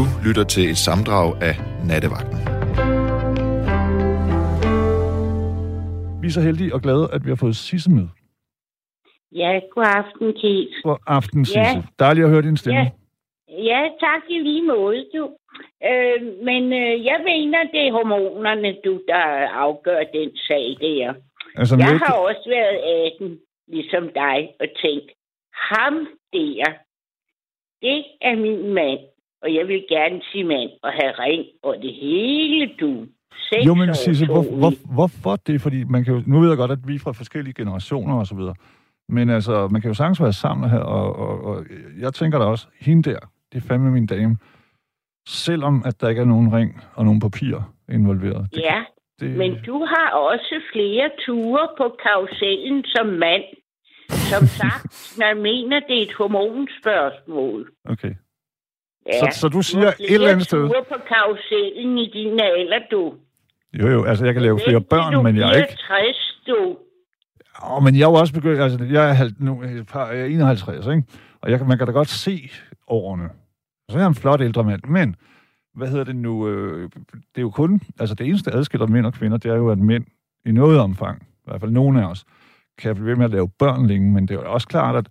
Du 0.00 0.06
lytter 0.26 0.44
til 0.44 0.64
et 0.70 0.78
samdrag 0.88 1.28
af 1.48 1.54
Nattevagten. 1.88 2.38
Vi 6.22 6.26
er 6.26 6.34
så 6.38 6.40
heldige 6.40 6.74
og 6.74 6.80
glade, 6.86 7.04
at 7.12 7.20
vi 7.24 7.28
har 7.30 7.40
fået 7.44 7.56
Sisse 7.56 7.90
med. 7.90 8.06
Ja, 9.32 9.60
god 9.74 9.84
aften, 10.00 10.28
Keith. 10.40 10.74
God 10.82 10.98
aften, 11.06 11.44
Sisse. 11.44 11.60
Ja. 11.60 11.82
Dejligt 11.98 12.24
at 12.24 12.30
høre 12.30 12.42
din 12.42 12.56
stemme. 12.56 12.80
Ja. 12.80 12.90
Ja, 13.70 13.80
tak 14.06 14.22
i 14.30 14.38
lige 14.38 14.66
måde, 14.66 15.00
du. 15.14 15.22
Øh, 15.90 16.20
men 16.48 16.62
øh, 16.82 16.94
jeg 17.10 17.18
mener, 17.30 17.58
det 17.74 17.82
er 17.86 17.92
hormonerne, 17.92 18.76
du, 18.84 19.00
der 19.08 19.24
afgør 19.64 20.02
den 20.18 20.30
sag 20.36 20.66
der. 20.80 21.14
Altså, 21.56 21.76
Jeg 21.76 21.98
har 22.04 22.14
også 22.28 22.44
været 22.56 22.78
18, 23.20 23.38
ligesom 23.68 24.04
dig, 24.14 24.38
og 24.60 24.66
tænkt, 24.82 25.08
ham 25.70 25.94
der, 26.32 26.64
det 27.82 28.04
er 28.20 28.36
min 28.36 28.74
mand. 28.74 29.00
Og 29.42 29.54
jeg 29.54 29.68
vil 29.68 29.84
gerne 29.88 30.20
sige 30.32 30.44
mand 30.44 30.70
og 30.82 30.92
have 30.92 31.12
ring 31.18 31.44
og 31.62 31.76
det 31.82 31.94
hele, 31.94 32.70
du. 32.80 33.06
Seks 33.48 33.66
jo, 33.66 33.74
men 33.74 33.94
Sisse, 33.94 34.26
hvor, 34.26 34.42
hvor, 34.42 34.72
hvorfor 34.94 35.36
det? 35.36 35.60
Fordi 35.60 35.84
man 35.84 36.04
kan 36.04 36.14
jo, 36.14 36.22
nu 36.26 36.40
ved 36.40 36.48
jeg 36.48 36.56
godt, 36.56 36.70
at 36.70 36.78
vi 36.88 36.94
er 36.94 36.98
fra 36.98 37.12
forskellige 37.12 37.54
generationer 37.54 38.14
og 38.18 38.26
så 38.26 38.34
videre. 38.34 38.54
Men 39.08 39.30
altså, 39.30 39.68
man 39.70 39.80
kan 39.80 39.90
jo 39.90 39.94
sagtens 39.94 40.22
være 40.22 40.32
sammen 40.32 40.70
her, 40.70 40.78
og, 40.78 41.16
og, 41.16 41.44
og 41.44 41.64
jeg 41.98 42.14
tænker 42.14 42.38
da 42.38 42.44
også, 42.44 42.66
hende 42.80 43.10
der, 43.10 43.18
det 43.52 43.62
er 43.62 43.68
fandme 43.68 43.90
min 43.90 44.06
dame. 44.06 44.36
Selvom 45.28 45.82
at 45.86 46.00
der 46.00 46.08
ikke 46.08 46.20
er 46.20 46.26
nogen 46.34 46.52
ring 46.52 46.84
og 46.94 47.04
nogen 47.04 47.20
papir 47.20 47.56
involveret. 47.88 48.48
Det, 48.54 48.60
Ja, 48.60 48.84
det, 49.20 49.36
men 49.36 49.56
du 49.66 49.84
har 49.84 50.10
også 50.10 50.60
flere 50.72 51.10
ture 51.26 51.68
på 51.78 51.96
karusellen 52.02 52.84
som 52.84 53.06
mand. 53.06 53.44
Som 54.08 54.46
sagt, 54.60 55.18
man 55.18 55.42
mener, 55.42 55.80
det 55.80 55.98
er 55.98 56.02
et 56.02 56.12
hormonspørgsmål. 56.12 57.70
Okay. 57.84 58.14
Ja. 59.06 59.30
Så- 59.30 59.40
så 59.40 59.48
du 59.48 59.62
siger 59.62 59.88
et 59.88 59.94
eller 60.14 60.28
andet 60.28 60.44
sted- 60.44 60.68
på 60.88 60.94
karusellen 61.08 61.98
i 61.98 62.10
din 62.12 62.40
alder, 62.40 62.78
du. 62.90 63.14
Jo, 63.80 63.88
jo, 63.88 64.04
altså 64.04 64.24
jeg 64.24 64.34
kan 64.34 64.42
lave 64.42 64.60
flere 64.66 64.80
børn, 64.80 65.12
du 65.12 65.22
men 65.22 65.36
jeg 65.36 65.48
er 65.50 65.56
ikke... 65.56 65.76
60, 65.88 66.40
du. 66.46 66.76
Åh, 67.70 67.82
men 67.82 67.94
jeg 67.94 68.02
er 68.04 68.08
jo 68.10 68.14
også 68.14 68.32
begyndt, 68.34 68.60
altså 68.60 68.84
jeg 68.84 69.08
er, 69.08 69.12
halv, 69.12 69.32
nu, 69.38 69.62
jeg 69.62 70.20
er 70.20 70.24
51, 70.24 70.86
ikke? 70.86 71.02
Og 71.42 71.50
jeg, 71.50 71.58
kan- 71.58 71.68
man 71.68 71.78
kan 71.78 71.86
da 71.86 71.92
godt 71.92 72.08
se 72.08 72.50
årene. 72.88 73.28
Så 73.90 73.96
er 73.96 74.00
jeg 74.00 74.08
en 74.08 74.14
flot 74.14 74.40
ældre 74.40 74.64
mand, 74.64 74.82
men 74.88 75.16
hvad 75.74 75.88
hedder 75.88 76.04
det 76.04 76.16
nu? 76.16 76.48
Øh, 76.48 76.82
det 77.14 77.38
er 77.38 77.42
jo 77.42 77.50
kun, 77.50 77.80
altså 78.00 78.14
det 78.14 78.26
eneste 78.26 78.50
der 78.50 78.56
adskiller 78.58 78.86
mænd 78.86 79.06
og 79.06 79.12
kvinder, 79.12 79.36
det 79.38 79.50
er 79.50 79.56
jo, 79.56 79.70
at 79.70 79.78
mænd 79.78 80.04
i 80.46 80.52
noget 80.52 80.80
omfang, 80.80 81.22
i 81.22 81.40
hvert 81.44 81.60
fald 81.60 81.70
nogle 81.70 82.02
af 82.02 82.06
os, 82.10 82.24
kan 82.78 82.94
blive 82.94 83.06
ved 83.06 83.16
med 83.16 83.24
at 83.24 83.30
lave 83.30 83.48
børn 83.58 83.86
længe, 83.86 84.12
men 84.12 84.28
det 84.28 84.36
er 84.36 84.40
jo 84.42 84.52
også 84.52 84.68
klart, 84.68 84.96
at 84.96 85.06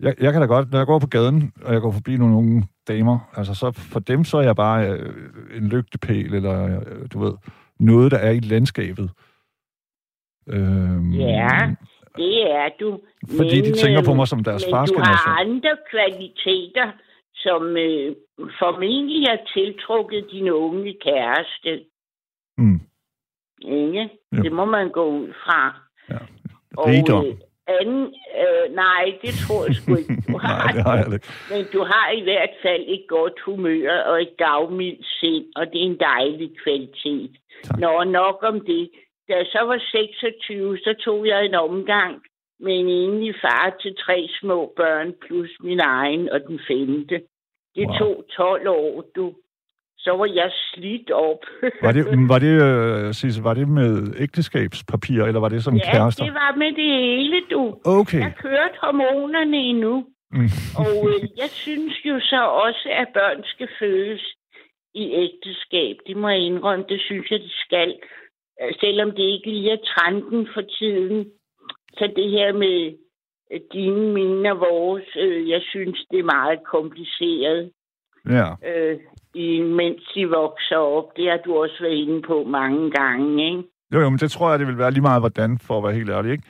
jeg, 0.00 0.14
jeg 0.20 0.32
kan 0.32 0.40
da 0.42 0.46
godt, 0.46 0.70
når 0.70 0.78
jeg 0.78 0.86
går 0.86 0.98
på 0.98 1.06
gaden, 1.06 1.52
og 1.64 1.72
jeg 1.72 1.80
går 1.80 1.92
forbi 1.92 2.16
nogle 2.16 2.36
unge 2.36 2.68
damer, 2.88 3.18
altså 3.36 3.54
så 3.54 3.72
for 3.92 4.00
dem, 4.00 4.24
så 4.24 4.38
er 4.38 4.42
jeg 4.42 4.56
bare 4.56 4.90
øh, 4.90 5.14
en 5.56 5.68
lygtepæl, 5.68 6.34
eller 6.34 6.64
øh, 6.80 7.08
du 7.12 7.18
ved, 7.18 7.32
noget, 7.80 8.12
der 8.12 8.18
er 8.18 8.30
i 8.30 8.40
landskabet. 8.40 9.10
Øhm, 10.48 11.12
Ja, 11.12 11.74
det 12.16 12.50
er 12.50 12.68
du. 12.80 13.00
Fordi 13.36 13.60
de 13.60 13.72
tænker 13.72 14.02
på 14.04 14.10
øh, 14.10 14.16
mig 14.16 14.28
som 14.28 14.44
deres 14.44 14.64
men 14.66 14.72
fars 14.74 14.90
du 14.90 14.94
generation. 14.94 15.16
har 15.32 15.40
andre 15.40 15.76
kvaliteter, 15.90 16.92
som 17.34 17.76
øh, 17.76 18.16
formentlig 18.58 19.22
har 19.28 19.40
tiltrukket 19.54 20.26
din 20.32 20.50
unge 20.50 20.96
kæreste. 21.04 21.84
Mm. 22.58 22.80
Ikke? 23.62 24.08
Jo. 24.36 24.42
Det 24.42 24.52
må 24.52 24.64
man 24.64 24.90
gå 24.90 25.04
ud 25.10 25.28
fra. 25.44 25.60
Ja. 26.10 26.18
Og, 26.76 26.90
øh, 26.90 27.34
anden, 27.68 28.04
øh, 28.42 28.74
nej, 28.74 29.04
det 29.22 29.32
tror 29.44 29.64
jeg 29.66 29.74
sgu 29.74 29.96
ikke. 29.96 30.14
Du 30.28 30.38
har, 30.44 30.56
Nej, 30.64 30.72
det 30.76 30.82
har 30.86 30.96
jeg 30.96 31.12
ikke. 31.12 31.26
Men 31.52 31.62
du 31.72 31.80
har 31.92 32.10
i 32.20 32.22
hvert 32.22 32.54
fald 32.62 32.84
et 32.86 33.04
godt 33.08 33.40
humør 33.46 33.92
og 34.10 34.22
et 34.22 34.34
gavmildt 34.36 35.06
sind, 35.20 35.44
og 35.56 35.66
det 35.66 35.78
er 35.82 35.86
en 35.92 36.00
dejlig 36.12 36.50
kvalitet. 36.64 37.30
Tak. 37.64 37.78
Nå, 37.80 38.04
nok 38.04 38.38
om 38.42 38.60
det. 38.60 38.90
Da 39.28 39.32
jeg 39.36 39.46
så 39.46 39.60
var 39.70 39.78
26, 39.90 40.78
så 40.78 40.94
tog 41.04 41.26
jeg 41.26 41.44
en 41.44 41.54
omgang 41.54 42.22
med 42.60 42.74
en 42.80 42.88
enlig 42.88 43.34
far 43.40 43.76
til 43.82 43.96
tre 44.04 44.28
små 44.40 44.72
børn, 44.76 45.14
plus 45.26 45.50
min 45.60 45.80
egen 45.80 46.28
og 46.28 46.40
den 46.48 46.60
femte. 46.68 47.16
Det 47.76 47.86
Wow. 47.88 47.98
tog 47.98 48.24
12 48.36 48.68
år, 48.68 49.04
du. 49.16 49.34
Så 49.98 50.10
var 50.16 50.26
jeg 50.34 50.50
slidt 50.74 51.10
op. 51.10 51.42
Var 51.84 51.92
det, 51.92 52.04
var 52.28 52.38
det, 52.38 52.54
øh, 52.62 53.14
Sisse, 53.14 53.44
var 53.44 53.54
det 53.54 53.68
med 53.68 54.14
ægteskabspapir, 54.18 55.22
eller 55.24 55.40
var 55.40 55.48
det 55.48 55.64
som 55.64 55.76
ja, 55.76 55.90
kærester? 55.92 56.24
det 56.24 56.34
var 56.34 56.54
med 56.56 56.72
det 56.80 56.90
hele, 57.00 57.40
du. 57.50 57.78
Okay. 57.84 58.20
Jeg 58.20 58.32
kørte 58.42 58.76
hormonerne 58.82 59.56
endnu. 59.56 60.06
Mm. 60.32 60.48
Og 60.82 60.94
øh, 61.10 61.28
jeg 61.36 61.50
synes 61.50 61.94
jo 62.04 62.20
så 62.20 62.40
også, 62.66 62.88
at 62.92 63.08
børn 63.14 63.42
skal 63.44 63.68
føles 63.80 64.24
i 64.94 65.04
ægteskab. 65.24 65.96
Det 66.06 66.16
må 66.16 66.28
jeg 66.28 66.38
indrømme, 66.40 66.84
det 66.88 67.00
synes 67.00 67.30
jeg, 67.30 67.40
de 67.40 67.50
skal. 67.66 67.94
Øh, 68.62 68.72
Selvom 68.80 69.10
det 69.10 69.22
ikke 69.22 69.50
lige 69.50 69.72
er 69.72 69.82
trenden 69.96 70.48
for 70.54 70.60
tiden. 70.78 71.26
Så 71.98 72.12
det 72.16 72.30
her 72.30 72.52
med 72.52 72.92
øh, 73.52 73.60
dine, 73.72 74.12
mine 74.12 74.52
og 74.52 74.60
vores, 74.60 75.08
øh, 75.16 75.48
jeg 75.50 75.62
synes, 75.70 75.98
det 76.10 76.18
er 76.18 76.32
meget 76.38 76.58
kompliceret, 76.74 77.70
Ja. 78.30 78.48
øh, 78.70 78.98
i, 79.34 79.60
mens 79.60 80.02
de 80.14 80.26
vokser 80.28 80.76
op. 80.76 81.16
Det 81.16 81.30
har 81.30 81.36
du 81.46 81.56
også 81.62 81.76
været 81.80 81.94
inde 81.94 82.22
på 82.22 82.44
mange 82.44 82.90
gange, 82.90 83.46
ikke? 83.50 83.62
Jo, 83.94 84.00
jo, 84.00 84.10
men 84.10 84.18
det 84.18 84.30
tror 84.30 84.50
jeg, 84.50 84.58
det 84.58 84.66
vil 84.66 84.78
være 84.78 84.90
lige 84.90 85.02
meget 85.02 85.22
hvordan, 85.22 85.58
for 85.58 85.78
at 85.78 85.84
være 85.84 85.92
helt 85.92 86.10
ærlig, 86.10 86.32
ikke? 86.32 86.44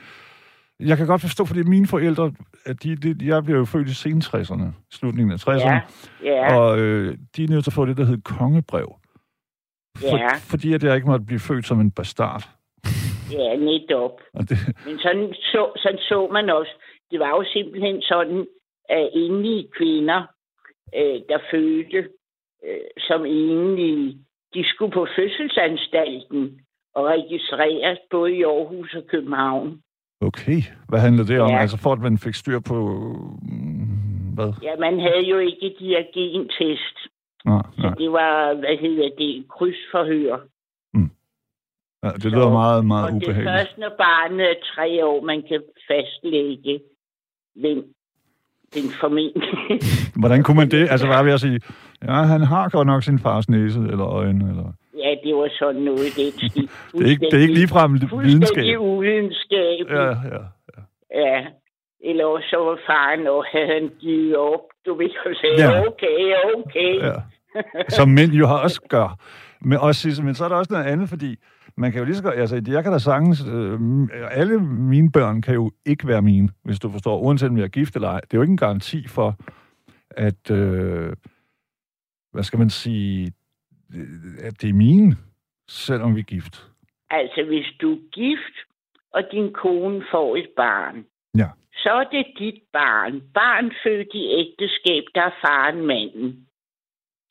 Jeg 0.79 0.97
kan 0.97 1.07
godt 1.07 1.21
forstå, 1.21 1.45
fordi 1.45 1.63
mine 1.63 1.87
forældre, 1.87 2.31
at 2.65 2.83
de, 2.83 2.95
de, 2.95 3.25
jeg 3.27 3.43
blev 3.43 3.57
jo 3.57 3.65
født 3.65 3.87
i 3.89 3.93
sen 3.93 4.21
60'erne, 4.25 4.63
slutningen 4.91 5.31
af 5.31 5.47
60'erne, 5.47 5.69
Ja, 5.69 5.81
ja, 6.23 6.57
og 6.57 6.79
øh, 6.79 7.17
de 7.35 7.43
er 7.43 7.47
nødt 7.49 7.63
til 7.63 7.71
at 7.71 7.75
få 7.75 7.85
det, 7.85 7.97
der 7.97 8.05
hedder 8.05 8.35
kongebrev. 8.37 8.95
For, 9.97 10.17
Ja. 10.17 10.27
Fordi 10.51 10.73
at 10.73 10.83
jeg 10.83 10.95
ikke 10.95 11.07
måtte 11.07 11.25
blive 11.25 11.39
født 11.39 11.65
som 11.67 11.79
en 11.79 11.91
bastard. 11.91 12.43
ja, 13.31 13.55
netop. 13.55 14.11
Og 14.37 14.49
det, 14.49 14.57
Men 14.85 14.99
sådan 14.99 15.33
så, 15.33 15.71
sådan 15.77 15.99
så 15.99 16.29
man 16.31 16.49
også. 16.49 16.71
Det 17.11 17.19
var 17.19 17.29
jo 17.29 17.43
simpelthen 17.53 18.01
sådan, 18.01 18.47
at 18.89 19.09
enlige 19.13 19.67
kvinder, 19.77 20.21
øh, 20.95 21.19
der 21.29 21.39
fødte 21.51 22.09
øh, 22.65 22.87
som 22.97 23.25
enlige, 23.25 24.17
de 24.53 24.63
skulle 24.69 24.91
på 24.91 25.07
fødselsanstalten 25.15 26.61
og 26.95 27.05
registreres 27.05 27.99
både 28.11 28.33
i 28.35 28.43
Aarhus 28.43 28.93
og 28.93 29.03
København. 29.07 29.81
okay, 30.21 30.59
hvad 30.89 30.99
handlede 30.99 31.27
det 31.27 31.39
om? 31.41 31.49
Ja. 31.49 31.59
Altså 31.59 31.77
for, 31.77 31.91
at 31.93 31.99
man 31.99 32.17
fik 32.17 32.33
styr 32.35 32.59
på... 32.59 32.77
mm, 33.41 34.33
Hvad? 34.35 34.53
Ja, 34.63 34.75
man 34.79 34.99
havde 34.99 35.25
jo 35.33 35.37
ikke 35.37 35.75
diagentest. 35.79 36.97
Nej, 37.45 37.61
Så 37.75 37.81
nej. 37.81 37.93
det 37.93 38.11
var, 38.11 38.53
hvad 38.53 38.77
hedder 38.77 39.09
det, 39.17 39.45
krydsforhør. 39.49 40.37
Ja, 42.03 42.09
det 42.23 42.31
lyder 42.31 42.49
meget, 42.49 42.85
meget 42.85 43.05
og 43.05 43.11
det 43.11 43.23
er 43.23 43.29
ubehageligt. 43.29 43.57
først, 43.57 43.77
når 43.77 43.89
barnet 43.97 44.45
er 44.51 44.55
tre 44.75 45.05
år, 45.05 45.21
man 45.21 45.41
kan 45.49 45.61
fastlægge, 45.87 46.81
hvem 47.55 47.79
den 48.73 48.83
formentlig 48.99 49.33
Hvordan 50.21 50.43
kunne 50.43 50.57
man 50.57 50.71
det? 50.71 50.87
Altså, 50.91 51.07
hvad 51.07 51.23
vil 51.23 51.29
jeg 51.29 51.39
sige? 51.39 51.59
Ja, 52.07 52.13
han 52.13 52.41
har 52.41 52.69
godt 52.69 52.87
nok 52.87 53.03
sin 53.03 53.19
fars 53.19 53.49
næse 53.49 53.79
eller 53.79 54.05
øjne. 54.05 54.49
Eller... 54.49 54.73
Ja, 54.97 55.09
det 55.23 55.35
var 55.35 55.49
sådan 55.59 55.81
noget 55.81 56.07
den 56.17 56.49
stil. 56.49 56.69
Det 56.93 57.05
er 57.05 57.09
ikke, 57.09 57.25
det 57.31 57.33
er 57.37 57.41
ikke 57.41 57.53
ligefrem 57.53 57.93
videnskab. 57.93 58.09
Fuldstændig 58.09 58.79
uvidenskab. 58.79 59.85
Ja, 59.89 60.07
ja. 60.07 60.41
ja. 61.15 61.45
Eller 62.03 62.25
også 62.25 62.47
så 62.49 62.57
var 62.57 62.77
faren, 62.87 63.27
og 63.27 63.45
havde 63.51 63.67
han 63.67 63.89
givet 64.01 64.37
op. 64.37 64.59
Du 64.85 64.93
ved 64.97 65.09
jo 65.25 65.33
sige, 65.33 65.53
Ja. 65.57 65.71
ja. 65.71 65.87
okay, 65.87 66.19
okay. 66.55 66.93
ja. 67.07 67.13
Som 67.89 68.09
mænd 68.09 68.31
jo 68.31 68.47
også 68.63 68.81
gør. 68.89 69.17
Men, 69.61 69.77
også, 69.77 70.21
men 70.23 70.35
så 70.35 70.45
er 70.45 70.49
der 70.49 70.55
også 70.55 70.73
noget 70.73 70.85
andet, 70.85 71.09
fordi 71.09 71.35
man 71.81 71.91
kan 71.91 71.99
jo 71.99 72.05
lige 72.05 72.15
så 72.15 72.23
godt, 72.23 72.35
altså 72.35 72.61
jeg 72.67 72.83
kan 72.83 72.91
da 72.91 72.99
sagtens, 72.99 73.45
øh, 73.47 73.79
alle 74.31 74.59
mine 74.63 75.11
børn 75.11 75.41
kan 75.41 75.53
jo 75.53 75.71
ikke 75.85 76.07
være 76.07 76.21
mine, 76.21 76.49
hvis 76.63 76.79
du 76.79 76.89
forstår, 76.91 77.19
uanset 77.19 77.49
om 77.49 77.57
jeg 77.57 77.63
er 77.63 77.67
gift 77.79 77.95
eller 77.95 78.07
ej. 78.09 78.19
Det 78.21 78.33
er 78.33 78.37
jo 78.37 78.41
ikke 78.41 78.51
en 78.51 78.57
garanti 78.67 79.07
for, 79.07 79.35
at, 80.11 80.51
øh, 80.51 81.13
hvad 82.31 82.43
skal 82.43 82.59
man 82.59 82.69
sige, 82.69 83.33
at 84.47 84.61
det 84.61 84.69
er 84.69 84.73
mine, 84.73 85.15
selvom 85.69 86.15
vi 86.15 86.19
er 86.19 86.23
gift. 86.35 86.55
Altså, 87.09 87.43
hvis 87.47 87.65
du 87.81 87.91
er 87.93 87.99
gift, 88.11 88.55
og 89.13 89.23
din 89.31 89.53
kone 89.53 90.03
får 90.11 90.35
et 90.35 90.49
barn, 90.57 91.05
Ja. 91.37 91.49
så 91.73 91.89
er 91.89 92.03
det 92.03 92.25
dit 92.39 92.61
barn. 92.73 93.21
Barn 93.33 93.71
født 93.83 94.07
i 94.13 94.23
ægteskab, 94.41 95.03
der 95.15 95.21
er 95.21 95.35
faren 95.45 95.85
manden. 95.85 96.45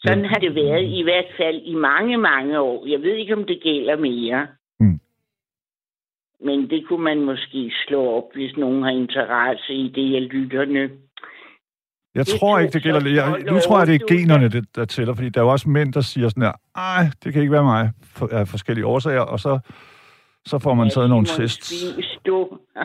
Sådan 0.02 0.24
Ja. 0.24 0.28
har 0.28 0.38
det 0.38 0.54
været 0.54 0.84
i 0.84 1.02
hvert 1.02 1.30
fald 1.36 1.60
i 1.64 1.74
mange, 1.74 2.16
mange 2.16 2.60
år. 2.60 2.86
Jeg 2.86 3.00
ved 3.02 3.14
ikke, 3.14 3.36
om 3.36 3.44
det 3.44 3.60
gælder 3.62 3.96
mere. 3.96 4.46
Mm. 4.80 5.00
Men 6.44 6.70
det 6.70 6.88
kunne 6.88 7.04
man 7.04 7.20
måske 7.20 7.72
slå 7.86 8.00
op, 8.16 8.34
hvis 8.34 8.56
nogen 8.56 8.82
har 8.82 8.90
interesse 8.90 9.72
i 9.74 9.88
det, 9.88 10.12
jeg 10.12 10.22
lytterne. 10.22 10.90
Jeg 12.14 12.26
Det 12.26 12.34
tror 12.40 12.58
ikke, 12.58 12.72
det 12.72 12.82
gælder... 12.82 13.10
Jeg, 13.10 13.42
nu 13.52 13.58
tror 13.58 13.78
jeg, 13.78 13.86
det 13.86 13.94
er 13.94 14.06
generne, 14.16 14.48
det, 14.48 14.76
der 14.76 14.84
tæller, 14.84 15.14
fordi 15.14 15.28
der 15.28 15.40
er 15.40 15.44
jo 15.44 15.50
også 15.50 15.68
mænd, 15.68 15.92
der 15.92 16.00
siger 16.00 16.28
sådan 16.28 16.42
her, 16.42 16.52
ej, 16.76 17.04
det 17.24 17.32
kan 17.32 17.42
ikke 17.42 17.52
være 17.52 17.64
mig, 17.64 17.90
for, 18.16 18.28
af 18.32 18.48
forskellige 18.48 18.86
årsager, 18.86 19.20
og 19.20 19.40
så 19.40 19.58
Så 20.46 20.58
får 20.58 20.74
man 20.74 20.90
taget 20.90 21.10
nogle 21.10 21.26
tests. 21.26 21.72
Du. 22.26 22.58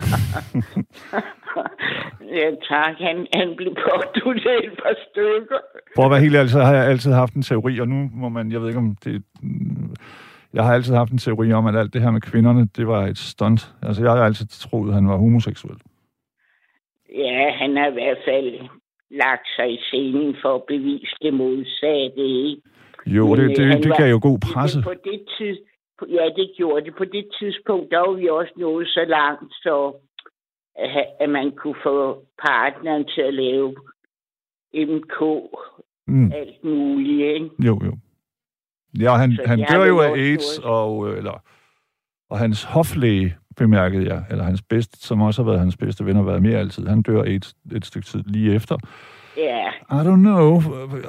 ja, 2.39 2.49
tak. 2.69 2.95
Han, 2.99 3.27
han 3.33 3.53
blev 3.57 3.75
påduttet 3.75 4.65
et 4.65 4.71
par 4.83 4.95
stykker. 5.09 5.57
For 5.95 6.03
at 6.05 6.11
være 6.11 6.19
helt 6.19 6.35
ærlig, 6.35 6.51
så 6.51 6.59
har 6.61 6.73
jeg 6.75 6.85
altid 6.87 7.11
haft 7.11 7.33
en 7.33 7.41
teori, 7.41 7.79
og 7.79 7.87
nu 7.87 8.09
må 8.13 8.29
man, 8.29 8.51
jeg 8.51 8.61
ved 8.61 8.67
ikke 8.67 8.79
om 8.79 8.95
det... 9.03 9.23
Jeg 10.53 10.63
har 10.63 10.73
altid 10.73 10.93
haft 10.95 11.11
en 11.11 11.17
teori 11.17 11.53
om, 11.53 11.65
at 11.65 11.75
alt 11.75 11.93
det 11.93 12.01
her 12.01 12.11
med 12.11 12.21
kvinderne, 12.21 12.67
det 12.77 12.87
var 12.87 13.05
et 13.07 13.17
stunt. 13.17 13.73
Altså, 13.81 14.03
jeg 14.03 14.11
har 14.11 14.23
altid 14.25 14.47
troet, 14.47 14.87
at 14.89 14.93
han 14.95 15.07
var 15.07 15.17
homoseksuel. 15.17 15.77
Ja, 17.15 17.51
han 17.51 17.77
har 17.77 17.87
i 17.87 17.93
hvert 17.93 18.17
fald 18.27 18.69
lagt 19.11 19.47
sig 19.55 19.73
i 19.73 19.77
scenen 19.81 20.35
for 20.41 20.55
at 20.55 20.61
bevise 20.67 21.15
det 21.21 21.33
modsatte, 21.33 22.23
ikke? 22.49 22.61
Jo, 23.05 23.27
Men, 23.27 23.35
det, 23.39 23.43
øh, 23.43 23.55
det, 23.55 23.65
han 23.65 23.83
det 23.83 23.97
gav 23.97 24.09
jo 24.09 24.19
god 24.21 24.39
presse. 24.53 24.77
Men 24.77 24.83
på 24.83 24.93
det 25.03 25.19
tid, 25.37 25.55
på- 25.57 25.72
ja, 26.09 26.25
det 26.35 26.51
gjorde 26.57 26.85
det. 26.85 26.95
På 26.95 27.05
det 27.05 27.25
tidspunkt, 27.39 27.91
der 27.91 27.99
var 27.99 28.13
vi 28.13 28.27
også 28.29 28.53
nået 28.57 28.87
så 28.87 29.05
langt, 29.07 29.53
så 29.53 29.93
at, 31.19 31.29
man 31.29 31.51
kunne 31.51 31.75
få 31.83 32.25
partneren 32.45 33.05
til 33.05 33.21
at 33.21 33.33
lave 33.33 33.75
MK, 34.73 35.23
Mm, 36.07 36.31
alt 36.31 36.63
muligt, 36.63 37.21
ikke? 37.21 37.49
jo, 37.59 37.79
jo. 37.85 37.97
Ja, 38.99 39.15
han, 39.15 39.31
Så 39.31 39.43
han 39.45 39.65
dør 39.71 39.85
jo 39.85 39.99
af 39.99 40.11
AIDS, 40.11 40.59
og, 40.59 41.09
øh, 41.09 41.17
eller, 41.17 41.43
og 42.29 42.39
hans 42.39 42.63
hoflæge, 42.63 43.35
bemærkede 43.57 44.13
jeg, 44.13 44.23
eller 44.29 44.43
hans 44.43 44.61
bedste, 44.61 44.97
som 44.97 45.21
også 45.21 45.43
har 45.43 45.49
været 45.49 45.59
hans 45.59 45.77
bedste 45.77 46.05
ven 46.05 46.17
og 46.17 46.25
været 46.25 46.41
mere 46.41 46.57
altid, 46.57 46.87
han 46.87 47.01
dør 47.01 47.21
AIDS 47.23 47.53
et 47.75 47.85
stykke 47.85 48.05
tid 48.05 48.23
lige 48.23 48.55
efter. 48.55 48.77
Ja, 49.37 49.69
I 49.69 49.99
don't 50.07 50.23
know. 50.29 50.61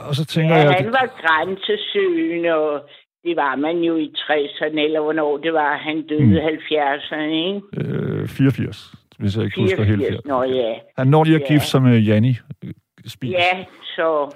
Og 0.09 0.15
så 0.15 0.25
tænker 0.25 0.57
ja 0.57 0.63
jeg... 0.63 0.75
han 0.75 0.93
var 0.93 1.09
grænsesøgende, 1.23 2.55
og 2.55 2.89
det 3.25 3.37
var 3.37 3.57
man 3.57 3.77
jo 3.79 3.97
i 3.97 4.13
60'erne, 4.17 4.81
eller 4.81 5.01
hvornår 5.01 5.37
det 5.39 5.53
var, 5.53 5.77
han 5.77 6.07
døde 6.07 6.21
Mm. 6.23 6.29
mm. 6.29 6.37
70'erne, 6.37 7.17
ikke? 7.23 7.61
Øh, 7.77 8.29
84, 8.29 8.95
hvis 9.19 9.37
jeg 9.37 9.45
ikke 9.45 9.61
husker 9.61 9.83
helt 9.85 10.01
84, 10.01 10.17
forkert. 10.17 10.27
nå 10.27 10.43
ja. 10.43 10.75
Han 10.99 11.07
når 11.07 11.25
lige 11.25 11.37
at 11.37 11.43
Ja. 11.43 11.47
gifte 11.55 11.69
sig 11.69 11.83
med 11.83 11.99
Janni 12.01 12.35
øh, 12.65 12.73
Spies. 13.07 13.33
Ja, 13.33 13.65
så... 13.97 14.35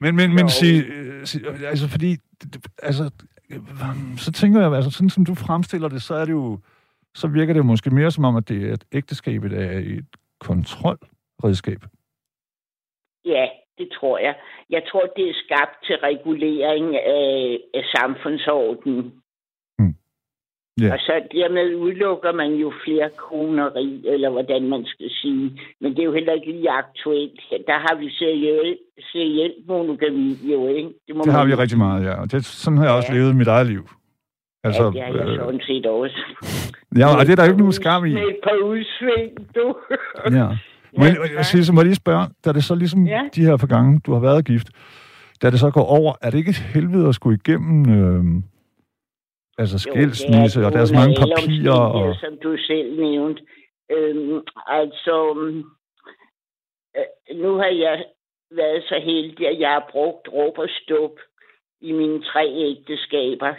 Men, 0.00 0.16
men, 0.16 0.34
men 0.34 0.48
sig, 0.48 0.84
øh, 0.88 1.26
sig, 1.26 1.40
altså 1.64 1.88
fordi, 1.88 2.16
altså, 2.82 3.10
så 4.18 4.32
tænker 4.32 4.60
jeg, 4.60 4.72
altså 4.72 4.90
sådan 4.90 5.10
som 5.10 5.24
du 5.24 5.34
fremstiller 5.34 5.88
det, 5.88 6.02
så 6.02 6.14
er 6.14 6.24
det 6.24 6.32
jo, 6.32 6.58
så 7.14 7.28
virker 7.28 7.52
det 7.52 7.58
jo 7.58 7.64
måske 7.64 7.90
mere 7.90 8.10
som 8.10 8.24
om, 8.24 8.36
at 8.36 8.48
det 8.48 8.68
er 8.68 8.72
et 8.74 8.84
ægteskabet 8.92 9.52
er 9.52 9.78
et 9.78 10.04
kontrolredskab. 10.40 11.80
Ja, 13.24 13.46
det 13.80 13.88
tror 13.98 14.18
jeg. 14.26 14.34
Jeg 14.70 14.82
tror, 14.90 15.04
det 15.16 15.24
er 15.30 15.34
skabt 15.44 15.76
til 15.86 15.96
regulering 16.10 16.86
af, 16.96 17.58
af 17.74 17.84
samfundsordenen. 17.96 19.02
Hmm. 19.78 19.94
Ja. 20.80 20.92
Og 20.92 20.98
så 21.06 21.14
dermed 21.32 21.74
udelukker 21.74 22.32
man 22.32 22.50
jo 22.64 22.72
flere 22.84 23.10
koneri, 23.28 23.88
eller 24.14 24.30
hvordan 24.30 24.62
man 24.68 24.82
skal 24.86 25.10
sige. 25.10 25.46
Men 25.80 25.88
det 25.92 25.98
er 26.00 26.04
jo 26.10 26.12
heller 26.12 26.32
ikke 26.32 26.52
lige 26.52 26.70
aktuelt. 26.70 27.40
Der 27.66 27.78
har 27.86 27.94
vi 28.00 28.10
seriel, 28.10 28.78
seriel 29.12 29.52
monogami 29.68 30.36
jo, 30.52 30.60
ikke? 30.68 30.88
må 31.14 31.22
Det 31.24 31.32
har 31.32 31.44
man 31.44 31.48
vi 31.48 31.54
rigtig 31.54 31.78
meget, 31.78 32.04
ja. 32.08 32.14
Og 32.20 32.32
det, 32.32 32.44
sådan 32.44 32.78
har 32.78 32.84
jeg 32.84 32.94
også 32.94 33.12
Ja. 33.12 33.18
levet 33.18 33.36
mit 33.36 33.48
eget 33.48 33.66
liv. 33.66 33.84
Altså, 34.64 34.82
ja, 34.82 35.06
det 35.12 35.20
har 35.20 35.28
jeg 35.30 35.36
sådan 35.40 35.60
set 35.60 35.86
også. 35.86 36.18
ja, 37.00 37.06
og 37.18 37.26
det 37.26 37.32
er 37.32 37.36
der 37.36 37.44
jo 37.44 37.50
ikke 37.52 37.58
nogen 37.64 37.72
skam 37.72 38.04
i. 38.04 38.12
Med 38.14 38.22
et 38.22 38.40
par 38.44 38.56
udsving, 38.72 39.30
du. 39.56 39.66
Ja. 40.38 40.48
Men 40.92 41.02
Ja, 41.06 41.34
jeg 41.36 41.44
siger, 41.46 41.62
så 41.62 41.72
må 41.72 41.80
jeg 41.80 41.86
lige 41.86 41.94
spørge, 41.94 42.26
da 42.44 42.52
det 42.52 42.64
så 42.64 42.74
ligesom 42.74 43.06
Ja. 43.06 43.22
de 43.34 43.44
her 43.44 43.56
par 43.56 43.66
gange, 43.66 44.00
du 44.06 44.12
har 44.12 44.20
været 44.20 44.44
gift, 44.44 44.68
da 45.42 45.50
det 45.50 45.60
så 45.60 45.70
går 45.70 45.84
over, 45.98 46.12
er 46.22 46.30
det 46.30 46.38
ikke 46.38 46.50
et 46.50 46.56
helvede 46.74 47.08
at 47.08 47.14
skulle 47.14 47.38
igennem 47.44 47.78
øh, 47.96 48.42
altså 49.58 49.78
skilsmisse, 49.78 50.66
og 50.66 50.72
der 50.72 50.80
er 50.80 50.84
så 50.84 50.94
mange 50.94 51.16
papirer, 51.16 51.80
og... 51.98 52.14
Som 52.14 52.34
du 52.42 52.56
selv 52.66 53.00
nævnte. 53.00 53.42
Øhm, 53.90 54.40
altså, 54.66 55.16
øh, 56.96 57.36
nu 57.42 57.54
har 57.56 57.72
jeg 57.86 58.04
været 58.50 58.82
så 58.88 59.00
heldig, 59.04 59.48
at 59.48 59.60
jeg 59.60 59.70
har 59.70 59.88
brugt 59.90 60.28
råb 60.32 60.58
og 60.58 60.68
stup 60.68 61.16
i 61.80 61.92
mine 61.92 62.22
tre 62.22 62.44
ægteskaber 62.70 63.54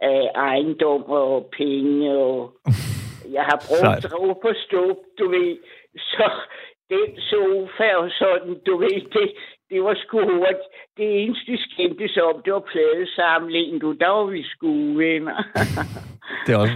af 0.00 0.30
ejendom 0.34 1.02
og 1.02 1.50
penge, 1.58 2.10
og 2.16 2.52
jeg 3.36 3.44
har 3.44 3.58
brugt 3.68 4.14
råb 4.14 4.44
og 4.44 4.54
stup, 4.66 4.96
du 5.18 5.28
ved. 5.30 5.56
Så 5.98 6.30
den 6.90 7.10
sofa 7.30 7.88
og 8.02 8.10
sådan, 8.20 8.54
du 8.66 8.76
ved, 8.76 9.00
det, 9.14 9.26
det 9.70 9.82
var 9.82 9.94
sgu 10.04 10.18
hurtigt. 10.18 10.68
Det 10.96 11.22
eneste, 11.22 11.52
de 11.52 11.58
skændtes 11.66 12.16
om, 12.16 12.42
det 12.44 12.52
var 12.52 12.64
pladesamlingen, 12.72 13.78
du. 13.80 13.92
Der 13.92 14.08
var 14.08 14.26
vi 14.26 14.42
sgu 14.42 14.96
venner. 14.96 15.38
Det 16.46 16.54
er, 16.54 16.58
også, 16.58 16.74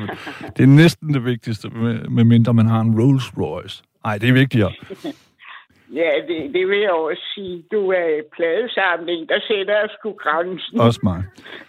det 0.56 0.62
er 0.62 0.66
næsten 0.66 1.14
det 1.14 1.24
vigtigste, 1.24 1.68
med, 1.68 1.94
med 2.08 2.24
mindre 2.24 2.54
man 2.54 2.66
har 2.66 2.80
en 2.80 3.00
Rolls 3.00 3.32
Royce. 3.38 3.82
Nej, 4.04 4.18
det 4.18 4.28
er 4.28 4.32
vigtigere. 4.32 4.72
ja, 6.00 6.10
det, 6.28 6.54
det 6.54 6.68
vil 6.68 6.78
jeg 6.78 6.90
også 6.90 7.22
sige. 7.34 7.64
Du 7.72 7.90
er 7.90 8.22
pladesamling, 8.36 9.28
der 9.28 9.40
sætter 9.48 9.74
jeg 9.80 9.88
sgu 9.98 10.12
grænsen. 10.12 10.80
Også 10.80 11.00
mig. 11.02 11.24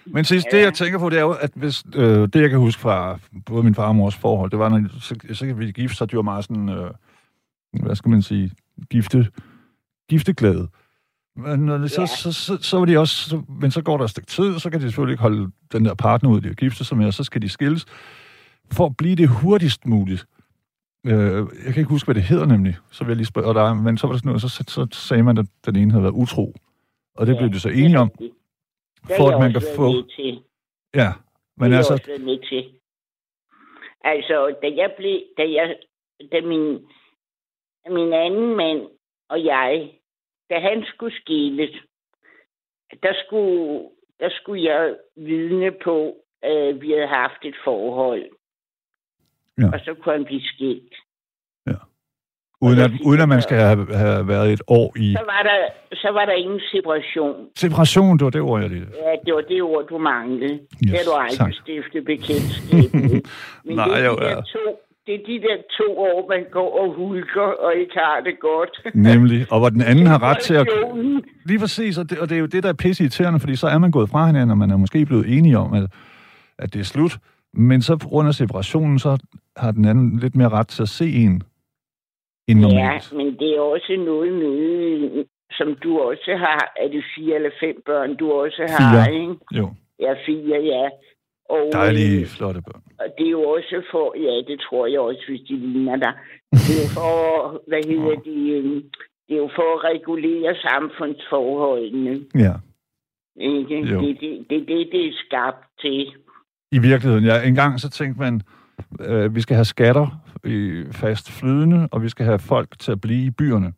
Men 0.05 0.25
sidst, 0.25 0.47
det 0.51 0.61
jeg 0.61 0.73
tænker 0.73 0.99
på, 0.99 1.09
det 1.09 1.17
er 1.17 1.21
jo, 1.21 1.35
at 1.41 1.51
hvis, 1.55 1.83
øh, 1.95 2.03
det 2.03 2.35
jeg 2.35 2.49
kan 2.49 2.59
huske 2.59 2.81
fra 2.81 3.19
både 3.45 3.63
min 3.63 3.75
far 3.75 3.87
og 3.87 3.95
mors 3.95 4.17
forhold, 4.17 4.51
det 4.51 4.59
var, 4.59 4.69
når 4.69 4.81
så, 5.01 5.15
så 5.33 5.45
kan 5.45 5.59
vi 5.59 5.71
gifte 5.71 5.95
sig, 5.97 6.11
de 6.11 6.15
var 6.15 6.21
meget 6.21 6.43
sådan, 6.43 6.69
øh, 6.69 6.91
hvad 7.73 7.95
skal 7.95 8.09
man 8.09 8.21
sige, 8.21 8.51
gifte, 8.89 9.27
gifteglade. 10.09 10.67
Men, 11.35 11.59
når 11.59 11.77
det, 11.77 11.91
så, 11.91 12.01
Ja. 12.01 12.07
så, 12.07 12.31
så, 12.33 12.57
så, 12.61 12.77
var 12.77 12.85
de 12.85 12.97
også, 12.97 13.29
så, 13.29 13.43
men 13.61 13.71
så 13.71 13.81
går 13.81 13.97
der 13.97 14.03
et 14.03 14.09
stykke 14.09 14.27
tid, 14.27 14.59
så 14.59 14.69
kan 14.69 14.79
de 14.79 14.85
selvfølgelig 14.85 15.13
ikke 15.13 15.21
holde 15.21 15.51
den 15.71 15.85
der 15.85 15.95
partner 15.95 16.29
ud, 16.29 16.41
de 16.41 16.47
har 16.47 16.55
giftet 16.55 16.87
sig 16.87 16.97
med, 16.97 17.07
og 17.07 17.13
så 17.13 17.23
skal 17.23 17.41
de 17.41 17.49
skilles. 17.49 17.85
For 18.71 18.85
at 18.85 18.97
blive 18.97 19.15
det 19.15 19.27
hurtigst 19.29 19.85
muligt. 19.85 20.25
Øh, 21.05 21.13
jeg 21.65 21.73
kan 21.73 21.77
ikke 21.77 21.89
huske, 21.89 22.07
hvad 22.07 22.15
det 22.15 22.23
hedder 22.23 22.45
nemlig. 22.45 22.77
Så 22.91 23.03
vil 23.03 23.09
jeg 23.11 23.17
lige 23.17 23.25
spørge 23.25 23.53
dig, 23.53 23.77
men 23.77 23.97
så 23.97 24.07
var 24.07 24.13
det 24.13 24.19
sådan 24.19 24.29
noget, 24.29 24.41
så, 24.41 24.49
så, 24.49 24.87
så 24.91 24.99
sagde 25.07 25.23
man, 25.23 25.37
at 25.37 25.45
den 25.65 25.75
ene 25.75 25.91
havde 25.91 26.03
været 26.03 26.13
utro. 26.13 26.55
Og 27.15 27.27
det 27.27 27.33
ja, 27.33 27.37
blev 27.39 27.49
de 27.53 27.59
så 27.59 27.69
enige 27.69 27.99
om, 27.99 28.11
Det 28.19 28.31
for 29.17 29.29
at 29.29 29.39
man 29.39 29.51
kan 29.51 29.61
få... 29.75 30.03
Ja, 30.95 31.13
men 31.57 31.71
det 31.71 31.77
altså, 31.77 31.93
også 31.93 32.39
til. 32.49 32.63
Altså, 34.03 34.55
da 34.61 34.67
jeg 34.75 34.93
blev, 34.97 35.19
da 35.37 35.43
jeg, 35.43 35.75
da 36.31 36.41
min, 36.47 36.79
min 37.89 38.13
anden 38.13 38.55
mand 38.55 38.81
og 39.29 39.45
jeg, 39.45 39.91
da 40.49 40.59
han 40.59 40.83
skulle 40.93 41.15
skilles, 41.21 41.75
der 43.03 43.13
skulle, 43.25 43.83
der 44.19 44.29
skulle 44.29 44.63
jeg 44.63 44.95
vidne 45.15 45.71
på, 45.83 46.15
at 46.41 46.81
vi 46.81 46.91
havde 46.91 47.07
haft 47.07 47.45
et 47.45 47.55
forhold. 47.63 48.25
Ja. 49.57 49.67
Og 49.73 49.79
så 49.79 49.93
kunne 49.93 50.15
han 50.15 50.25
blive 50.25 50.41
skilt. 50.41 50.93
uden 52.61 52.79
og 52.79 52.85
at, 52.85 52.91
uden 53.05 53.21
at 53.21 53.29
man 53.29 53.41
skal 53.41 53.57
have, 53.57 53.95
have 53.95 54.27
været 54.27 54.53
et 54.53 54.61
år 54.67 54.93
i 54.97 55.13
Så 55.13 55.23
var 55.25 55.43
der, 55.43 55.57
så 55.95 56.09
var 56.11 56.25
der 56.25 56.33
ingen 56.33 56.61
separation. 56.71 57.49
separation, 57.55 58.17
det 58.17 58.23
var 58.25 58.29
det 58.29 58.41
ord, 58.41 58.61
jeg 58.61 58.69
lige. 58.69 58.87
Ja, 58.93 59.11
det 59.25 59.33
var 59.33 59.41
det 59.41 59.61
ord, 59.61 59.87
du 59.87 59.97
manglede. 59.97 60.53
Yes, 60.53 60.91
det 60.91 60.97
har 60.99 61.05
du 61.11 61.15
aldrig 61.23 61.37
tak. 61.37 61.53
stiftet 61.53 62.05
bekendtskab 62.05 62.93
med. 62.93 63.21
Men 63.65 63.75
Nej, 63.75 63.87
det, 63.87 63.97
er 64.03 64.05
jo, 64.09 64.15
de 64.15 64.21
der 64.21 64.29
ja. 64.29 64.41
to, 64.41 64.79
det 65.09 65.15
er 65.21 65.25
de 65.25 65.39
der 65.47 65.57
to 65.79 65.97
år, 65.99 66.25
man 66.29 66.45
går 66.51 66.79
og 66.81 66.93
hulker 66.93 67.41
og 67.65 67.75
ikke 67.75 67.93
har 67.95 68.19
det 68.27 68.39
godt. 68.39 68.73
Nemlig, 69.09 69.39
og 69.51 69.59
hvor 69.59 69.69
den 69.69 69.81
anden 69.81 70.05
har 70.07 70.23
ret 70.23 70.39
til 70.39 70.53
at... 70.53 70.67
Lige 71.45 71.59
præcis, 71.59 71.97
og 71.97 72.09
det, 72.09 72.19
og 72.19 72.29
det 72.29 72.35
er 72.35 72.39
jo 72.39 72.45
det, 72.45 72.63
der 72.63 72.69
er 72.69 72.73
pisse 72.83 73.03
irriterende, 73.03 73.39
fordi 73.39 73.55
så 73.55 73.67
er 73.67 73.77
man 73.77 73.91
gået 73.91 74.09
fra 74.09 74.25
hinanden, 74.27 74.51
og 74.51 74.57
man 74.57 74.71
er 74.71 74.77
måske 74.77 75.05
blevet 75.05 75.37
enige 75.37 75.57
om, 75.57 75.73
at, 75.73 75.83
at 76.59 76.73
det 76.73 76.79
er 76.79 76.83
slut. 76.83 77.17
Men 77.53 77.81
så 77.81 77.97
på 77.97 78.07
grund 78.07 78.27
af 78.27 78.33
separationen, 78.33 78.99
så 78.99 79.17
har 79.57 79.71
den 79.71 79.85
anden 79.85 80.19
lidt 80.19 80.35
mere 80.35 80.49
ret 80.49 80.67
til 80.67 80.81
at 80.81 80.89
se 80.89 81.05
en 81.13 81.43
end 82.47 82.59
Ja, 82.61 82.67
normalt. 82.67 83.13
men 83.13 83.27
det 83.39 83.49
er 83.57 83.61
også 83.61 83.93
noget 84.05 84.33
med, 84.33 85.25
som 85.51 85.67
du 85.83 85.99
også 85.99 86.35
har. 86.45 86.73
Er 86.83 86.87
det 86.87 87.03
fire 87.15 87.35
eller 87.35 87.49
fem 87.63 87.75
børn, 87.85 88.15
du 88.17 88.31
også 88.31 88.65
har, 88.69 89.05
Fire. 89.05 89.13
ikke? 89.21 89.35
Jo, 89.51 89.69
Ja, 89.99 90.13
fire, 90.25 90.57
ja. 90.73 90.85
Og, 91.49 91.69
dejlige, 91.73 92.21
øh, 92.21 92.27
flotte 92.27 92.61
børn. 92.61 92.81
Og 92.99 93.07
det 93.17 93.25
er 93.25 93.31
jo 93.31 93.41
også 93.41 93.81
for, 93.91 94.05
ja, 94.25 94.33
det 94.51 94.57
tror 94.65 94.87
jeg 94.87 94.99
også, 94.99 95.23
hvis 95.27 95.41
de 95.49 95.55
ligner 95.57 95.95
dig. 95.95 96.13
Det 96.67 96.75
er 96.85 96.89
for, 96.99 97.17
hvad 97.67 97.81
hedder 97.91 98.15
det, 98.29 98.41
øhm, 98.57 98.83
det 99.27 99.33
er 99.37 99.41
jo 99.45 99.49
for 99.55 99.67
at 99.77 99.83
regulere 99.93 100.55
samfundsforholdene. 100.55 102.19
Ja, 102.35 102.53
Ikke? 103.35 103.75
Jo. 103.79 103.99
Det 104.01 104.09
er 104.09 104.13
det, 104.19 104.45
det, 104.49 104.67
det, 104.67 104.89
det 104.91 105.05
er 105.07 105.11
skabt 105.25 105.65
til. 105.81 105.99
i 106.71 106.79
virkeligheden. 106.79 107.25
Ja, 107.25 107.47
en 107.47 107.55
gang 107.55 107.79
så 107.79 107.89
tænkte 107.89 108.19
man, 108.21 108.41
øh, 109.01 109.35
vi 109.35 109.41
skal 109.41 109.55
have 109.55 109.65
skatter 109.65 110.07
i 110.45 110.83
fast 110.91 111.31
flydende, 111.31 111.87
og 111.91 112.03
vi 112.03 112.09
skal 112.09 112.25
have 112.25 112.39
folk 112.39 112.79
til 112.79 112.91
at 112.91 113.01
blive 113.01 113.25
i 113.25 113.29
byerne. 113.31 113.73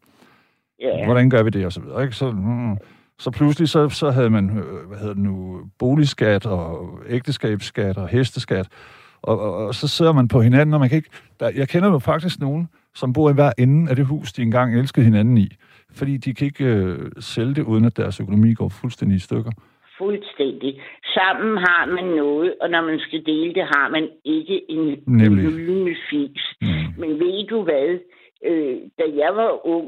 Ja, 0.81 1.05
Hvordan 1.05 1.29
gør 1.29 1.43
vi 1.43 1.49
det, 1.49 1.65
og 1.65 1.71
så 1.71 1.81
videre, 1.81 2.03
ikke? 2.03 2.15
Så, 2.15 2.31
mm, 2.31 2.77
så 3.23 3.31
pludselig 3.31 3.69
så, 3.69 3.89
så 3.89 4.07
havde 4.09 4.29
man, 4.29 4.45
øh, 4.59 4.87
hvad 4.87 4.97
hedder 4.97 5.13
det 5.13 5.23
nu, 5.23 5.61
boligskat 5.79 6.45
og 6.45 6.99
ægteskabsskat 7.09 7.97
og 7.97 8.07
hesteskat, 8.07 8.67
og, 9.21 9.39
og, 9.39 9.53
og 9.67 9.73
så 9.75 9.87
sidder 9.87 10.13
man 10.13 10.27
på 10.27 10.41
hinanden, 10.41 10.73
og 10.73 10.79
man 10.79 10.89
kan 10.89 10.97
ikke... 10.97 11.09
Der, 11.39 11.49
jeg 11.55 11.67
kender 11.69 11.89
jo 11.91 11.99
faktisk 11.99 12.39
nogen, 12.39 12.67
som 12.95 13.13
bor 13.13 13.29
i 13.29 13.33
hver 13.33 13.51
ende 13.57 13.89
af 13.89 13.95
det 13.95 14.05
hus, 14.05 14.33
de 14.33 14.41
engang 14.41 14.79
elskede 14.79 15.05
hinanden 15.05 15.37
i, 15.37 15.47
fordi 15.99 16.17
de 16.17 16.33
kan 16.33 16.45
ikke 16.47 16.65
øh, 16.65 17.11
sælge 17.19 17.53
det, 17.55 17.63
uden 17.63 17.85
at 17.85 17.97
deres 17.97 18.19
økonomi 18.19 18.53
går 18.53 18.69
fuldstændig 18.81 19.15
i 19.15 19.19
stykker. 19.19 19.51
Fuldstændig. 19.97 20.81
Sammen 21.03 21.57
har 21.57 21.85
man 21.95 22.05
noget, 22.21 22.55
og 22.61 22.69
når 22.69 22.81
man 22.81 22.99
skal 22.99 23.25
dele 23.25 23.53
det, 23.53 23.63
har 23.63 23.89
man 23.89 24.09
ikke 24.25 24.71
en 24.71 24.99
Nemlig. 25.07 25.97
fis. 26.09 26.41
Mm. 26.61 26.67
Men 27.01 27.09
ved 27.09 27.47
du 27.47 27.63
hvad? 27.63 27.89
Øh, 28.49 28.77
da 28.99 29.03
jeg 29.21 29.31
var 29.35 29.67
ung, 29.67 29.87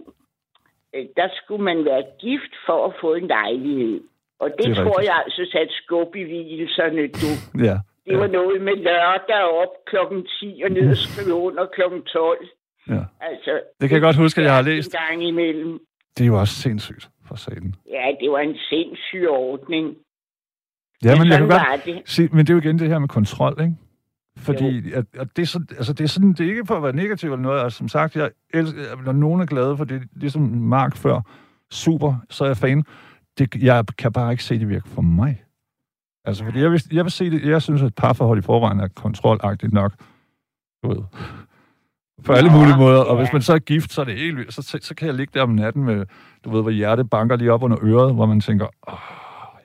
der 1.17 1.27
skulle 1.39 1.63
man 1.63 1.85
være 1.85 2.03
gift 2.19 2.53
for 2.65 2.85
at 2.87 2.93
få 3.01 3.13
en 3.13 3.27
lejlighed. 3.27 4.01
Og 4.39 4.49
det, 4.57 4.65
Det 4.67 4.75
tror 4.75 4.83
rigtigt. 4.85 5.07
jeg 5.09 5.15
altså 5.25 5.43
satte 5.53 5.73
skub 5.83 6.15
i 6.15 6.23
hvilelserne, 6.23 7.01
du. 7.21 7.29
Ja. 7.67 7.77
Det 8.07 8.17
var 8.23 8.27
noget 8.27 8.61
med 8.61 8.75
lørdag 8.75 9.43
op 9.61 9.73
klokken 9.85 10.27
10 10.39 10.61
og 10.65 10.71
ned 10.71 10.89
og 10.89 10.97
skrive 10.97 11.33
under 11.33 11.65
klokken 11.65 12.01
12. 12.03 12.47
ja. 12.89 13.01
Altså, 13.21 13.61
Det 13.81 13.89
kan 13.89 13.95
jeg 13.95 14.01
godt 14.01 14.15
huske, 14.15 14.41
at 14.41 14.45
jeg 14.45 14.55
har 14.55 14.61
læst. 14.61 14.93
En 14.93 14.99
gang 15.07 15.23
imellem. 15.27 15.79
Det 16.17 16.23
er 16.23 16.27
jo 16.27 16.39
også 16.39 16.53
sindssygt 16.53 17.09
for 17.27 17.35
satan. 17.35 17.73
Ja, 17.89 18.05
det 18.21 18.31
var 18.31 18.39
en 18.39 18.57
sindssyg 18.69 19.27
ordning. 19.29 19.95
Ja, 21.03 21.15
men 21.19 21.27
jeg 21.27 21.37
kan 21.37 21.47
godt 21.49 21.61
var 21.69 21.81
det. 21.85 22.01
se, 22.05 22.21
men 22.31 22.39
det 22.39 22.49
er 22.49 22.53
jo 22.53 22.59
igen 22.61 22.79
det 22.79 22.87
her 22.89 22.99
med 22.99 23.07
kontrol, 23.07 23.53
ikke? 23.61 23.75
Fordi 24.43 24.91
at, 24.93 25.05
at 25.13 25.27
det, 25.35 25.41
er 25.41 25.45
så, 25.45 25.65
altså 25.77 25.93
det, 25.93 26.03
er 26.03 26.07
sådan, 26.07 26.33
det 26.33 26.39
er 26.45 26.49
ikke 26.49 26.65
for 26.65 26.75
at 26.75 26.83
være 26.83 26.95
negativ 26.95 27.29
eller 27.29 27.41
noget, 27.43 27.63
altså 27.63 27.77
som 27.77 27.87
sagt, 27.87 28.15
jeg 28.15 28.31
elsker, 28.53 28.81
når 29.05 29.11
nogen 29.11 29.41
er 29.41 29.45
glade 29.45 29.77
for 29.77 29.83
det, 29.85 30.03
ligesom 30.15 30.41
Mark 30.41 30.95
før, 30.95 31.21
super, 31.71 32.15
så 32.29 32.43
er 32.43 32.47
jeg 32.47 32.57
fan. 32.57 32.83
Det, 33.37 33.55
jeg 33.63 33.85
kan 33.97 34.11
bare 34.13 34.31
ikke 34.31 34.43
se 34.43 34.59
det 34.59 34.69
virke 34.69 34.89
for 34.89 35.01
mig. 35.01 35.43
Altså, 36.25 36.43
fordi 36.43 36.59
jeg 36.59 36.71
vil, 36.71 36.81
jeg 36.91 37.03
vil 37.05 37.11
se 37.11 37.29
det, 37.31 37.49
jeg 37.49 37.61
synes, 37.61 37.81
at 37.81 37.87
et 37.87 37.95
parforhold 37.95 38.39
i 38.39 38.41
forvejen 38.41 38.79
er 38.79 38.87
kontrolagtigt 38.87 39.73
nok, 39.73 39.93
du 40.83 40.87
ved, 40.89 41.01
på 42.25 42.33
alle 42.33 42.49
Nå, 42.51 42.57
mulige 42.57 42.77
måder. 42.77 43.01
Og 43.03 43.15
ja. 43.15 43.21
hvis 43.23 43.33
man 43.33 43.41
så 43.41 43.53
er 43.53 43.59
gift, 43.59 43.91
så 43.93 44.01
er 44.01 44.05
det 44.05 44.17
helt 44.19 44.37
vildt. 44.37 44.53
Så, 44.53 44.61
så, 44.61 44.79
så 44.81 44.95
kan 44.95 45.07
jeg 45.07 45.15
ligge 45.15 45.31
der 45.33 45.41
om 45.43 45.49
natten 45.49 45.83
med, 45.83 46.05
du 46.45 46.49
ved, 46.51 46.61
hvor 46.61 46.71
hjertet 46.71 47.09
banker 47.09 47.35
lige 47.35 47.51
op 47.53 47.63
under 47.63 47.77
øret, 47.81 48.13
hvor 48.15 48.25
man 48.25 48.41
tænker, 48.41 48.65
åh, 48.87 48.93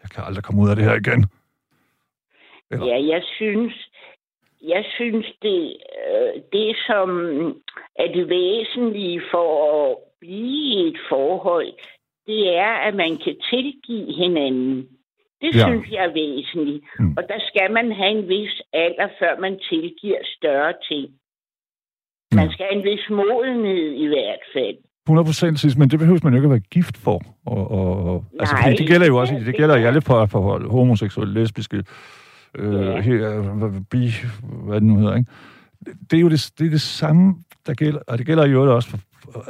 jeg 0.02 0.10
kan 0.10 0.24
aldrig 0.24 0.44
komme 0.44 0.62
ud 0.62 0.68
af 0.68 0.76
det 0.76 0.84
her 0.84 0.94
igen. 0.94 1.26
Eller- 2.70 2.86
Ja, 2.86 3.06
jeg 3.14 3.22
synes, 3.36 3.87
jeg 4.62 4.84
synes 4.96 5.26
det, 5.42 5.76
øh, 6.08 6.42
det 6.52 6.76
som 6.86 7.08
er 7.96 8.08
det 8.14 8.28
væsentlige 8.28 9.22
for 9.30 9.50
at 9.90 9.96
blive 10.20 10.84
i 10.84 10.88
et 10.88 10.98
forhold, 11.08 11.72
det 12.26 12.56
er, 12.56 12.72
at 12.88 12.94
man 12.94 13.16
kan 13.24 13.36
tilgive 13.50 14.12
hinanden. 14.14 14.88
Det 15.42 15.54
Ja. 15.54 15.66
synes 15.68 15.90
jeg 15.90 16.04
er 16.04 16.12
væsentligt. 16.12 16.84
Mm. 16.98 17.04
Mm. 17.04 17.14
Og 17.16 17.22
der 17.28 17.38
skal 17.48 17.72
man 17.72 17.92
have 17.92 18.10
en 18.18 18.28
vis 18.28 18.62
alder, 18.72 19.08
før 19.18 19.40
man 19.40 19.58
tilgiver 19.70 20.18
større 20.36 20.72
ting. 20.88 21.06
Man 22.34 22.46
Ja. 22.46 22.52
skal 22.52 22.66
have 22.66 22.78
en 22.80 22.84
vis 22.90 23.04
modenhed 23.10 23.92
i 24.04 24.06
hvert 24.06 24.44
fald. 24.54 24.76
100 25.06 25.24
procent 25.26 25.78
men 25.78 25.88
det 25.90 25.98
behøver 25.98 26.20
man 26.24 26.32
jo 26.32 26.38
ikke 26.38 26.46
at 26.46 26.50
være 26.50 26.68
gift 26.76 26.96
for. 27.04 27.18
Og, 27.46 27.70
og, 27.70 28.24
altså, 28.40 28.54
Nej, 28.54 28.62
fordi 28.62 28.76
det 28.76 28.88
gælder 28.92 29.06
jo 29.06 29.16
også, 29.16 29.34
det 29.46 29.56
gælder 29.56 29.76
i 29.76 29.84
alle 29.84 30.00
parforhold, 30.00 30.70
homoseksuelle, 30.70 31.34
lesbiske, 31.40 31.84
øh, 32.58 32.86
Ja. 32.86 33.00
her, 33.00 33.82
bi, 33.90 34.08
hvad 34.66 34.74
det 34.74 34.82
nu 34.82 34.96
hedder, 34.96 35.16
ikke? 35.16 35.30
Det 36.10 36.16
er 36.16 36.20
jo 36.20 36.28
det, 36.28 36.52
det, 36.58 36.66
er 36.66 36.70
det 36.70 36.80
samme, 36.80 37.34
der 37.66 37.74
gælder, 37.74 38.00
og 38.08 38.18
det 38.18 38.26
gælder 38.26 38.46
jo 38.46 38.74
også 38.74 38.90
for, 38.90 38.98
for, 39.32 39.40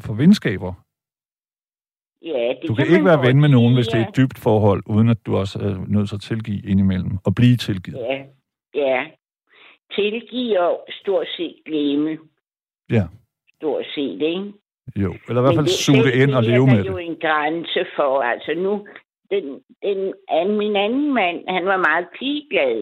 for 0.00 0.14
venskaber. 0.14 0.72
Ja, 2.22 2.48
det 2.48 2.68
Du 2.68 2.74
kan 2.74 2.86
man 2.86 2.94
ikke 2.94 3.04
være 3.12 3.26
ven 3.26 3.40
med 3.40 3.48
nogen, 3.48 3.74
hvis 3.74 3.86
det 3.86 3.94
er 3.94 3.98
ja. 3.98 4.08
et 4.08 4.16
dybt 4.16 4.38
forhold, 4.38 4.82
uden 4.86 5.08
at 5.08 5.26
du 5.26 5.36
også 5.36 5.58
er 5.58 5.84
nødt 5.88 6.08
til 6.08 6.16
at 6.16 6.20
tilgive 6.20 6.60
indimellem, 6.64 7.18
og 7.24 7.34
blive 7.34 7.56
tilgivet. 7.56 7.98
Ja, 7.98 8.22
ja. 8.74 9.04
Tilgive 9.94 10.60
og 10.60 10.84
stort 11.02 11.26
set 11.36 11.54
glemme. 11.66 12.18
Ja. 12.90 13.04
Stort 13.56 13.84
set, 13.94 14.20
ikke? 14.22 14.52
Jo, 14.96 15.14
eller 15.28 15.40
i 15.42 15.44
hvert 15.44 15.54
fald 15.54 15.66
suge 15.66 16.02
det 16.04 16.14
ind 16.14 16.30
og 16.34 16.44
er 16.44 16.48
leve 16.50 16.66
med 16.66 16.84
jo 16.84 16.98
det. 16.98 17.06
en 17.06 17.16
grænse 17.20 17.86
for. 17.96 18.22
Altså 18.22 18.54
nu, 18.56 18.86
den, 19.30 19.44
den, 19.82 19.98
min 20.58 20.76
anden 20.76 21.14
mand, 21.14 21.38
han 21.48 21.64
var 21.66 21.76
meget 21.88 22.06
pigeglad. 22.18 22.78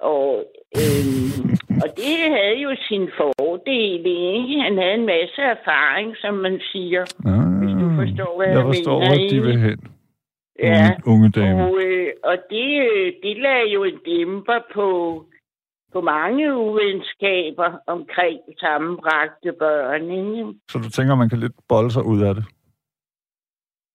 Og, 0.00 0.44
øhm, 0.80 1.40
og 1.82 1.88
det 1.96 2.16
havde 2.36 2.58
jo 2.66 2.70
sin 2.88 3.08
fordel, 3.20 4.02
ikke? 4.36 4.60
Han 4.66 4.78
havde 4.78 4.94
en 4.94 5.06
masse 5.06 5.40
erfaring, 5.56 6.16
som 6.16 6.34
man 6.34 6.60
siger. 6.72 7.02
Hvis 7.60 7.74
du 7.82 7.86
forstår, 8.00 8.32
hvad 8.36 8.46
jeg 8.46 8.56
jeg 8.56 8.64
forstår, 8.64 8.98
mener, 8.98 9.08
hvor 9.18 9.28
de 9.30 9.40
vil 9.46 9.58
hen. 9.60 9.78
Ja, 10.62 10.90
Unge, 11.06 11.12
unge 11.12 11.30
dame. 11.30 11.62
og, 11.64 11.72
øh, 11.84 12.08
og 12.24 12.36
det, 12.50 12.70
øh, 12.90 13.12
det 13.22 13.36
lagde 13.42 13.68
jo 13.74 13.84
en 13.84 13.98
dæmper 14.06 14.58
på, 14.74 14.88
på 15.92 16.00
mange 16.00 16.56
uvenskaber 16.56 17.70
omkring 17.86 18.38
sammenbragte 18.60 19.52
børn, 19.58 20.02
ikke? 20.10 20.58
Så 20.70 20.78
du 20.78 20.90
tænker, 20.90 21.14
man 21.14 21.28
kan 21.28 21.38
lidt 21.38 21.52
bolde 21.68 21.90
sig 21.90 22.04
ud 22.06 22.20
af 22.22 22.34
det? 22.34 22.44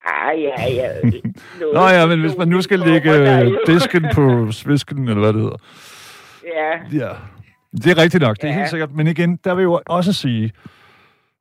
Ah, 0.05 0.41
ja, 0.41 0.73
ja. 0.73 0.89
Nå 1.73 1.87
ja, 1.87 2.05
men 2.05 2.19
hvis 2.21 2.37
man 2.37 2.47
nu 2.47 2.61
skal 2.61 2.79
lægge 2.79 3.11
øh, 3.41 3.51
disken 3.67 4.05
på 4.13 4.51
svisken, 4.51 5.07
eller 5.07 5.19
hvad 5.19 5.33
det 5.33 5.41
hedder. 5.41 5.57
Ja, 6.55 6.97
Ja, 7.05 7.13
det 7.71 7.87
er 7.87 7.97
rigtigt 8.01 8.21
nok, 8.23 8.35
det 8.37 8.43
er 8.43 8.47
Ja. 8.47 8.55
helt 8.57 8.69
sikkert. 8.69 8.91
Men 8.91 9.07
igen, 9.07 9.35
der 9.43 9.55
vil 9.55 9.61
jeg 9.61 9.67
jo 9.67 9.81
også 9.85 10.13
sige 10.13 10.51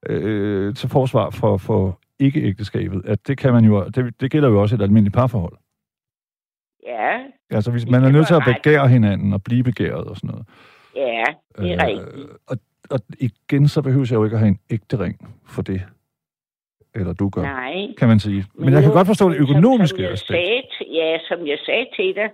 øh, 0.06 0.74
til 0.74 0.88
forsvar 0.88 1.30
for, 1.30 1.56
for 1.56 2.00
ikke-ægteskabet, 2.18 3.02
at 3.06 3.26
det 3.28 3.38
kan 3.38 3.52
man 3.52 3.64
jo, 3.64 3.84
det, 3.84 4.20
det 4.20 4.30
gælder 4.30 4.48
jo 4.48 4.62
også 4.62 4.74
et 4.76 4.82
almindeligt 4.82 5.14
parforhold. 5.14 5.56
ja, 6.86 7.18
Altså, 7.50 7.70
hvis 7.70 7.86
man 7.90 8.04
er 8.04 8.10
nødt 8.10 8.26
til 8.26 8.34
at 8.34 8.42
begære 8.46 8.88
hinanden 8.88 9.32
og 9.32 9.42
blive 9.42 9.62
begæret 9.64 10.04
og 10.04 10.16
sådan 10.16 10.28
noget. 10.30 10.46
ja, 10.96 11.24
det 11.58 11.72
er 11.72 11.86
rigtigt. 11.86 12.26
og, 12.46 12.56
og 12.90 13.00
igen, 13.18 13.68
så 13.68 13.82
behøver 13.82 14.06
jeg 14.10 14.12
jo 14.14 14.24
ikke 14.24 14.34
at 14.34 14.40
have 14.40 14.48
en 14.48 14.58
ægte 14.70 14.98
ring 14.98 15.34
for 15.46 15.62
det. 15.62 15.82
Eller 16.94 17.12
du 17.12 17.28
gør, 17.28 17.42
Nej. 17.42 17.94
kan 17.98 18.08
man 18.08 18.20
sige. 18.20 18.44
Men 18.54 18.72
jeg 18.72 18.80
kan 18.82 18.90
nu, 18.90 18.96
godt 18.98 19.06
forstå 19.06 19.28
det 19.28 19.36
som- 19.36 19.42
økonomiske 19.46 19.96
som 19.96 20.04
jeg 20.04 20.12
aspekt. 20.12 20.38
Sagde, 20.78 20.92
ja, 21.00 21.18
som 21.28 21.46
jeg 21.46 21.58
sagde 21.66 21.86
til 21.96 22.14
dig, 22.14 22.28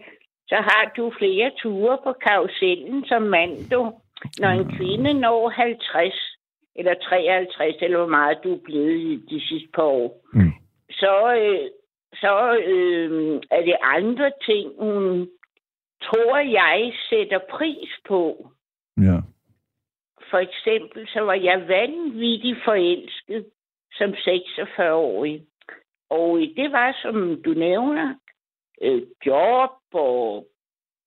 så 0.48 0.54
har 0.54 0.92
du 0.96 1.12
flere 1.18 1.50
ture 1.62 1.98
på 2.04 2.12
karusellen 2.26 3.04
som 3.06 3.22
mand, 3.22 3.70
du. 3.70 3.92
Når 4.40 4.48
en 4.48 4.66
Mm. 4.66 4.72
kvinde 4.76 5.12
når 5.14 5.48
50, 5.48 6.14
eller 6.76 6.94
53, 6.94 7.76
eller 7.80 7.98
hvor 7.98 8.06
meget 8.18 8.38
du 8.44 8.54
er 8.54 8.60
blevet 8.64 8.98
i 9.00 9.16
de 9.30 9.40
sidste 9.48 9.68
par 9.74 9.82
år, 9.82 10.24
Mm. 10.34 10.52
så, 10.90 11.34
øh, 11.42 11.68
så 12.14 12.34
øh, 12.66 13.40
er 13.50 13.62
det 13.64 13.76
andre 13.82 14.30
ting, 14.48 14.66
hun 14.78 15.28
tror 16.02 16.36
jeg 16.38 16.92
sætter 17.10 17.38
pris 17.50 17.90
på. 18.08 18.50
Ja. 18.96 19.18
For 20.30 20.38
eksempel 20.38 21.08
så 21.08 21.20
var 21.20 21.34
jeg 21.34 21.68
vanvittigt 21.68 22.58
forelsket 22.64 23.44
som 24.00 24.10
46-årig. 24.28 25.46
Og 26.10 26.38
det 26.56 26.72
var, 26.72 26.98
som 27.02 27.42
du 27.44 27.50
nævner, 27.50 28.14
øh, 28.82 29.02
job 29.26 29.70
og 29.92 30.46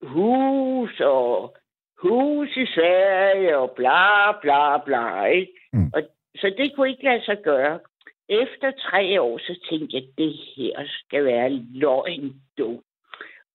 hus 0.02 1.00
og 1.00 1.56
hus 1.98 2.56
i 2.56 2.66
Sverige 2.66 3.58
og 3.58 3.70
bla 3.70 4.32
bla 4.42 4.78
bla. 4.84 5.24
Ikke? 5.24 5.52
Mm. 5.72 5.90
Og, 5.94 6.02
så 6.36 6.54
det 6.58 6.72
kunne 6.76 6.90
ikke 6.90 7.04
lade 7.04 7.24
sig 7.24 7.38
gøre. 7.44 7.80
Efter 8.28 8.70
tre 8.90 9.20
år, 9.20 9.38
så 9.38 9.60
tænkte 9.70 9.96
jeg, 9.96 10.04
det 10.18 10.32
her 10.56 10.84
skal 10.86 11.24
være 11.24 11.50
løgn, 11.50 12.34
du. 12.58 12.80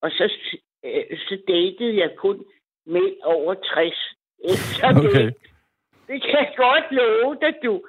Og 0.02 0.12
så, 0.12 0.34
øh, 0.86 1.18
så 1.18 1.38
datede 1.48 1.98
jeg 1.98 2.12
kun 2.18 2.46
med 2.86 3.08
over 3.24 3.54
60 3.54 4.16
efter 4.54 4.88
Okay. 4.90 5.26
det. 5.26 5.36
Det 6.08 6.22
kan 6.22 6.34
jeg 6.34 6.54
godt 6.58 6.92
love 6.92 7.38
dig, 7.42 7.54
du. 7.64 7.82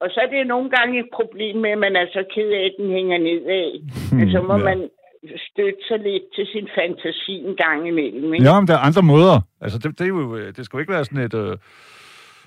Og 0.00 0.08
så 0.10 0.18
er 0.24 0.26
det 0.34 0.46
nogle 0.46 0.70
gange 0.70 0.98
et 1.00 1.08
problem 1.18 1.56
med, 1.64 1.70
at 1.70 1.78
man 1.78 1.96
er 1.96 2.06
så 2.12 2.22
ked 2.34 2.50
af, 2.58 2.64
at 2.70 2.74
den 2.78 2.90
hænger 2.96 3.18
nedad. 3.18 3.70
Men 4.18 4.30
så 4.34 4.42
må 4.42 4.54
Hmm, 4.56 4.66
ja. 4.66 4.68
man 4.70 4.78
støtte 5.48 5.82
sig 5.88 5.98
lidt 5.98 6.22
til 6.34 6.46
sin 6.52 6.68
fantasi 6.76 7.34
en 7.48 7.56
gang 7.64 7.88
imellem. 7.88 8.34
Ikke? 8.34 8.46
Ja, 8.46 8.60
men 8.60 8.66
der 8.68 8.74
er 8.74 8.86
andre 8.88 9.02
måder. 9.02 9.36
Altså, 9.60 9.78
det, 9.78 9.98
det, 9.98 10.04
er 10.04 10.08
jo, 10.08 10.36
øh, 10.36 10.46
det 10.56 10.64
skal 10.64 10.76
jo 10.76 10.80
ikke 10.80 10.92
være 10.92 11.04
sådan 11.04 11.24
et... 11.24 11.34
Øh, 11.34 11.56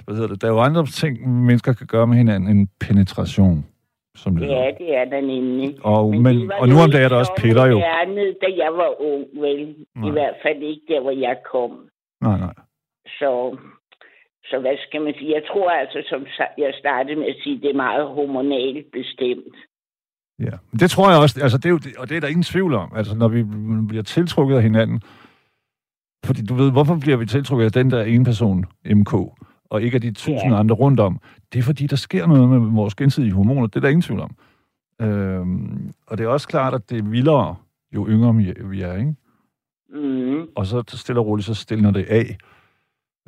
hvad 0.05 0.15
hedder 0.15 0.27
det? 0.33 0.41
Der 0.41 0.47
er 0.47 0.51
jo 0.51 0.59
andre 0.59 0.85
ting, 0.85 1.13
mennesker 1.47 1.73
kan 1.73 1.87
gøre 1.87 2.07
med 2.07 2.17
hinanden 2.17 2.49
end 2.57 2.67
penetration, 2.87 3.65
som 4.15 4.35
det 4.35 4.41
Ja, 4.41 4.47
hedder. 4.47 4.77
det 4.77 4.95
er 4.97 5.05
der 5.05 5.21
nemlig. 5.21 5.69
Og, 5.83 6.15
men, 6.15 6.47
var 6.47 6.55
og 6.61 6.67
nu 6.69 6.75
om 6.85 6.91
dagen 6.91 7.05
er 7.05 7.09
der 7.09 7.15
også 7.23 7.33
så 7.37 7.41
piller 7.43 7.65
jo. 7.65 7.73
moderne, 7.79 8.23
da 8.43 8.47
jeg 8.63 8.71
var 8.81 8.91
ung, 9.11 9.25
vel. 9.43 9.75
Nej. 9.95 10.07
I 10.09 10.11
hvert 10.11 10.35
fald 10.43 10.61
ikke 10.63 10.81
der, 10.87 11.01
hvor 11.01 11.11
jeg 11.11 11.35
kom. 11.51 11.71
Nej, 12.21 12.37
nej. 12.39 12.53
Så, 13.07 13.57
så 14.51 14.59
hvad 14.59 14.77
skal 14.87 15.01
man 15.01 15.13
sige? 15.17 15.31
Jeg 15.37 15.43
tror 15.51 15.69
altså, 15.69 15.99
som 16.09 16.21
jeg 16.57 16.73
startede 16.79 17.15
med 17.19 17.27
at 17.33 17.35
sige, 17.43 17.61
det 17.61 17.69
er 17.69 17.83
meget 17.87 18.07
hormonalt 18.07 18.85
bestemt. 18.91 19.55
Ja. 20.47 20.55
Det 20.81 20.89
tror 20.91 21.09
jeg 21.11 21.19
også, 21.19 21.39
altså 21.43 21.57
det 21.57 21.65
er 21.65 21.69
jo, 21.69 21.79
og 21.97 22.09
det 22.09 22.17
er 22.17 22.21
der 22.21 22.27
ingen 22.27 22.43
tvivl 22.53 22.73
om, 22.73 22.91
altså 22.95 23.15
når 23.15 23.27
vi 23.27 23.43
bliver 23.87 24.03
tiltrukket 24.03 24.55
af 24.55 24.63
hinanden, 24.63 25.01
fordi 26.25 26.45
du 26.45 26.53
ved, 26.53 26.71
hvorfor 26.71 26.97
bliver 27.01 27.17
vi 27.17 27.25
tiltrukket 27.25 27.65
af 27.65 27.71
den 27.71 27.91
der 27.91 28.03
ene 28.03 28.25
person, 28.25 28.65
MK, 28.85 29.13
og 29.69 29.81
ikke 29.81 29.95
af 29.95 30.01
de 30.01 30.11
tusind 30.13 30.51
Ja. 30.53 30.59
andre 30.59 30.75
rundt 30.75 30.99
om? 30.99 31.19
Det 31.53 31.59
er 31.59 31.63
fordi, 31.63 31.87
der 31.87 31.95
sker 31.95 32.27
noget 32.27 32.49
med 32.49 32.59
vores 32.59 32.95
gensidige 32.95 33.33
hormoner, 33.33 33.67
det 33.67 33.75
er 33.75 33.79
der 33.79 33.87
ingen 33.89 34.01
tvivl 34.01 34.19
om. 34.21 34.35
Øhm, 35.01 35.93
og 36.07 36.17
det 36.17 36.23
er 36.23 36.27
også 36.27 36.47
klart, 36.47 36.73
at 36.73 36.89
det 36.89 36.97
er 36.99 37.03
vildere, 37.03 37.55
jo 37.95 38.07
yngre 38.07 38.35
vi 38.35 38.49
er, 38.49 38.67
vi 38.67 38.81
er 38.81 38.93
ikke? 38.97 39.15
Mm. 39.89 40.47
Og 40.55 40.65
så 40.65 40.83
stille 40.87 41.21
og 41.21 41.25
roligt, 41.27 41.45
så 41.45 41.53
stiller 41.55 41.91
det 41.91 42.05
af. 42.09 42.37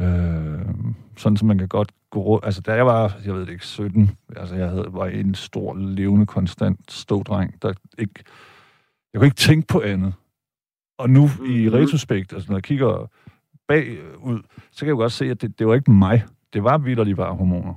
Øh, 0.01 0.75
sådan, 1.17 1.37
så 1.37 1.45
man 1.45 1.57
kan 1.57 1.67
godt 1.67 1.91
gå 2.09 2.19
rundt. 2.21 2.45
Altså, 2.45 2.61
da 2.61 2.73
jeg 2.73 2.85
var, 2.85 3.11
jeg 3.25 3.33
ved 3.33 3.41
det 3.45 3.49
ikke, 3.49 3.65
17, 3.65 4.09
altså, 4.37 4.55
jeg 4.55 4.69
havde, 4.69 4.87
var 4.91 5.05
en 5.07 5.35
stor, 5.35 5.75
levende, 5.75 6.25
konstant 6.25 6.91
stådreng, 6.91 7.61
der 7.61 7.73
ikke... 7.99 8.23
Jeg 9.13 9.19
kunne 9.19 9.27
ikke 9.27 9.35
tænke 9.49 9.67
på 9.71 9.81
andet, 9.81 10.13
Og 10.97 11.09
nu 11.09 11.23
i 11.47 11.65
Mhm. 11.65 11.73
retrospekt, 11.75 12.33
altså 12.33 12.51
når 12.51 12.57
jeg 12.57 12.63
kigger 12.63 13.07
bagud, 13.67 14.39
så 14.71 14.79
kan 14.79 14.87
jeg 14.87 14.91
jo 14.91 14.97
godt 14.97 15.11
se, 15.11 15.25
at 15.25 15.41
det, 15.41 15.59
det 15.59 15.67
var 15.67 15.73
ikke 15.75 15.91
mig. 15.91 16.23
Det 16.53 16.63
var 16.63 16.77
vidderligt 16.77 17.17
bare 17.17 17.35
hormoner. 17.35 17.73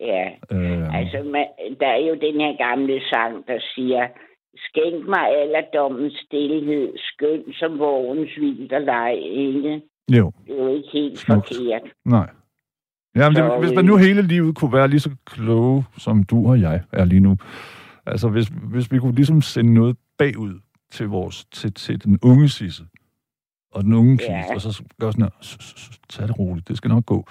Ja, 0.00 0.28
Øh, 0.52 0.94
altså 0.98 1.18
man, 1.34 1.46
der 1.80 1.86
er 1.86 2.02
jo 2.08 2.14
den 2.14 2.40
her 2.40 2.56
gamle 2.68 3.00
sang, 3.10 3.46
der 3.46 3.58
siger, 3.74 4.08
skænk 4.56 5.08
mig 5.08 5.26
alderdommens 5.42 6.14
stillhed, 6.26 6.92
skøn 6.96 7.42
som 7.52 7.78
vågens 7.78 8.30
vinterleg, 8.40 9.14
ikke? 9.22 9.82
Jo, 10.10 10.32
Det 10.46 10.58
er 10.60 10.64
jo 10.64 10.74
ikke 10.76 10.88
helt 10.92 11.18
Smukt. 11.18 11.48
forkert. 11.48 11.82
nej. 12.04 12.30
Jamen, 13.16 13.36
Så, 13.36 13.42
det, 13.44 13.58
hvis 13.60 13.70
øh, 13.70 13.76
man 13.76 13.84
nu 13.84 13.96
hele 13.96 14.22
livet 14.22 14.54
kunne 14.56 14.72
være 14.72 14.88
lige 14.88 15.00
så 15.00 15.10
kloge, 15.26 15.84
som 15.98 16.24
du 16.24 16.48
og 16.48 16.60
jeg 16.60 16.82
er 16.92 17.04
lige 17.04 17.20
nu, 17.20 17.36
altså 18.06 18.28
hvis, 18.28 18.48
hvis 18.48 18.92
vi 18.92 18.98
kunne 18.98 19.14
ligesom 19.14 19.42
sende 19.42 19.74
noget 19.74 19.96
bagud 20.18 20.60
til, 20.90 21.08
vores, 21.08 21.44
til, 21.44 21.74
til 21.74 22.04
den 22.04 22.18
unge 22.22 22.48
Sisse, 22.48 22.84
og 23.72 23.84
den 23.84 23.92
unge 23.92 24.18
Ja. 24.28 24.54
Og 24.54 24.60
så 24.60 24.82
gøre 25.00 25.12
sådan 25.12 25.22
her, 25.24 25.30
"S- 25.42 25.56
s- 25.64 25.80
s- 25.80 26.00
tag 26.08 26.28
det 26.28 26.38
roligt, 26.38 26.68
det 26.68 26.76
skal 26.76 26.88
nok 26.88 27.06
gå. 27.06 27.26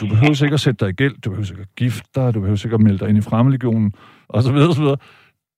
Du 0.00 0.06
behøver 0.08 0.44
ikke 0.44 0.54
at 0.54 0.60
sætte 0.60 0.84
dig 0.84 0.90
i 0.90 0.92
gæld, 0.92 1.20
du 1.20 1.30
behøver 1.30 1.50
ikke 1.50 1.62
at 1.62 1.74
gifte 1.76 2.08
dig, 2.14 2.34
du 2.34 2.40
behøver 2.40 2.66
ikke 2.66 2.74
at 2.74 2.80
melde 2.80 2.98
dig 2.98 3.08
ind 3.08 3.18
i 3.18 3.20
fremmedlegionen, 3.20 3.94
og 4.28 4.42
så 4.42 4.52
videre, 4.52 4.74
så 4.74 4.80
videre. 4.80 4.96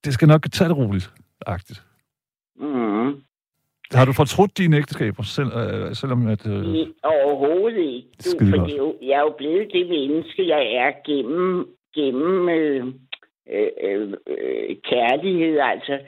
Det 0.05 0.15
skal 0.15 0.29
nok 0.29 0.47
tage 0.53 0.69
det 0.69 0.77
roligt, 0.77 1.15
agtigt. 1.47 1.85
Mm. 2.61 3.13
Har 3.95 4.05
du 4.05 4.13
fortrudt 4.13 4.59
dine 4.59 4.77
ægteskaber, 4.77 5.23
selv, 5.23 5.53
øh, 5.63 5.95
selvom 5.95 6.27
at... 6.27 6.47
Øh, 6.47 6.87
overhovedet 7.05 7.79
ikke. 7.79 8.09
Du, 8.25 8.31
Skide 8.31 8.51
for 8.51 8.65
det 8.67 8.75
er 8.75 8.77
jo, 8.77 8.97
jeg 9.03 9.17
er 9.21 9.21
jo 9.21 9.35
blevet 9.39 9.69
det 9.73 9.89
menneske, 9.89 10.49
jeg 10.49 10.63
er 10.75 10.93
gennem, 11.07 11.69
gennem 11.95 12.49
øh, 12.49 12.87
øh, 13.51 13.69
øh, 13.83 14.13
øh, 14.27 14.77
kærlighed. 14.91 15.59
Altså, 15.59 15.99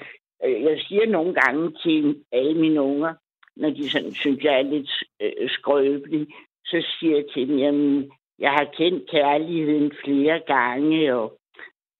øh, 0.44 0.62
jeg 0.62 0.78
siger 0.88 1.06
nogle 1.06 1.34
gange 1.34 1.72
til 1.82 2.16
alle 2.32 2.54
mine 2.54 2.82
unger, 2.82 3.14
når 3.56 3.70
de 3.70 3.90
sådan 3.90 4.14
synes, 4.14 4.44
jeg 4.44 4.54
er 4.58 4.62
lidt 4.62 4.90
øh, 5.22 5.50
skrøbelig, 5.50 6.26
så 6.64 6.86
siger 6.98 7.16
jeg 7.16 7.24
til 7.34 7.48
dem, 7.48 7.58
jamen, 7.58 8.10
jeg 8.38 8.50
har 8.50 8.68
kendt 8.76 9.10
kærligheden 9.10 9.92
flere 10.04 10.40
gange, 10.46 11.14
og, 11.14 11.38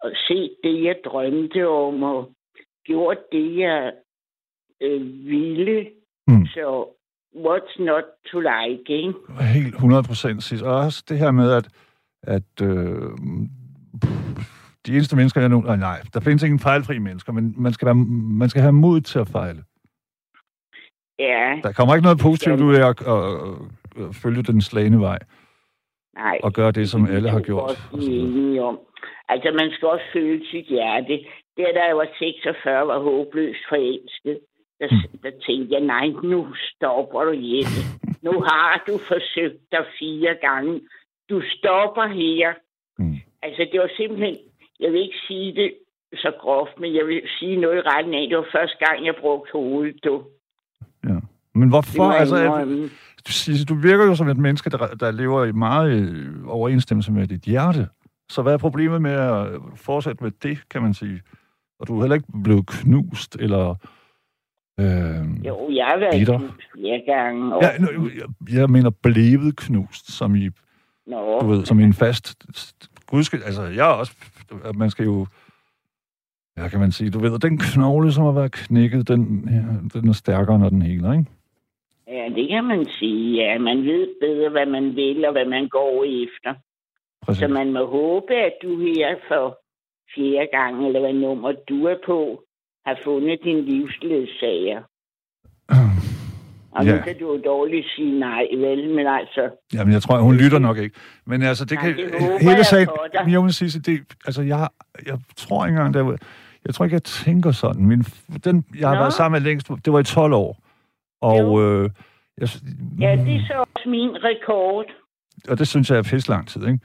og 0.00 0.12
set 0.28 0.56
det, 0.64 0.84
jeg 0.84 0.96
drømte 1.04 1.68
om, 1.68 2.02
og 2.02 2.30
gjort 2.84 3.18
det, 3.32 3.58
jeg 3.58 3.92
øh, 4.84 5.00
ville. 5.26 5.86
Mm. 6.28 6.46
Så 6.46 6.88
what's 7.36 7.82
not 7.82 8.04
to 8.30 8.38
like, 8.40 8.84
ikke? 8.88 9.12
Helt 9.54 9.74
100 9.74 10.02
procent 10.02 10.42
sidst. 10.42 10.62
Og 10.64 10.74
også 10.76 11.04
det 11.08 11.18
her 11.18 11.30
med, 11.30 11.52
at, 11.52 11.68
at 12.22 12.62
øh, 12.62 13.10
de 14.86 14.92
eneste 14.92 15.16
mennesker, 15.16 15.40
jeg 15.40 15.48
nu... 15.50 15.60
Nej, 15.60 15.76
nej, 15.76 16.00
der 16.14 16.20
findes 16.20 16.42
ingen 16.42 16.58
fejlfri 16.58 16.98
mennesker, 16.98 17.32
men 17.32 17.54
man 17.56 17.72
skal, 17.72 17.86
være, 17.86 17.94
man 18.42 18.48
skal 18.48 18.62
have 18.62 18.72
mod 18.72 19.00
til 19.00 19.18
at 19.18 19.28
fejle. 19.28 19.62
Ja, 21.18 21.60
Der 21.62 21.72
kommer 21.72 21.94
ikke 21.94 22.04
noget 22.04 22.18
positivt 22.18 22.60
ud 22.60 22.74
af 22.74 22.88
at, 22.88 23.00
at, 23.00 23.24
at, 23.96 24.08
at 24.08 24.14
følge 24.22 24.42
den 24.42 24.60
slagende 24.60 25.00
vej 25.00 25.18
nej. 26.14 26.38
og 26.42 26.52
gøre 26.52 26.72
det, 26.72 26.90
som 26.90 27.00
Det 27.06 27.14
alle 27.14 27.30
har 27.30 27.40
gjort. 27.40 27.88
enige 27.92 28.62
om. 28.62 28.78
Altså, 29.28 29.50
man 29.60 29.70
skal 29.72 29.88
også 29.88 30.04
føle 30.12 30.46
sit 30.50 30.66
hjerte. 30.66 31.18
Der, 31.56 31.72
da 31.74 31.82
jeg 31.88 31.96
var 31.96 32.08
46, 32.18 32.86
var 32.86 32.98
håbløst 32.98 33.64
forelsket. 33.68 34.38
Der, 34.80 34.88
der 35.22 35.30
tænkte 35.46 35.74
jeg, 35.74 35.80
nej, 35.80 36.06
nu 36.08 36.54
stopper 36.54 37.24
du, 37.24 37.32
Jette. 37.32 37.80
Nu 38.22 38.32
har 38.40 38.84
du 38.86 38.98
forsøgt 38.98 39.60
dig 39.72 39.84
fire 39.98 40.34
gange. 40.46 40.80
Du 41.30 41.42
stopper 41.56 42.06
her. 42.06 42.52
Mm. 42.98 43.16
Altså, 43.42 43.68
det 43.72 43.80
var 43.80 43.90
simpelthen... 43.96 44.36
Jeg 44.80 44.92
vil 44.92 45.00
ikke 45.00 45.20
sige 45.28 45.54
det 45.54 45.74
så 46.14 46.32
groft, 46.40 46.80
men 46.80 46.94
jeg 46.94 47.06
vil 47.06 47.22
sige 47.38 47.56
noget 47.56 47.76
i 47.76 47.80
retten 47.80 48.14
af. 48.14 48.26
Det 48.28 48.36
var 48.36 48.46
første 48.52 48.76
gang, 48.86 49.06
jeg 49.06 49.14
brugte 49.20 49.52
hovedet, 49.52 50.04
du. 50.04 50.22
Ja. 51.04 51.18
Men 51.54 51.68
hvorfor? 51.68 52.04
Altså, 52.04 52.36
at, 52.36 53.68
du 53.68 53.74
virker 53.74 54.04
jo 54.04 54.14
som 54.14 54.28
et 54.28 54.36
menneske, 54.36 54.70
der, 54.70 54.86
der 54.86 55.10
lever 55.10 55.44
i 55.44 55.52
meget 55.52 55.92
øh, 55.92 56.48
overensstemmelse 56.48 57.12
med 57.12 57.26
dit 57.26 57.42
hjerte. 57.42 57.88
Så 58.28 58.42
hvad 58.42 58.52
er 58.52 58.58
problemet 58.58 59.02
med 59.02 59.12
at 59.12 59.60
fortsætte 59.76 60.24
med 60.24 60.30
det, 60.30 60.68
kan 60.70 60.82
man 60.82 60.94
sige? 60.94 61.22
Og 61.78 61.88
du 61.88 61.96
er 61.96 62.00
heller 62.02 62.14
ikke 62.14 62.28
blevet 62.44 62.66
knust, 62.66 63.36
eller... 63.40 63.74
Øh, 64.80 65.46
Jo, 65.46 65.70
jeg 65.70 65.86
har 65.86 65.96
været 65.98 66.14
Bitter. 66.18 66.38
knust 66.38 66.54
flere 66.72 67.02
gange. 67.06 67.54
Og, 67.54 67.62
Ja, 67.62 67.68
nu, 67.78 68.10
jeg, 68.18 68.58
jeg 68.58 68.70
mener 68.70 68.90
blevet 69.02 69.56
knust, 69.56 70.12
som 70.12 70.34
i, 70.34 70.48
Nå, 71.06 71.40
du 71.40 71.46
ved, 71.46 71.64
som 71.64 71.80
i 71.80 71.82
en 71.82 71.94
fast... 71.94 72.44
Gudske, 73.06 73.36
altså, 73.46 73.62
jeg 73.62 73.90
er 73.90 73.94
også... 73.94 74.12
Man 74.74 74.90
skal 74.90 75.04
jo... 75.04 75.26
Ja, 76.56 76.68
kan 76.68 76.80
man 76.80 76.92
sige, 76.92 77.10
du 77.10 77.18
ved, 77.18 77.38
den 77.38 77.58
knogle, 77.58 78.12
som 78.12 78.24
har 78.24 78.32
været 78.32 78.52
knækket, 78.52 79.08
den, 79.08 79.48
ja, 79.50 79.98
den 80.00 80.08
er 80.08 80.12
stærkere, 80.12 80.58
når 80.58 80.68
den 80.68 80.82
heler, 80.82 81.12
ikke? 81.12 81.24
Ja, 82.08 82.28
det 82.34 82.48
kan 82.48 82.64
man 82.64 82.86
sige. 82.98 83.42
Ja, 83.44 83.58
man 83.58 83.82
ved 83.82 84.08
bedre, 84.20 84.50
hvad 84.50 84.66
man 84.66 84.96
vil 84.96 85.24
og 85.24 85.32
hvad 85.32 85.44
man 85.44 85.68
går 85.68 86.04
efter. 86.04 86.54
Præcis. 87.22 87.40
Så 87.40 87.48
man 87.48 87.72
må 87.72 87.86
håbe, 87.86 88.34
at 88.34 88.52
du 88.62 88.78
her 88.78 89.16
for 89.28 89.58
fjerde 90.14 90.48
gang, 90.52 90.86
eller 90.86 91.00
hvad 91.00 91.12
nummer 91.12 91.52
du 91.68 91.84
er 91.86 91.96
på, 92.06 92.42
har 92.86 92.98
fundet 93.04 93.38
din 93.44 93.64
livsledsager. 93.64 94.82
Og 96.72 96.84
Ja. 96.84 96.96
nu 96.96 97.02
kan 97.02 97.18
du 97.20 97.32
jo 97.34 97.40
dårligt 97.44 97.86
sige 97.96 98.18
nej, 98.18 98.46
vel? 98.56 98.94
Men 98.94 99.06
altså, 99.06 99.50
Jamen, 99.74 99.92
jeg 99.92 100.02
tror, 100.02 100.18
hun 100.18 100.34
lytter 100.36 100.58
nok 100.58 100.78
ikke. 100.78 100.96
Men 101.26 101.42
altså, 101.42 101.64
det 101.64 101.78
Nej, 101.82 101.92
kan... 101.92 101.96
det 101.96 102.40
hele 102.40 102.64
sagen... 102.64 102.88
Jeg 103.28 103.42
vil 103.42 103.52
sige, 103.54 103.80
det, 103.80 104.00
altså, 104.26 104.42
jeg, 104.42 104.68
jeg 105.06 105.18
tror 105.36 105.66
ikke 105.66 105.76
engang, 105.76 105.94
der, 105.94 106.16
jeg 106.66 106.74
tror 106.74 106.84
ikke, 106.84 106.94
jeg 106.94 107.02
tænker 107.02 107.50
sådan. 107.50 107.86
Min, 107.86 108.02
den, 108.44 108.64
jeg 108.78 108.88
har 108.88 108.94
Nå. 108.94 109.00
været 109.00 109.12
sammen 109.12 109.42
med 109.42 109.48
længst, 109.48 109.68
det 109.84 109.92
var 109.92 109.98
i 110.00 110.04
12 110.04 110.32
år. 110.32 110.58
Og, 111.22 111.38
Jo. 111.40 111.62
øh, 111.82 111.90
jeg, 112.38 112.48
ja, 113.00 113.16
det 113.26 113.34
er 113.36 113.40
så 113.46 113.64
også 113.74 113.88
min 113.88 114.10
rekord. 114.24 114.84
og 115.48 115.58
det 115.58 115.68
synes 115.68 115.90
jeg 115.90 115.98
er 115.98 116.02
pisse 116.02 116.30
lang 116.30 116.48
tid, 116.48 116.66
ikke? 116.66 116.78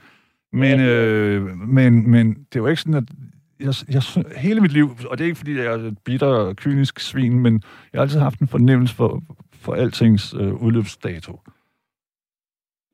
Men, 0.52 0.80
øh, 0.80 1.42
men, 1.58 2.10
men 2.10 2.28
det 2.34 2.56
er 2.56 2.60
jo 2.60 2.66
ikke 2.66 2.80
sådan, 2.82 2.94
at 2.94 3.04
jeg, 3.60 3.74
jeg, 3.88 4.24
hele 4.36 4.60
mit 4.60 4.72
liv, 4.72 4.96
og 5.10 5.18
det 5.18 5.24
er 5.24 5.26
ikke, 5.26 5.38
fordi 5.38 5.56
jeg 5.56 5.66
er 5.66 5.74
et 5.74 5.98
bitter 6.04 6.26
og 6.26 6.56
kynisk 6.56 7.00
svin, 7.00 7.38
men 7.38 7.62
jeg 7.92 7.98
har 7.98 8.02
altid 8.02 8.20
haft 8.20 8.40
en 8.40 8.48
fornemmelse 8.48 8.94
for, 8.94 9.22
for 9.54 9.74
altings 9.74 10.34
øh, 10.34 10.54
udløbsdato. 10.54 11.40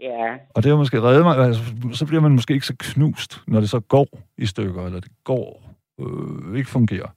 Ja, 0.00 0.34
Og 0.54 0.62
det 0.62 0.70
har 0.70 0.76
måske 0.76 1.02
reddet 1.02 1.24
mig, 1.24 1.36
altså, 1.36 1.62
så 1.92 2.06
bliver 2.06 2.20
man 2.20 2.32
måske 2.32 2.54
ikke 2.54 2.66
så 2.66 2.76
knust, 2.78 3.42
når 3.46 3.60
det 3.60 3.70
så 3.70 3.80
går 3.80 4.08
i 4.38 4.46
stykker, 4.46 4.86
eller 4.86 5.00
det 5.00 5.12
går, 5.24 5.62
øh, 6.00 6.58
ikke 6.58 6.70
fungerer. 6.70 7.08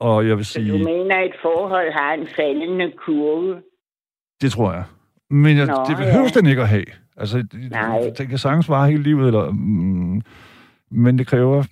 Og 0.00 0.28
jeg 0.28 0.36
vil 0.36 0.44
så 0.44 0.58
du 0.58 0.64
sige, 0.64 0.84
mener, 0.84 1.16
at 1.16 1.26
et 1.26 1.34
forhold 1.42 1.92
har 1.92 2.12
en 2.12 2.26
faldende 2.36 2.92
kurve? 3.06 3.62
det 4.42 4.52
tror 4.52 4.72
jeg. 4.72 4.84
Men 5.30 5.56
jeg, 5.56 5.66
Nå, 5.66 5.84
det 5.88 5.96
behøver 5.96 6.30
ja. 6.34 6.40
den 6.40 6.46
ikke 6.46 6.62
at 6.62 6.68
have. 6.68 6.84
Altså, 7.16 7.46
Nej. 7.70 8.00
det 8.18 8.28
kan 8.28 8.38
sagtens 8.38 8.68
vare 8.68 8.90
hele 8.90 9.02
livet, 9.02 9.26
eller, 9.26 9.50
mm, 9.50 10.22
men 10.90 11.18
det 11.18 11.26
kræver 11.26 11.64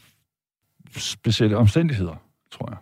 specielle 0.97 1.57
omstændigheder, 1.57 2.15
tror 2.53 2.69
jeg. 2.71 2.79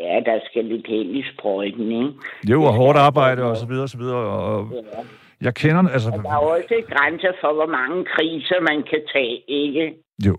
Ja, 0.00 0.20
der 0.30 0.40
skal 0.50 0.64
lidt 0.64 0.86
held 0.86 1.10
i 1.16 1.24
sprøjten, 1.32 1.92
ikke? 1.92 2.12
Jo, 2.50 2.62
og 2.62 2.74
hårdt 2.74 2.98
arbejde, 2.98 3.42
og 3.42 3.56
så 3.56 3.66
videre, 3.66 3.82
og 3.82 3.88
så 3.88 3.98
videre. 3.98 4.16
Og 4.16 4.68
Ja. 4.72 4.80
jeg 5.40 5.54
kender, 5.54 5.88
altså... 5.88 6.10
Og 6.10 6.22
der 6.22 6.30
er 6.30 6.36
også 6.36 6.82
grænser 6.90 7.32
for, 7.40 7.54
hvor 7.54 7.66
mange 7.66 8.04
kriser 8.04 8.60
man 8.60 8.82
kan 8.90 9.00
tage, 9.12 9.42
ikke? 9.50 9.94
Jo. 10.26 10.36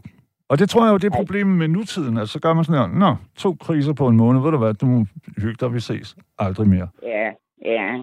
Og 0.49 0.59
det 0.59 0.69
tror 0.69 0.85
jeg 0.85 0.91
jo, 0.93 0.97
det 0.97 1.11
er 1.13 1.17
problemet 1.21 1.57
med 1.57 1.67
nutiden. 1.67 2.17
Altså, 2.17 2.33
så 2.33 2.39
gør 2.39 2.53
man 2.53 2.63
sådan 2.65 2.81
her, 2.81 2.99
nå, 2.99 3.15
to 3.37 3.55
kriser 3.65 3.93
på 3.93 4.07
en 4.07 4.17
måned, 4.17 4.41
ved 4.41 4.51
du 4.51 4.57
hvad, 4.57 4.73
du 4.73 4.85
må 4.85 5.05
hygge 5.37 5.57
dig, 5.61 5.73
vi 5.73 5.79
ses 5.79 6.15
aldrig 6.39 6.67
mere. 6.67 6.87
Ja, 7.03 7.29
ja. 7.65 7.97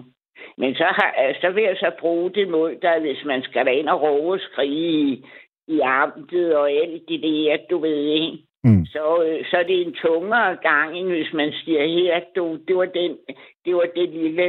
Men 0.57 0.73
så, 0.75 0.83
har, 0.97 1.09
så 1.41 1.51
vil 1.51 1.63
jeg 1.63 1.75
så 1.79 1.91
bruge 1.99 2.31
det 2.37 2.49
mod 2.49 2.71
dig, 2.81 2.95
hvis 3.01 3.21
man 3.25 3.41
skal 3.43 3.67
ind 3.79 3.89
og 3.89 4.01
råbe 4.01 4.33
og 4.33 4.39
skrige 4.51 5.23
i, 5.67 5.79
amtet 5.79 6.55
og 6.55 6.71
alt 6.71 7.03
det 7.07 7.21
der, 7.21 7.57
du 7.69 7.79
ved, 7.79 7.97
ikke? 7.97 8.37
Mm. 8.63 8.85
Så, 8.85 9.23
øh, 9.27 9.45
så 9.49 9.57
er 9.57 9.63
det 9.63 9.87
en 9.87 9.93
tungere 9.93 10.55
gang, 10.69 10.97
end 10.97 11.07
hvis 11.07 11.33
man 11.33 11.51
siger, 11.51 11.83
her, 11.87 12.19
du, 12.35 12.57
det 12.67 12.75
var, 12.75 12.85
den, 12.85 13.11
det, 13.65 13.75
var 13.75 13.87
det 13.95 14.09
lille 14.09 14.47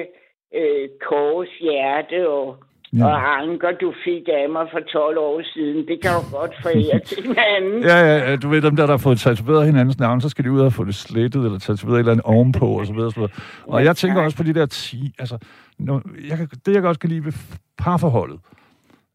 øh, 0.54 0.88
kors 1.08 1.52
hjerte 1.60 2.28
og, 2.28 2.56
ja. 2.98 3.06
Og 3.06 3.42
anker, 3.42 3.72
du 3.72 3.92
fik 4.04 4.28
af 4.28 4.48
mig 4.50 4.66
for 4.72 4.80
12 4.80 5.18
år 5.18 5.42
siden. 5.54 5.88
Det 5.88 6.02
kan 6.02 6.10
du 6.18 6.36
godt 6.38 6.54
forære 6.62 6.98
til 7.08 7.22
hinanden. 7.22 7.82
Ja, 7.82 7.98
ja, 8.08 8.30
ja, 8.30 8.36
du 8.36 8.48
ved, 8.48 8.62
dem 8.62 8.76
der, 8.76 8.86
der 8.86 8.92
har 8.92 9.04
fået 9.08 9.18
tatoveret 9.18 9.66
hinandens 9.66 9.98
navn, 9.98 10.20
så 10.20 10.28
skal 10.28 10.44
de 10.44 10.52
ud 10.52 10.60
og 10.60 10.72
få 10.72 10.84
det 10.84 10.94
slettet, 10.94 11.44
eller 11.44 11.58
tatoveret 11.58 11.96
et 11.96 11.98
eller 11.98 12.12
andet 12.12 12.24
ovenpå, 12.24 12.66
og 12.66 12.86
så 12.86 12.92
videre, 12.92 13.06
og 13.06 13.12
så 13.12 13.20
videre. 13.20 13.32
Og 13.66 13.84
jeg 13.84 13.96
tænker 13.96 14.22
også 14.22 14.36
på 14.36 14.42
de 14.42 14.54
der 14.54 14.66
10, 14.66 15.12
altså, 15.18 15.38
når, 15.78 16.02
jeg 16.28 16.36
kan, 16.38 16.48
det 16.66 16.74
jeg 16.74 16.82
godt 16.82 16.98
kan 17.00 17.10
lide 17.10 17.24
ved 17.24 17.32
parforholdet, 17.78 18.40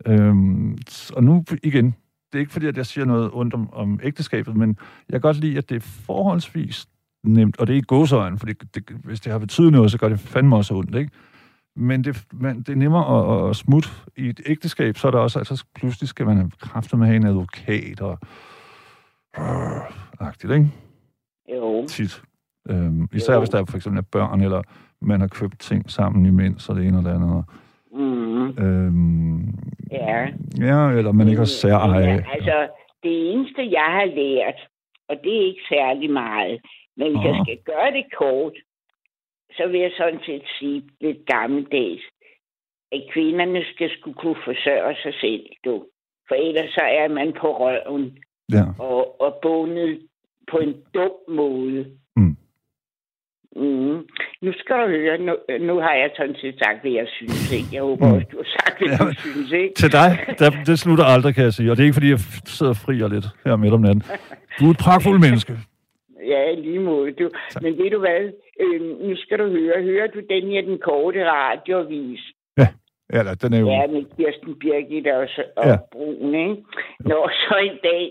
øhm, 0.05 0.77
og 1.13 1.23
nu 1.23 1.45
igen, 1.63 1.85
det 1.85 2.35
er 2.35 2.39
ikke 2.39 2.51
fordi, 2.51 2.65
at 2.65 2.77
jeg 2.77 2.85
siger 2.85 3.05
noget 3.05 3.29
ondt 3.33 3.53
om, 3.53 3.73
om 3.73 3.99
ægteskabet, 4.03 4.55
men 4.55 4.69
jeg 5.09 5.13
kan 5.13 5.21
godt 5.21 5.37
lide, 5.37 5.57
at 5.57 5.69
det 5.69 5.75
er 5.75 5.79
forholdsvis 6.05 6.87
nemt, 7.23 7.59
og 7.59 7.67
det 7.67 7.73
er 7.73 7.75
ikke 7.75 7.85
godsøjen, 7.85 8.39
for 8.39 8.45
det, 8.45 8.75
det, 8.75 8.89
hvis 9.03 9.19
det 9.19 9.31
har 9.31 9.39
betydet 9.39 9.71
noget, 9.71 9.91
så 9.91 9.97
gør 9.97 10.09
det 10.09 10.19
fandme 10.19 10.55
også 10.55 10.73
ondt, 10.73 10.95
ikke? 10.95 11.11
Men 11.75 12.03
det, 12.03 12.25
man, 12.33 12.57
det 12.57 12.69
er 12.69 12.75
nemmere 12.75 13.43
at, 13.43 13.49
at 13.49 13.55
smutte 13.55 13.89
i 14.17 14.29
et 14.29 14.41
ægteskab, 14.45 14.97
så 14.97 15.07
er 15.07 15.11
der 15.11 15.19
også, 15.19 15.39
altså 15.39 15.65
pludselig 15.75 16.09
skal 16.09 16.25
man 16.25 16.37
have 16.37 16.51
kræfter 16.59 16.97
med 16.97 17.07
at 17.07 17.07
have 17.07 17.17
en 17.17 17.27
advokat 17.27 18.01
og 18.01 18.19
øh, 19.39 19.81
agtigt, 20.19 20.53
ikke? 20.53 20.71
Jo. 21.55 21.85
Tit. 21.87 22.21
Øhm, 22.69 23.09
især 23.13 23.33
Jo. 23.33 23.39
hvis 23.39 23.49
der 23.49 23.59
er 23.61 23.65
for 23.65 23.77
eksempel 23.77 23.97
er 23.97 24.05
børn, 24.11 24.41
eller 24.41 24.61
man 25.01 25.19
har 25.19 25.27
købt 25.27 25.59
ting 25.59 25.91
sammen 25.91 26.25
imens, 26.25 26.69
og 26.69 26.75
det 26.75 26.87
ene 26.87 26.97
og 26.97 27.03
det 27.03 27.09
andet. 27.09 27.45
Mm, 27.93 28.47
Øhm, 28.65 29.39
ja. 29.91 30.19
ja, 30.67 30.89
eller 30.97 31.11
man 31.11 31.27
ikke 31.27 31.37
har 31.45 31.51
Men, 31.51 31.59
særeje. 31.61 32.25
altså, 32.33 32.67
det 33.03 33.31
eneste, 33.31 33.61
jeg 33.71 33.89
har 33.97 34.05
lært, 34.05 34.59
og 35.09 35.15
det 35.23 35.37
er 35.41 35.45
ikke 35.45 35.61
særlig 35.69 36.09
meget, 36.11 36.61
men 36.97 37.07
hvis 37.11 37.23
jeg 37.25 37.33
Aha. 37.33 37.43
skal 37.43 37.57
gøre 37.65 37.91
det 37.91 38.05
kort, 38.17 38.53
så 39.57 39.67
vil 39.67 39.79
jeg 39.79 39.91
sådan 39.97 40.19
set 40.25 40.43
sige 40.59 40.83
lidt 41.01 41.25
gammeldags, 41.25 42.03
at 42.91 43.01
kvinderne 43.13 43.63
skal 43.73 43.89
skulle 43.99 44.15
kunne 44.17 44.41
forsørge 44.45 44.95
sig 45.03 45.13
selv, 45.21 45.45
du. 45.65 45.85
For 46.27 46.35
ellers 46.35 46.69
så 46.73 46.81
er 46.83 47.07
man 47.07 47.33
på 47.41 47.47
røven 47.59 48.17
Ja. 48.51 48.63
og, 48.79 49.21
og 49.21 49.39
bundet 49.41 50.07
på 50.51 50.57
en 50.57 50.75
dum 50.93 51.11
måde. 51.27 51.97
Mm. 53.55 53.97
Nu 54.41 54.51
skal 54.59 54.75
du 54.81 54.87
høre, 54.87 55.17
nu, 55.17 55.33
nu 55.59 55.75
har 55.79 55.93
jeg 55.93 56.09
sådan 56.17 56.35
set 56.35 56.55
sagt, 56.63 56.81
hvad 56.81 56.91
jeg 56.91 57.07
synes, 57.07 57.51
ikke? 57.57 57.67
Jeg 57.73 57.81
håber 57.81 58.07
Mm. 58.07 58.13
også, 58.13 58.27
du 58.31 58.37
har 58.37 58.49
sagt, 58.57 58.77
hvad 58.79 58.87
Ja, 58.89 58.97
du 59.05 59.13
synes, 59.13 59.51
ikke? 59.51 59.73
Til 59.75 59.91
dig, 59.91 60.09
der, 60.39 60.49
det 60.65 60.79
slutter 60.79 61.05
aldrig, 61.05 61.35
kan 61.35 61.43
jeg 61.43 61.53
sige. 61.53 61.71
Og 61.71 61.77
det 61.77 61.83
er 61.83 61.85
ikke, 61.89 61.99
fordi 61.99 62.09
jeg 62.09 62.19
sidder 62.57 62.69
og 62.75 62.81
frier 62.85 63.07
lidt 63.07 63.25
her 63.45 63.55
midt 63.55 63.73
om 63.73 63.81
natten. 63.81 64.03
Du 64.59 64.63
er 64.67 64.71
et 64.71 64.81
pragtfuldt 64.85 65.21
menneske. 65.27 65.53
Ja, 66.33 66.53
lige 66.53 66.79
måde. 66.79 67.11
Du. 67.11 67.29
Tak. 67.51 67.61
Men 67.63 67.77
ved 67.77 67.91
du 67.91 67.99
hvad? 67.99 68.21
Øh, 68.63 68.81
nu 69.07 69.15
skal 69.15 69.39
du 69.39 69.47
høre. 69.57 69.83
Hører 69.83 70.07
du 70.07 70.19
den 70.33 70.43
her, 70.51 70.61
den 70.61 70.77
korte 70.89 71.19
radioavis? 71.31 72.21
Ja, 73.13 73.19
den 73.41 73.53
er 73.53 73.59
jo... 73.59 73.67
Ja, 73.69 73.87
med 73.87 74.03
Kirsten 74.17 74.53
Birgit 74.59 75.07
og, 75.07 75.27
og 75.57 75.65
Ja. 75.65 75.69
ja. 75.71 75.77
Brun, 75.91 76.35
ikke? 76.35 76.55
Når 76.99 77.31
så 77.43 77.55
en 77.69 77.77
dag, 77.83 78.05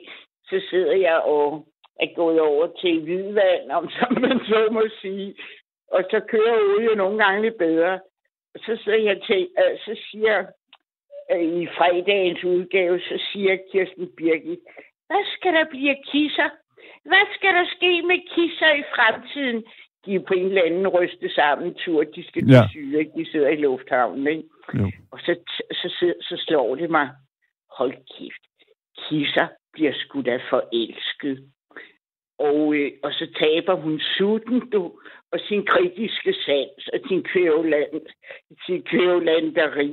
så 0.49 0.57
sidder 0.71 0.93
jeg 1.09 1.19
og 1.25 1.67
er 2.03 2.15
gået 2.15 2.41
over 2.41 2.67
til 2.81 3.01
hvidvand, 3.05 3.71
om 3.71 3.91
som 3.99 4.21
man 4.21 4.39
så 4.51 4.69
må 4.71 4.83
sige. 5.01 5.35
Og 5.91 6.05
så 6.11 6.21
kører 6.29 6.83
jo 6.83 6.95
nogle 6.95 7.25
gange 7.25 7.43
lidt 7.43 7.59
bedre. 7.59 8.01
Så 8.57 8.79
sidder 8.85 8.99
jeg 8.99 9.21
til, 9.27 9.49
øh, 9.59 9.79
så 9.79 10.01
siger 10.11 10.47
øh, 11.33 11.43
i 11.63 11.67
fredagens 11.67 12.45
udgave, 12.45 13.01
så 13.01 13.17
siger 13.33 13.59
Kirsten 13.73 14.09
Birgit, 14.17 14.59
hvad 15.07 15.25
skal 15.37 15.53
der 15.55 15.65
blive 15.71 15.97
kisser? 16.13 16.51
Hvad 17.05 17.27
skal 17.35 17.55
der 17.55 17.67
ske 17.77 18.03
med 18.03 18.19
kisser 18.35 18.73
i 18.75 18.83
fremtiden? 18.95 19.65
De 20.07 20.15
er 20.15 20.21
på 20.21 20.35
en 20.35 20.47
eller 20.47 20.63
anden 20.63 20.89
ryste 20.89 21.29
sammen 21.35 21.75
tur. 21.75 22.03
De 22.05 22.25
skal 22.29 22.43
Ja. 22.51 22.63
syge, 22.71 22.99
ikke? 22.99 23.11
De 23.17 23.31
sidder 23.31 23.49
i 23.49 23.57
lufthavnen, 23.57 24.27
ikke? 24.27 24.43
Jo. 24.79 24.91
Og 25.13 25.19
så, 25.21 25.37
så, 25.73 25.89
så, 25.99 26.15
så 26.21 26.45
slår 26.47 26.75
det 26.75 26.91
mig. 26.91 27.09
Hold 27.79 27.93
kæft. 27.93 28.43
Kisser 29.09 29.47
bliver 29.73 29.93
sgu 29.95 30.21
da 30.23 30.37
forelsket. 30.51 31.49
Og, 32.49 32.75
øh, 32.75 32.91
og 33.05 33.11
så 33.13 33.27
taber 33.43 33.75
hun 33.75 34.01
sutten, 34.17 34.59
du, 34.75 34.83
og 35.33 35.39
sin 35.49 35.67
kritiske 35.67 36.33
sans, 36.45 36.83
og 36.93 36.99
sin 37.09 37.23
kvævland, 37.31 37.95
sin 38.67 38.83
kvævlanderi. 38.91 39.91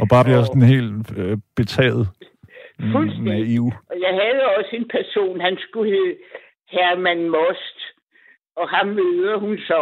Og 0.00 0.06
bare 0.12 0.24
bliver 0.24 0.38
Og- 0.38 0.46
sådan 0.46 0.72
helt 0.76 1.06
øh, 1.20 1.36
betaget. 1.56 2.04
Mm, 2.78 2.92
Fuldstændig. 2.92 3.32
Naiv. 3.32 3.64
Og 3.90 3.96
jeg 4.06 4.12
havde 4.22 4.42
også 4.58 4.72
en 4.80 4.88
person, 4.96 5.40
han 5.40 5.56
skulle 5.66 5.90
hedde 5.96 6.16
Herman 6.74 7.22
Most, 7.38 7.78
og 8.56 8.68
ham 8.68 8.86
møder 8.86 9.36
hun 9.36 9.58
så. 9.58 9.80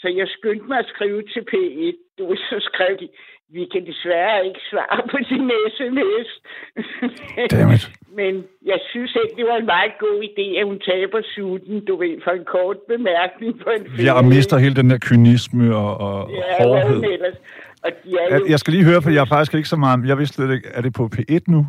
Så 0.00 0.08
jeg 0.08 0.28
skyndte 0.28 0.66
mig 0.68 0.78
at 0.78 0.90
skrive 0.94 1.22
til 1.32 1.42
P1. 1.50 1.96
Du 2.18 2.36
så 2.36 2.56
skrev 2.60 2.92
de, 3.00 3.08
vi 3.56 3.62
kan 3.72 3.82
desværre 3.90 4.46
ikke 4.48 4.60
svare 4.70 5.00
på 5.12 5.16
din 5.30 5.50
sms. 5.76 6.28
Dammit. 7.50 7.90
Men 8.18 8.32
jeg 8.72 8.80
synes 8.90 9.16
ikke, 9.22 9.34
det 9.38 9.44
var 9.50 9.56
en 9.56 9.66
meget 9.76 9.94
god 10.06 10.18
idé, 10.28 10.46
at 10.60 10.64
hun 10.70 10.78
taber 10.90 11.20
sutten, 11.34 11.84
du 11.84 11.96
ved, 12.02 12.14
for 12.24 12.30
en 12.30 12.44
kort 12.44 12.78
bemærkning 12.92 13.52
på 13.64 13.70
en 13.78 13.84
film. 13.90 14.06
Jeg 14.06 14.24
mister 14.24 14.58
hele 14.58 14.74
den 14.74 14.90
der 14.90 14.98
kynisme 15.08 15.76
og, 15.76 15.92
og 16.06 16.30
Ja, 16.30 16.64
hårdhed. 16.64 17.02
Og 17.84 17.90
de 18.04 18.08
er 18.20 18.24
jo, 18.24 18.34
Jeg, 18.34 18.50
jeg 18.50 18.58
skal 18.58 18.72
lige 18.72 18.84
høre, 18.84 19.02
for 19.02 19.10
jeg 19.10 19.20
er 19.20 19.30
faktisk 19.36 19.54
ikke 19.54 19.68
så 19.68 19.76
meget... 19.76 20.08
Jeg 20.08 20.18
vidste 20.18 20.34
slet 20.34 20.54
ikke, 20.54 20.68
er 20.72 20.82
det 20.82 20.92
på 20.92 21.10
P1 21.16 21.40
nu? 21.48 21.66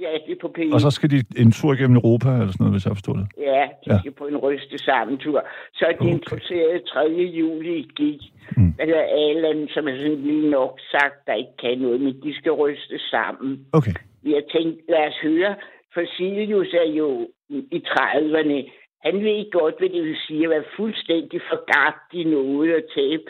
Ja, 0.00 0.10
det 0.26 0.32
er 0.36 0.40
på 0.40 0.50
P1. 0.58 0.74
Og 0.74 0.80
så 0.80 0.90
skal 0.90 1.10
de 1.10 1.18
en 1.42 1.52
tur 1.52 1.72
igennem 1.74 1.96
Europa, 1.96 2.28
eller 2.28 2.52
sådan 2.52 2.62
noget, 2.64 2.74
hvis 2.74 2.86
jeg 2.86 2.92
forstår 2.98 3.12
det. 3.20 3.26
Ja, 3.50 3.62
de 3.84 3.88
Ja. 3.92 3.98
skal 3.98 4.12
på 4.20 4.26
en 4.26 4.36
ryste 4.36 4.78
sammentur. 4.78 5.38
Så 5.74 5.84
er 5.86 5.92
de 5.92 5.96
Okay. 5.98 6.12
interesseret 6.16 6.82
3. 6.84 7.00
juli 7.40 7.74
i 7.78 7.86
gik. 7.96 8.20
Mm. 8.56 8.72
Eller 8.80 9.00
Allan, 9.26 9.68
som 9.74 9.88
er 9.88 9.96
sådan 9.96 10.22
lige 10.28 10.50
nok 10.50 10.80
sagt, 10.90 11.16
der 11.26 11.34
ikke 11.34 11.56
kan 11.62 11.78
noget, 11.78 12.00
men 12.00 12.12
de 12.22 12.34
skal 12.38 12.52
ryste 12.52 12.98
sammen. 12.98 13.66
Okay. 13.72 13.94
Vi 14.22 14.30
har 14.32 14.42
tænkt, 14.56 14.76
lad 14.88 15.06
os 15.10 15.18
høre, 15.22 15.54
for 15.94 16.02
Silius 16.16 16.72
er 16.84 16.90
jo 17.02 17.28
i 17.48 17.82
30'erne. 17.88 18.58
Han 19.06 19.14
ved 19.24 19.50
godt, 19.50 19.74
hvad 19.78 19.88
det 19.88 20.02
vil 20.02 20.16
sige 20.26 20.44
at 20.44 20.50
være 20.50 20.64
fuldstændig 20.76 21.40
forgabt 21.52 22.08
i 22.12 22.24
noget 22.24 22.70
at 22.72 22.84
tabe 22.96 23.24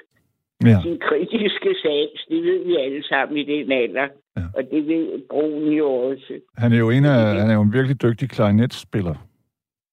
Ja. 0.65 0.77
sin 0.83 0.99
kritiske 1.09 1.71
sans. 1.83 2.19
Det 2.31 2.43
ved 2.43 2.65
vi 2.67 2.77
alle 2.77 3.05
sammen 3.09 3.37
i 3.39 3.45
den 3.53 3.73
alder. 3.73 4.09
Ja. 4.37 4.43
Og 4.57 4.63
det 4.71 4.87
ved 4.87 5.29
Brun 5.31 5.73
jo 5.73 5.89
også. 5.91 6.41
Han 6.57 6.73
er 6.73 6.79
jo 6.79 6.91
en 6.91 7.05
af, 7.05 7.41
han 7.41 7.51
er 7.51 7.55
jo 7.55 7.63
en 7.63 7.73
virkelig 7.73 8.03
dygtig 8.03 8.31
klarinetspiller. 8.31 9.15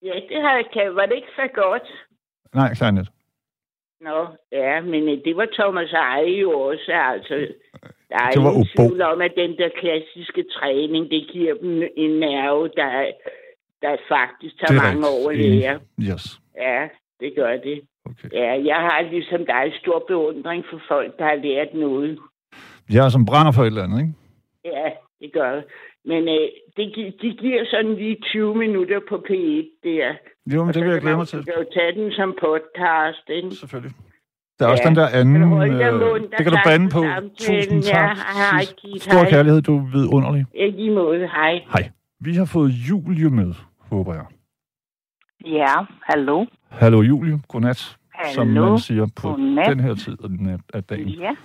Ja, 0.04 0.14
det 0.30 0.42
har, 0.42 0.64
kan, 0.74 0.96
var 0.96 1.06
det 1.06 1.16
ikke 1.16 1.34
så 1.36 1.48
godt? 1.54 1.88
Nej, 2.54 2.74
klarinet. 2.74 3.08
Nå, 4.02 4.28
ja, 4.52 4.82
men 4.82 5.04
øh, 5.10 5.18
det 5.26 5.38
var 5.38 5.48
Thomas 5.60 5.94
Eje 5.94 6.40
jo 6.46 6.52
også, 6.52 6.92
altså. 6.92 7.36
Der 8.10 8.18
er 8.24 8.32
Det 8.32 8.44
var 8.44 8.52
ingen 8.52 8.68
tvivl 8.78 9.02
om, 9.02 9.22
at 9.22 9.34
den 9.38 9.58
der 9.58 9.70
klassiske 9.82 10.44
træning, 10.56 11.12
det 11.12 11.28
giver 11.34 11.54
dem 11.62 11.84
en 11.98 12.20
nerve, 12.20 12.70
der, 12.76 13.12
der 13.82 13.96
faktisk 14.10 14.54
tager 14.60 14.72
Det 14.72 14.78
er 14.78 14.94
mange 14.94 15.08
år 15.08 15.30
at 15.30 15.38
lære. 15.38 15.80
Yes. 16.10 16.40
Ja, 16.58 16.88
det 17.20 17.36
gør 17.36 17.58
det. 17.58 17.82
Okay. 18.06 18.30
Ja, 18.34 18.52
jeg 18.72 18.76
har 18.76 19.02
ligesom 19.02 19.46
dig 19.46 19.74
stor 19.82 20.04
beundring 20.08 20.64
for 20.70 20.82
folk, 20.88 21.18
der 21.20 21.26
har 21.26 21.36
lært 21.36 21.74
noget. 21.74 22.20
Jeg 22.90 23.12
som 23.12 23.26
brænder 23.26 23.52
for 23.52 23.62
et 23.62 23.68
eller 23.68 23.84
andet, 23.84 24.00
ikke? 24.00 24.14
Ja, 24.66 24.88
det 25.22 25.34
gør 25.34 25.56
det. 25.56 25.64
Men 26.06 26.22
øh, 26.30 26.48
det, 26.78 26.86
gi- 26.96 27.18
de 27.22 27.30
giver 27.42 27.66
sådan 27.72 27.96
lige 27.96 28.18
20 28.24 28.56
minutter 28.56 29.00
på 29.10 29.16
P1 29.30 29.80
der. 29.84 30.14
Jo, 30.54 30.64
men 30.66 30.74
det 30.74 30.84
vil 30.84 30.92
jeg 30.92 31.02
glæde 31.02 31.16
mig 31.18 31.26
Du 31.26 31.30
til. 31.30 31.44
kan 31.46 31.54
jo 31.58 31.66
tage 31.74 31.92
den 32.02 32.12
som 32.12 32.30
podcast, 32.42 33.26
ikke? 33.30 33.52
Selvfølgelig. 33.52 33.96
Der 34.60 34.68
er 34.68 34.72
også 34.72 34.84
Ja. 34.84 34.90
den 34.90 34.96
der 34.96 35.08
anden... 35.20 35.34
Kan 35.42 35.50
du 35.50 36.06
øh, 36.06 36.12
mund, 36.12 36.24
der 36.30 36.38
det 36.38 36.44
kan 36.46 36.52
du 36.54 36.60
bande 36.66 36.90
på. 36.90 37.02
Tusind 37.40 37.84
Ja, 37.84 37.92
tak. 37.92 38.18
hej, 38.18 38.64
Gitte, 38.82 39.00
Stor 39.00 39.18
hej. 39.18 39.30
kærlighed, 39.30 39.62
du 39.62 39.78
er 39.78 39.86
vidunderlig. 39.92 40.46
I 40.56 40.66
lige 40.72 40.92
måde, 40.92 41.28
hej. 41.28 41.54
Hej. 41.74 41.90
Vi 42.20 42.34
har 42.34 42.46
fået 42.46 42.70
Julie 42.90 43.30
med, 43.30 43.54
håber 43.80 44.14
jeg. 44.14 44.26
Ja, 45.46 45.74
hallo. 46.04 46.46
Hallo 46.70 47.02
Julie, 47.02 47.40
godnat, 47.48 47.78
som 48.34 48.48
Hallo. 48.48 48.70
man 48.70 48.78
siger 48.80 49.08
på 49.22 49.28
Godnat. 49.28 49.68
den 49.70 49.80
her 49.80 49.96
tid 49.96 50.18
af 50.74 50.84
dagen. 50.84 51.08
Ja. 51.10 51.36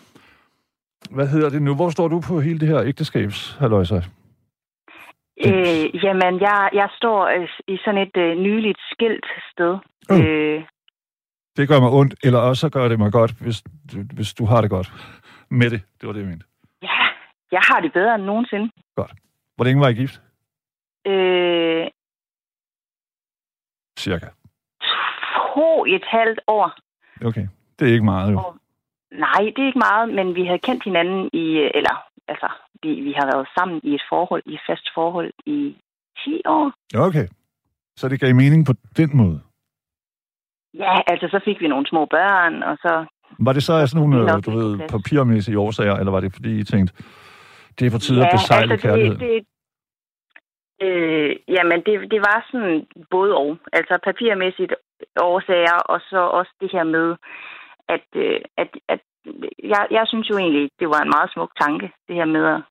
Hvad 1.10 1.28
hedder 1.28 1.50
det 1.50 1.62
nu? 1.62 1.74
Hvor 1.74 1.90
står 1.90 2.08
du 2.08 2.20
på 2.28 2.40
hele 2.40 2.58
det 2.60 2.68
her 2.68 2.82
ægteskabs, 2.82 3.56
halløjsa? 3.60 3.96
Øh, 5.46 6.04
jamen, 6.04 6.40
jeg, 6.40 6.70
jeg 6.72 6.88
står 6.96 7.26
øh, 7.26 7.48
i 7.68 7.76
sådan 7.84 8.00
et 8.00 8.16
øh, 8.16 8.36
nyligt 8.38 8.78
skilt 8.92 9.26
sted. 9.52 9.78
Oh. 10.10 10.20
Øh, 10.20 10.64
Det 11.56 11.68
gør 11.68 11.80
mig 11.80 11.90
ondt, 11.90 12.14
eller 12.24 12.38
også 12.38 12.68
gør 12.70 12.88
det 12.88 12.98
mig 12.98 13.12
godt, 13.12 13.32
hvis, 13.40 13.62
du- 13.92 14.14
hvis 14.14 14.34
du 14.34 14.44
har 14.44 14.60
det 14.60 14.70
godt 14.70 14.92
med 15.50 15.70
det. 15.70 15.82
Det 16.00 16.06
var 16.06 16.12
det, 16.12 16.20
jeg 16.20 16.28
mente. 16.28 16.44
ja, 16.82 16.98
jeg 17.52 17.60
har 17.70 17.80
det 17.80 17.92
bedre 17.92 18.14
end 18.14 18.22
nogensinde. 18.24 18.70
Hvor 19.56 19.64
længe 19.64 19.80
var 19.80 19.88
I 19.88 19.94
gift? 19.94 20.20
Øh, 21.06 21.86
Cirka. 23.98 24.26
to 25.54 25.84
et 25.84 26.04
halvt 26.04 26.40
år. 26.46 26.70
Okay. 27.24 27.46
Det 27.78 27.88
er 27.88 27.92
ikke 27.92 28.04
meget, 28.04 28.32
jo. 28.32 28.38
Og- 28.38 28.56
Nej, 29.10 29.42
det 29.56 29.62
er 29.62 29.66
ikke 29.66 29.84
meget, 29.88 30.14
men 30.14 30.34
vi 30.34 30.44
havde 30.44 30.58
kendt 30.58 30.84
hinanden 30.84 31.30
i, 31.32 31.46
eller 31.74 31.94
altså, 32.28 32.48
vi, 32.82 33.00
vi 33.00 33.12
har 33.12 33.26
været 33.32 33.48
sammen 33.58 33.80
i 33.82 33.94
et 33.94 34.02
forhold, 34.08 34.42
i 34.46 34.54
et 34.54 34.60
fast 34.66 34.90
forhold 34.94 35.32
i 35.46 35.76
10 36.24 36.42
år. 36.46 36.72
Okay. 36.94 37.26
Så 37.96 38.08
det 38.08 38.20
gav 38.20 38.34
mening 38.34 38.66
på 38.66 38.72
den 38.96 39.16
måde. 39.16 39.40
Ja, 40.74 41.00
altså 41.06 41.28
så 41.30 41.40
fik 41.44 41.60
vi 41.60 41.68
nogle 41.68 41.86
små 41.86 42.04
børn, 42.04 42.62
og 42.62 42.76
så 42.76 43.06
Var 43.38 43.52
det 43.52 43.62
så 43.62 43.72
af 43.72 43.88
sådan 43.88 44.00
nogle, 44.00 44.32
øh, 44.32 44.44
du 44.46 44.50
ved, 44.50 44.88
papirmæssige 44.88 45.58
årsager, 45.58 45.96
eller 45.96 46.12
var 46.12 46.20
det 46.20 46.32
fordi, 46.32 46.58
I 46.58 46.64
tænkte, 46.64 46.94
det 47.78 47.86
er 47.86 47.90
på 47.90 47.98
tide 47.98 48.26
at 48.26 48.32
besejle 48.32 48.72
altså, 48.72 48.88
kærlighed? 48.88 49.18
det, 49.18 49.44
det, 50.80 50.86
øh, 50.86 51.36
jamen, 51.48 51.78
det, 51.86 52.10
det 52.10 52.20
var 52.28 52.46
sådan 52.50 52.86
både 53.10 53.34
og. 53.36 53.58
Altså 53.72 53.98
papirmæssigt 54.04 54.74
årsager, 55.20 55.78
og 55.92 56.00
så 56.10 56.20
også 56.38 56.52
det 56.60 56.70
her 56.72 56.84
med, 56.84 57.16
at, 57.88 58.06
øh, 58.14 58.40
at, 58.56 58.70
at 58.88 59.00
jeg, 59.72 59.86
jeg 59.90 60.04
synes 60.06 60.30
jo 60.30 60.38
egentlig, 60.38 60.70
det 60.80 60.88
var 60.88 61.00
en 61.02 61.14
meget 61.16 61.30
smuk 61.32 61.52
tanke, 61.60 61.86
det 62.08 62.14
her 62.14 62.24
med 62.24 62.44
at 62.54 62.62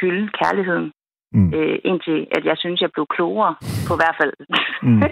hylde 0.00 0.28
kærligheden. 0.28 0.92
Mm. 1.32 1.54
Øh, 1.54 1.78
indtil 1.84 2.26
at 2.36 2.44
jeg 2.44 2.56
synes, 2.58 2.80
jeg 2.80 2.90
blev 2.92 3.06
klogere, 3.06 3.54
på 3.88 3.94
hvert 3.96 4.16
fald. 4.20 4.32
Mm. 4.82 5.02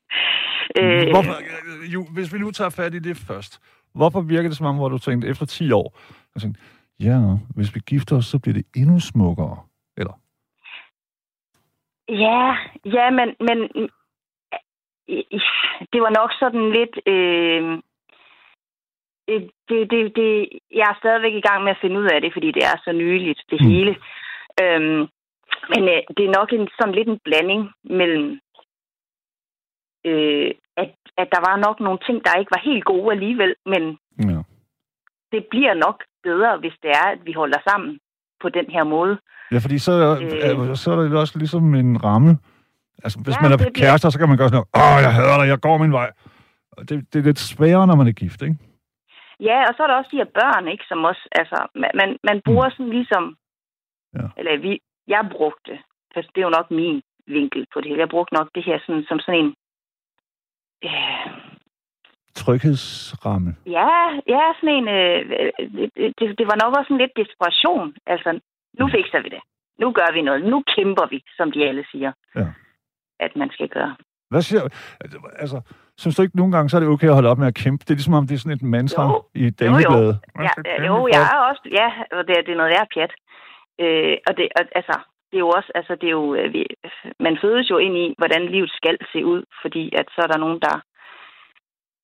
øh, 0.78 1.08
Hvorfor, 1.14 1.36
øh, 1.42 1.94
jo, 1.94 2.00
hvis 2.14 2.34
vi 2.34 2.38
nu 2.38 2.50
tager 2.50 2.70
fat 2.70 2.94
i 2.94 2.98
det 2.98 3.16
først. 3.16 3.52
Hvorfor 3.94 4.20
virker 4.20 4.48
det 4.48 4.56
som 4.56 4.66
om, 4.66 4.76
hvor 4.76 4.88
du 4.88 4.98
tænkte, 4.98 5.28
efter 5.28 5.46
10 5.46 5.72
år, 5.72 5.98
jeg 6.34 6.42
tænkte, 6.42 6.60
ja, 7.00 7.18
hvis 7.56 7.74
vi 7.74 7.80
gifter 7.86 8.16
os, 8.16 8.24
så 8.26 8.38
bliver 8.38 8.54
det 8.54 8.66
endnu 8.76 9.00
smukkere. 9.00 9.58
Eller? 9.96 10.14
Ja, 12.08 12.56
ja, 12.84 13.10
men, 13.10 13.28
men 13.48 13.58
det 15.92 16.00
var 16.04 16.10
nok 16.20 16.30
sådan 16.40 16.70
lidt... 16.70 16.98
Øh, 17.06 17.82
det, 19.28 19.90
det, 19.90 20.16
det, 20.18 20.30
jeg 20.78 20.86
er 20.90 21.00
stadigvæk 21.02 21.34
i 21.34 21.46
gang 21.48 21.64
med 21.64 21.70
at 21.70 21.82
finde 21.82 21.98
ud 22.00 22.08
af 22.14 22.20
det, 22.20 22.32
fordi 22.32 22.48
det 22.56 22.64
er 22.64 22.76
så 22.84 22.92
nyligt, 22.92 23.40
det 23.50 23.58
mm. 23.60 23.68
hele. 23.70 23.92
Øhm, 24.62 25.02
men 25.72 25.82
øh, 25.94 26.00
det 26.16 26.22
er 26.24 26.36
nok 26.38 26.52
en, 26.52 26.68
sådan 26.78 26.94
lidt 26.94 27.08
en 27.08 27.20
blanding 27.24 27.62
mellem, 27.84 28.40
øh, 30.10 30.50
at, 30.82 30.90
at 31.20 31.28
der 31.34 31.40
var 31.48 31.56
nok 31.66 31.80
nogle 31.80 31.98
ting, 32.06 32.24
der 32.24 32.38
ikke 32.40 32.54
var 32.56 32.68
helt 32.70 32.84
gode 32.84 33.12
alligevel, 33.12 33.54
men 33.66 33.82
ja. 34.30 34.40
det 35.32 35.46
bliver 35.50 35.74
nok 35.74 36.04
bedre, 36.22 36.58
hvis 36.58 36.76
det 36.82 36.90
er, 36.90 37.06
at 37.14 37.20
vi 37.24 37.32
holder 37.32 37.58
sammen 37.68 37.98
på 38.42 38.48
den 38.48 38.66
her 38.70 38.84
måde. 38.84 39.18
Ja, 39.52 39.58
fordi 39.58 39.78
så, 39.78 39.92
øh, 39.92 40.76
så 40.76 40.92
er 40.92 40.96
det 40.96 41.18
også 41.18 41.38
ligesom 41.38 41.74
en 41.74 42.04
ramme. 42.04 42.38
Altså, 43.04 43.18
hvis 43.24 43.36
ja, 43.36 43.42
man 43.42 43.52
er 43.52 43.56
kærester, 43.56 44.06
bliver... 44.06 44.10
så 44.10 44.18
kan 44.18 44.28
man 44.28 44.38
gøre 44.38 44.48
sådan 44.48 44.64
noget, 44.74 44.96
åh, 44.96 45.02
jeg 45.02 45.14
hader 45.14 45.38
dig, 45.40 45.48
jeg 45.48 45.60
går 45.60 45.78
min 45.78 45.92
vej. 45.92 46.10
Det, 46.88 47.06
det 47.12 47.18
er 47.18 47.22
lidt 47.22 47.38
sværere, 47.38 47.86
når 47.86 47.96
man 47.96 48.06
er 48.06 48.12
gift, 48.12 48.42
ikke? 48.42 48.56
Ja, 49.40 49.58
og 49.68 49.74
så 49.74 49.82
er 49.82 49.86
der 49.86 49.94
også 49.94 50.10
de 50.12 50.22
her 50.22 50.30
børn, 50.40 50.68
ikke, 50.68 50.84
som 50.88 51.04
også, 51.04 51.28
altså, 51.32 51.66
man, 51.74 52.18
man, 52.24 52.42
bruger 52.44 52.68
mm. 52.68 52.70
sådan 52.70 52.92
ligesom, 52.92 53.36
ja. 54.14 54.26
eller 54.38 54.56
vi, 54.56 54.80
jeg 55.06 55.28
brugte, 55.32 55.78
for 56.12 56.20
det 56.20 56.40
er 56.40 56.48
jo 56.48 56.56
nok 56.58 56.70
min 56.70 57.02
vinkel 57.26 57.66
på 57.72 57.80
det 57.80 57.88
hele, 57.88 58.00
jeg 58.00 58.08
brugte 58.08 58.34
nok 58.34 58.48
det 58.54 58.64
her 58.64 58.78
sådan, 58.86 59.04
som 59.08 59.18
sådan 59.20 59.40
en, 59.40 59.54
øh, 60.84 61.26
Tryghedsramme. 62.34 63.56
Ja, 63.66 63.90
ja, 64.34 64.42
sådan 64.60 64.74
en, 64.78 64.88
øh, 64.88 65.20
det, 65.96 66.12
det, 66.18 66.38
det 66.38 66.46
var 66.50 66.58
nok 66.64 66.78
også 66.78 66.92
en 66.92 66.98
lidt 66.98 67.16
desperation, 67.16 67.94
altså, 68.06 68.40
nu 68.78 68.84
mm. 68.86 68.92
fikser 68.92 69.20
vi 69.22 69.28
det. 69.28 69.42
Nu 69.78 69.92
gør 69.92 70.12
vi 70.12 70.22
noget. 70.22 70.44
Nu 70.44 70.62
kæmper 70.76 71.06
vi, 71.06 71.24
som 71.36 71.52
de 71.52 71.68
alle 71.68 71.84
siger, 71.92 72.12
ja. 72.34 72.46
at 73.20 73.36
man 73.36 73.50
skal 73.50 73.68
gøre. 73.68 73.96
Hvad 74.30 74.42
siger 74.42 74.62
Altså, 75.38 75.60
synes 75.98 76.16
du 76.16 76.22
ikke 76.22 76.36
nogle 76.36 76.52
gange, 76.52 76.68
så 76.68 76.76
er 76.76 76.80
det 76.80 76.88
okay 76.88 77.08
at 77.08 77.14
holde 77.14 77.32
op 77.32 77.38
med 77.38 77.46
at 77.52 77.60
kæmpe? 77.62 77.82
Det 77.84 77.90
er 77.90 78.00
ligesom 78.00 78.18
om, 78.18 78.26
det 78.26 78.34
er 78.34 78.42
sådan 78.42 78.58
et 78.58 78.62
mantra 78.76 79.04
jo. 79.04 79.24
i 79.34 79.50
damebladet. 79.50 80.14
Jo, 80.38 80.42
jo. 80.42 80.48
Ja, 80.64 80.86
jo, 80.88 80.94
jeg 81.14 81.22
er 81.34 81.40
også, 81.50 81.64
ja, 81.80 81.88
og 82.16 82.22
det, 82.26 82.34
det 82.46 82.52
er 82.52 82.60
noget, 82.60 82.72
der 82.72 82.80
er 82.80 82.92
pjat. 82.94 83.12
Øh, 83.84 84.16
og 84.26 84.32
det, 84.36 84.44
og, 84.58 84.62
altså, 84.80 84.96
det 85.28 85.36
er 85.36 85.44
jo 85.46 85.52
også, 85.58 85.70
altså, 85.74 85.92
det 86.00 86.06
er 86.06 86.16
jo, 86.20 86.34
øh, 86.34 86.52
vi, 86.52 86.62
man 87.26 87.38
fødes 87.42 87.70
jo 87.70 87.76
ind 87.78 87.96
i, 88.04 88.14
hvordan 88.18 88.42
livet 88.54 88.70
skal 88.80 88.96
se 89.12 89.24
ud, 89.32 89.42
fordi 89.62 89.84
at 90.00 90.06
så 90.14 90.20
er 90.24 90.30
der 90.32 90.38
nogen, 90.44 90.60
der 90.66 90.76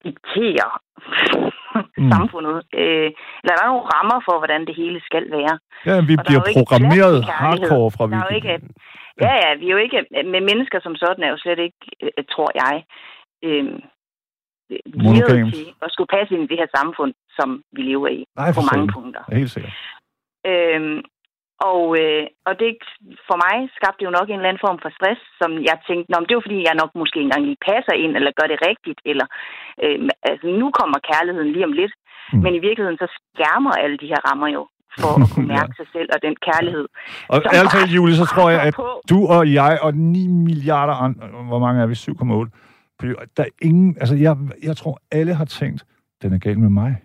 dikterer 0.08 0.70
mm. 1.98 2.10
samfundet. 2.12 2.56
Øh, 2.80 3.08
eller 3.40 3.54
der 3.56 3.64
er 3.64 3.72
nogle 3.72 3.90
rammer 3.94 4.18
for, 4.26 4.36
hvordan 4.38 4.62
det 4.68 4.74
hele 4.82 5.00
skal 5.08 5.24
være. 5.36 5.54
Ja, 5.88 5.96
vi 6.10 6.14
og 6.18 6.24
bliver 6.26 6.42
programmeret 6.56 7.18
hardcore 7.40 7.90
fra 7.96 8.06
vi... 8.06 8.12
Der 8.12 8.22
er 8.22 8.28
jo 8.30 8.36
ikke, 8.40 8.54
ja, 9.24 9.32
ja, 9.44 9.50
vi 9.60 9.66
er 9.66 9.74
jo 9.76 9.82
ikke... 9.86 9.98
Med 10.34 10.42
mennesker 10.50 10.78
som 10.82 10.94
sådan 11.02 11.24
er 11.24 11.30
jo 11.34 11.38
slet 11.44 11.60
ikke, 11.66 11.82
øh, 12.02 12.24
tror 12.34 12.50
jeg, 12.62 12.74
øh, 13.42 13.64
til 15.30 15.74
at 15.86 15.90
skulle 15.94 16.12
passe 16.16 16.34
ind 16.34 16.44
i 16.44 16.50
det 16.52 16.58
her 16.62 16.70
samfund, 16.78 17.12
som 17.38 17.48
vi 17.76 17.82
lever 17.90 18.08
i. 18.08 18.20
Nej, 18.36 18.50
på 18.58 18.62
mange 18.70 18.86
selv. 18.86 18.94
punkter. 18.96 19.22
Helt 19.38 19.50
sikkert. 19.50 19.74
Øhm, 20.50 20.98
og, 21.70 21.82
øh, 22.02 22.24
og 22.48 22.52
det 22.60 22.68
for 23.28 23.36
mig 23.44 23.56
skabte 23.78 24.04
jo 24.06 24.10
nok 24.18 24.28
en 24.28 24.38
eller 24.38 24.50
anden 24.50 24.64
form 24.66 24.78
for 24.84 24.90
stress, 24.98 25.20
som 25.40 25.50
jeg 25.70 25.76
tænkte, 25.88 26.08
Nå, 26.10 26.16
det 26.28 26.34
var 26.36 26.46
fordi, 26.46 26.68
jeg 26.68 26.80
nok 26.82 26.92
måske 27.02 27.18
engang 27.20 27.42
lige 27.44 27.64
passer 27.70 27.94
ind, 28.04 28.12
eller 28.18 28.38
gør 28.38 28.48
det 28.52 28.60
rigtigt, 28.70 29.00
eller 29.10 29.26
øh, 29.84 29.98
altså, 30.30 30.46
nu 30.60 30.66
kommer 30.78 30.98
kærligheden 31.10 31.50
lige 31.52 31.68
om 31.68 31.76
lidt. 31.80 31.94
Mm. 32.32 32.40
Men 32.44 32.52
i 32.58 32.64
virkeligheden, 32.66 32.98
så 33.02 33.08
skærmer 33.18 33.72
alle 33.82 33.96
de 34.02 34.10
her 34.12 34.20
rammer 34.28 34.48
jo 34.56 34.62
for 35.02 35.12
at 35.22 35.28
kunne 35.32 35.50
mærke 35.56 35.72
ja. 35.74 35.78
sig 35.80 35.88
selv 35.94 36.08
og 36.14 36.18
den 36.26 36.34
kærlighed. 36.48 36.86
Og 37.32 37.36
ærligt 37.56 37.72
talt, 37.76 37.92
Julie, 37.96 38.16
så 38.22 38.26
tror 38.32 38.48
jeg, 38.54 38.62
at 38.68 38.74
du 39.10 39.18
og 39.36 39.42
jeg 39.60 39.74
og 39.86 39.92
9 39.94 40.26
milliarder 40.48 40.94
andre, 41.06 41.24
hvor 41.50 41.60
mange 41.64 41.78
er 41.82 41.86
vi? 41.92 41.94
7,8? 41.94 42.71
Der 43.36 43.42
er 43.42 43.48
ingen, 43.62 43.96
altså 44.00 44.16
jeg, 44.16 44.36
jeg 44.62 44.76
tror, 44.76 45.00
alle 45.10 45.34
har 45.34 45.44
tænkt, 45.44 45.86
den 46.22 46.32
er 46.32 46.38
galt 46.38 46.58
med 46.58 46.68
mig. 46.68 47.02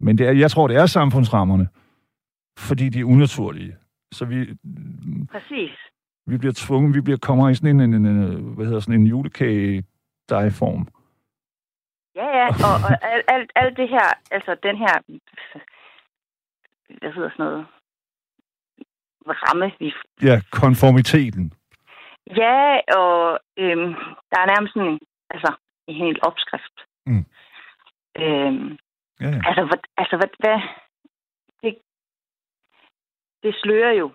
Men 0.00 0.18
det 0.18 0.28
er, 0.28 0.32
jeg 0.32 0.50
tror, 0.50 0.68
det 0.68 0.76
er 0.76 0.86
samfundsrammerne, 0.86 1.68
fordi 2.58 2.88
de 2.88 3.00
er 3.00 3.04
unaturlige. 3.04 3.76
Så 4.12 4.24
vi... 4.24 4.56
Præcis. 5.30 5.70
Vi 6.26 6.38
bliver 6.38 6.52
tvunget, 6.56 6.94
vi 6.94 7.00
bliver 7.00 7.18
kommer 7.18 7.48
i 7.48 7.54
sådan 7.54 7.80
en, 7.80 7.94
en, 7.94 8.06
en 8.06 8.54
hvad 8.54 8.66
hedder 8.66 8.80
sådan 8.80 9.00
en 9.00 9.06
julekage 9.06 9.84
form. 10.50 10.88
Ja, 12.14 12.28
ja, 12.38 12.46
og, 12.48 12.74
og 12.86 12.92
alt, 13.12 13.24
alt, 13.28 13.50
alt 13.54 13.76
det 13.76 13.88
her, 13.88 14.08
altså 14.30 14.56
den 14.62 14.76
her, 14.76 14.94
hvad 17.00 17.12
hedder 17.12 17.30
sådan 17.30 17.46
noget, 17.46 17.66
ramme, 19.28 19.72
vi... 19.78 19.92
Ja, 20.22 20.40
konformiteten. 20.50 21.52
Ja, 22.36 22.80
og 23.00 23.40
øhm, 23.56 23.94
der 24.30 24.38
er 24.40 24.46
nærmest 24.46 24.74
sådan, 24.74 24.98
altså, 25.30 25.54
en 25.86 25.94
helt 25.94 26.18
opskrift. 26.22 26.76
Mm. 27.06 27.24
Øhm, 28.18 28.78
ja, 29.20 29.26
ja. 29.26 29.40
Altså, 29.46 29.64
hvad, 29.64 29.78
altså 29.96 30.16
hvad, 30.16 30.28
hvad, 30.38 30.60
det, 31.62 31.78
det 33.42 33.54
slører 33.62 33.92
jo 33.92 34.12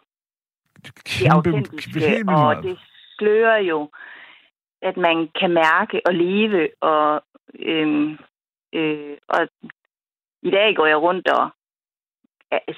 det 0.85 1.27
autentiske, 1.31 2.23
og 2.27 2.63
det 2.63 2.79
slører 3.17 3.57
jo, 3.57 3.89
at 4.81 4.97
man 4.97 5.29
kan 5.39 5.51
mærke 5.51 6.01
og 6.05 6.13
leve, 6.13 6.69
og, 6.81 7.23
øhm, 7.59 8.17
øh, 8.73 9.17
og 9.27 9.47
i 10.41 10.51
dag 10.51 10.75
går 10.75 10.85
jeg 10.85 10.97
rundt 10.97 11.27
og 11.27 11.49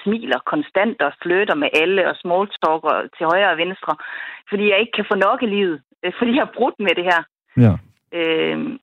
smiler 0.03 0.39
konstant 0.51 1.01
og 1.01 1.12
flytter 1.23 1.55
med 1.55 1.69
alle 1.81 2.09
og 2.09 2.15
smalltalker 2.15 2.95
til 3.17 3.25
højre 3.31 3.51
og 3.51 3.57
venstre, 3.57 3.93
fordi 4.49 4.63
jeg 4.69 4.79
ikke 4.79 4.95
kan 4.99 5.09
få 5.12 5.15
nok 5.27 5.39
i 5.43 5.49
livet, 5.55 5.81
øh, 6.03 6.12
fordi 6.17 6.31
jeg 6.36 6.43
har 6.45 6.53
brudt 6.57 6.77
med 6.79 6.93
det 6.99 7.05
her. 7.12 7.21
Ja. 7.65 7.73
Øhm, 8.19 8.79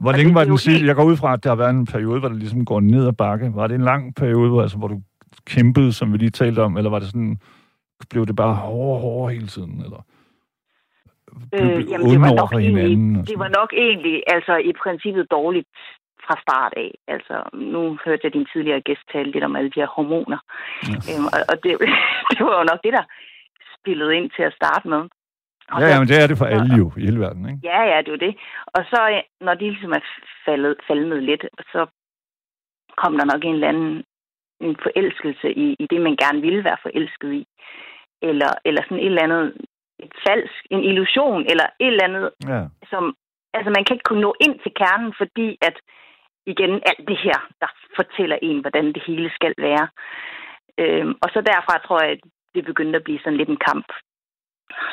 hvor 0.00 0.12
længe 0.12 0.28
det, 0.28 0.34
var 0.34 0.44
den 0.44 0.58
sidste? 0.58 0.86
Jeg 0.86 0.96
går 0.96 1.04
ud 1.04 1.16
fra, 1.16 1.32
at 1.32 1.44
der 1.44 1.50
har 1.50 1.56
været 1.56 1.70
en 1.70 1.86
periode, 1.86 2.20
hvor 2.20 2.28
det 2.28 2.38
ligesom 2.38 2.64
går 2.64 2.80
ned 2.80 3.06
ad 3.06 3.12
bakke. 3.12 3.50
Var 3.54 3.66
det 3.66 3.74
en 3.74 3.84
lang 3.92 4.14
periode, 4.14 4.50
hvor, 4.50 4.62
altså, 4.62 4.78
hvor 4.78 4.88
du 4.88 5.00
kæmpede, 5.46 5.92
som 5.92 6.12
vi 6.12 6.18
lige 6.18 6.30
talte 6.30 6.60
om, 6.62 6.76
eller 6.76 6.90
var 6.90 6.98
det 6.98 7.08
sådan, 7.08 7.38
blev 8.10 8.26
det 8.26 8.36
bare 8.36 8.54
hårdere 8.54 8.96
og 8.96 9.00
hårdere 9.00 9.34
hele 9.34 9.46
tiden, 9.46 9.82
eller? 9.84 10.00
Øh, 11.54 11.90
jamen, 11.90 12.06
det 12.10 12.20
var, 12.20 12.34
nok 12.34 12.52
egentlig, 12.52 13.28
det 13.28 13.38
var 13.38 13.48
nok 13.48 13.70
egentlig, 13.72 14.22
altså 14.26 14.56
i 14.56 14.72
princippet 14.82 15.26
dårligt 15.30 15.68
fra 16.26 16.36
start 16.44 16.72
af. 16.76 16.90
Altså, 17.14 17.36
nu 17.72 17.98
hørte 18.04 18.24
jeg 18.24 18.32
din 18.32 18.46
tidligere 18.52 18.86
gæst 18.88 19.04
tale 19.12 19.30
lidt 19.30 19.44
om 19.44 19.56
alle 19.56 19.70
de 19.70 19.80
her 19.80 19.90
hormoner. 19.96 20.38
Ja. 20.88 20.96
Øhm, 21.10 21.26
og 21.34 21.40
og 21.50 21.56
det, 21.64 21.70
det 22.36 22.42
var 22.46 22.56
jo 22.58 22.64
nok 22.72 22.80
det, 22.84 22.92
der 22.98 23.04
spillede 23.78 24.16
ind 24.16 24.30
til 24.36 24.42
at 24.42 24.56
starte 24.60 24.88
med. 24.88 25.02
Og 25.72 25.80
ja, 25.80 25.86
så, 25.86 25.92
ja, 25.92 25.98
men 25.98 26.08
det 26.08 26.16
er 26.22 26.26
det 26.26 26.38
for 26.38 26.48
alle 26.54 26.76
jo 26.80 26.86
i 26.96 27.00
hele 27.06 27.20
verden, 27.20 27.44
ikke? 27.50 27.60
Ja, 27.70 27.80
ja, 27.92 27.98
det 28.06 28.12
er 28.12 28.22
det. 28.26 28.34
Og 28.66 28.82
så, 28.90 29.22
når 29.40 29.54
de 29.54 29.70
ligesom 29.70 29.92
er 29.92 30.04
faldet, 30.46 30.74
faldet 30.88 31.22
lidt, 31.22 31.44
så 31.72 31.86
kom 33.00 33.12
der 33.18 33.24
nok 33.32 33.44
en 33.44 33.54
eller 33.54 33.68
anden 33.68 34.04
en 34.60 34.76
forelskelse 34.82 35.48
i, 35.64 35.76
i 35.78 35.86
det, 35.90 36.00
man 36.00 36.16
gerne 36.16 36.40
ville 36.40 36.64
være 36.64 36.82
forelsket 36.82 37.32
i. 37.32 37.46
Eller, 38.22 38.50
eller 38.64 38.82
sådan 38.82 38.98
et 38.98 39.06
eller 39.06 39.22
andet 39.22 39.54
et 39.98 40.12
falsk, 40.26 40.60
en 40.70 40.84
illusion, 40.90 41.40
eller 41.50 41.66
et 41.80 41.86
eller 41.86 42.04
andet, 42.04 42.30
ja. 42.48 42.62
som... 42.90 43.16
Altså, 43.56 43.70
man 43.76 43.84
kan 43.84 43.94
ikke 43.94 44.08
kunne 44.08 44.26
nå 44.28 44.34
ind 44.40 44.56
til 44.58 44.72
kernen, 44.80 45.14
fordi 45.20 45.58
at 45.68 45.76
igen 46.46 46.72
alt 46.90 47.04
det 47.10 47.18
her, 47.26 47.38
der 47.60 47.70
fortæller 47.96 48.38
en, 48.42 48.58
hvordan 48.60 48.86
det 48.94 49.02
hele 49.06 49.30
skal 49.38 49.54
være. 49.58 49.88
Øhm, 50.82 51.14
og 51.22 51.28
så 51.34 51.40
derfra 51.50 51.74
tror 51.86 52.02
jeg, 52.02 52.10
at 52.12 52.20
det 52.54 52.64
begyndte 52.64 52.96
at 52.98 53.04
blive 53.04 53.20
sådan 53.22 53.38
lidt 53.38 53.48
en 53.48 53.64
kamp. 53.68 53.88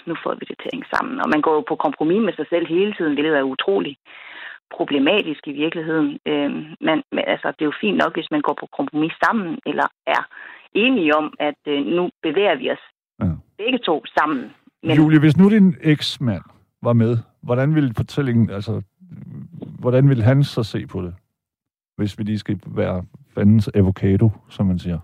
Nu 0.07 0.13
får 0.23 0.33
vi 0.39 0.45
det 0.49 0.57
til 0.57 0.67
at 0.69 0.73
hænge 0.73 0.89
sammen. 0.95 1.15
Og 1.23 1.29
man 1.33 1.41
går 1.41 1.53
jo 1.53 1.63
på 1.67 1.75
kompromis 1.75 2.21
med 2.25 2.33
sig 2.33 2.47
selv 2.49 2.65
hele 2.67 2.93
tiden, 2.97 3.13
hvilket 3.13 3.37
er 3.37 3.51
utroligt 3.53 3.99
problematisk 4.77 5.41
i 5.47 5.51
virkeligheden. 5.63 6.09
Øhm, 6.25 6.61
men, 6.87 6.97
men 7.15 7.23
altså, 7.33 7.47
det 7.55 7.61
er 7.61 7.71
jo 7.71 7.81
fint 7.81 7.97
nok, 7.97 8.13
hvis 8.15 8.31
man 8.31 8.41
går 8.41 8.55
på 8.59 8.67
kompromis 8.77 9.13
sammen, 9.23 9.59
eller 9.65 9.87
er 10.07 10.23
enige 10.73 11.15
om, 11.15 11.33
at 11.39 11.61
øh, 11.67 11.85
nu 11.85 12.09
bevæger 12.23 12.55
vi 12.55 12.71
os 12.71 12.83
ja. 13.19 13.25
begge 13.57 13.79
to 13.79 13.95
sammen. 14.17 14.43
Men... 14.83 14.95
Julie, 14.97 15.19
hvis 15.19 15.37
nu 15.37 15.49
din 15.49 15.75
eksmand 15.81 16.43
var 16.81 16.93
med, 16.93 17.17
hvordan 17.41 17.75
ville 17.75 17.93
fortællingen, 17.97 18.49
altså, 18.49 18.81
hvordan 19.79 20.09
ville 20.09 20.23
han 20.23 20.43
så 20.43 20.63
se 20.63 20.87
på 20.87 21.01
det? 21.01 21.13
Hvis 22.01 22.17
vi 22.17 22.23
lige 22.23 22.39
skal 22.39 22.61
være 22.67 23.05
fandens 23.33 23.69
avocado, 23.75 24.29
som 24.49 24.65
man 24.65 24.79
siger. 24.79 24.99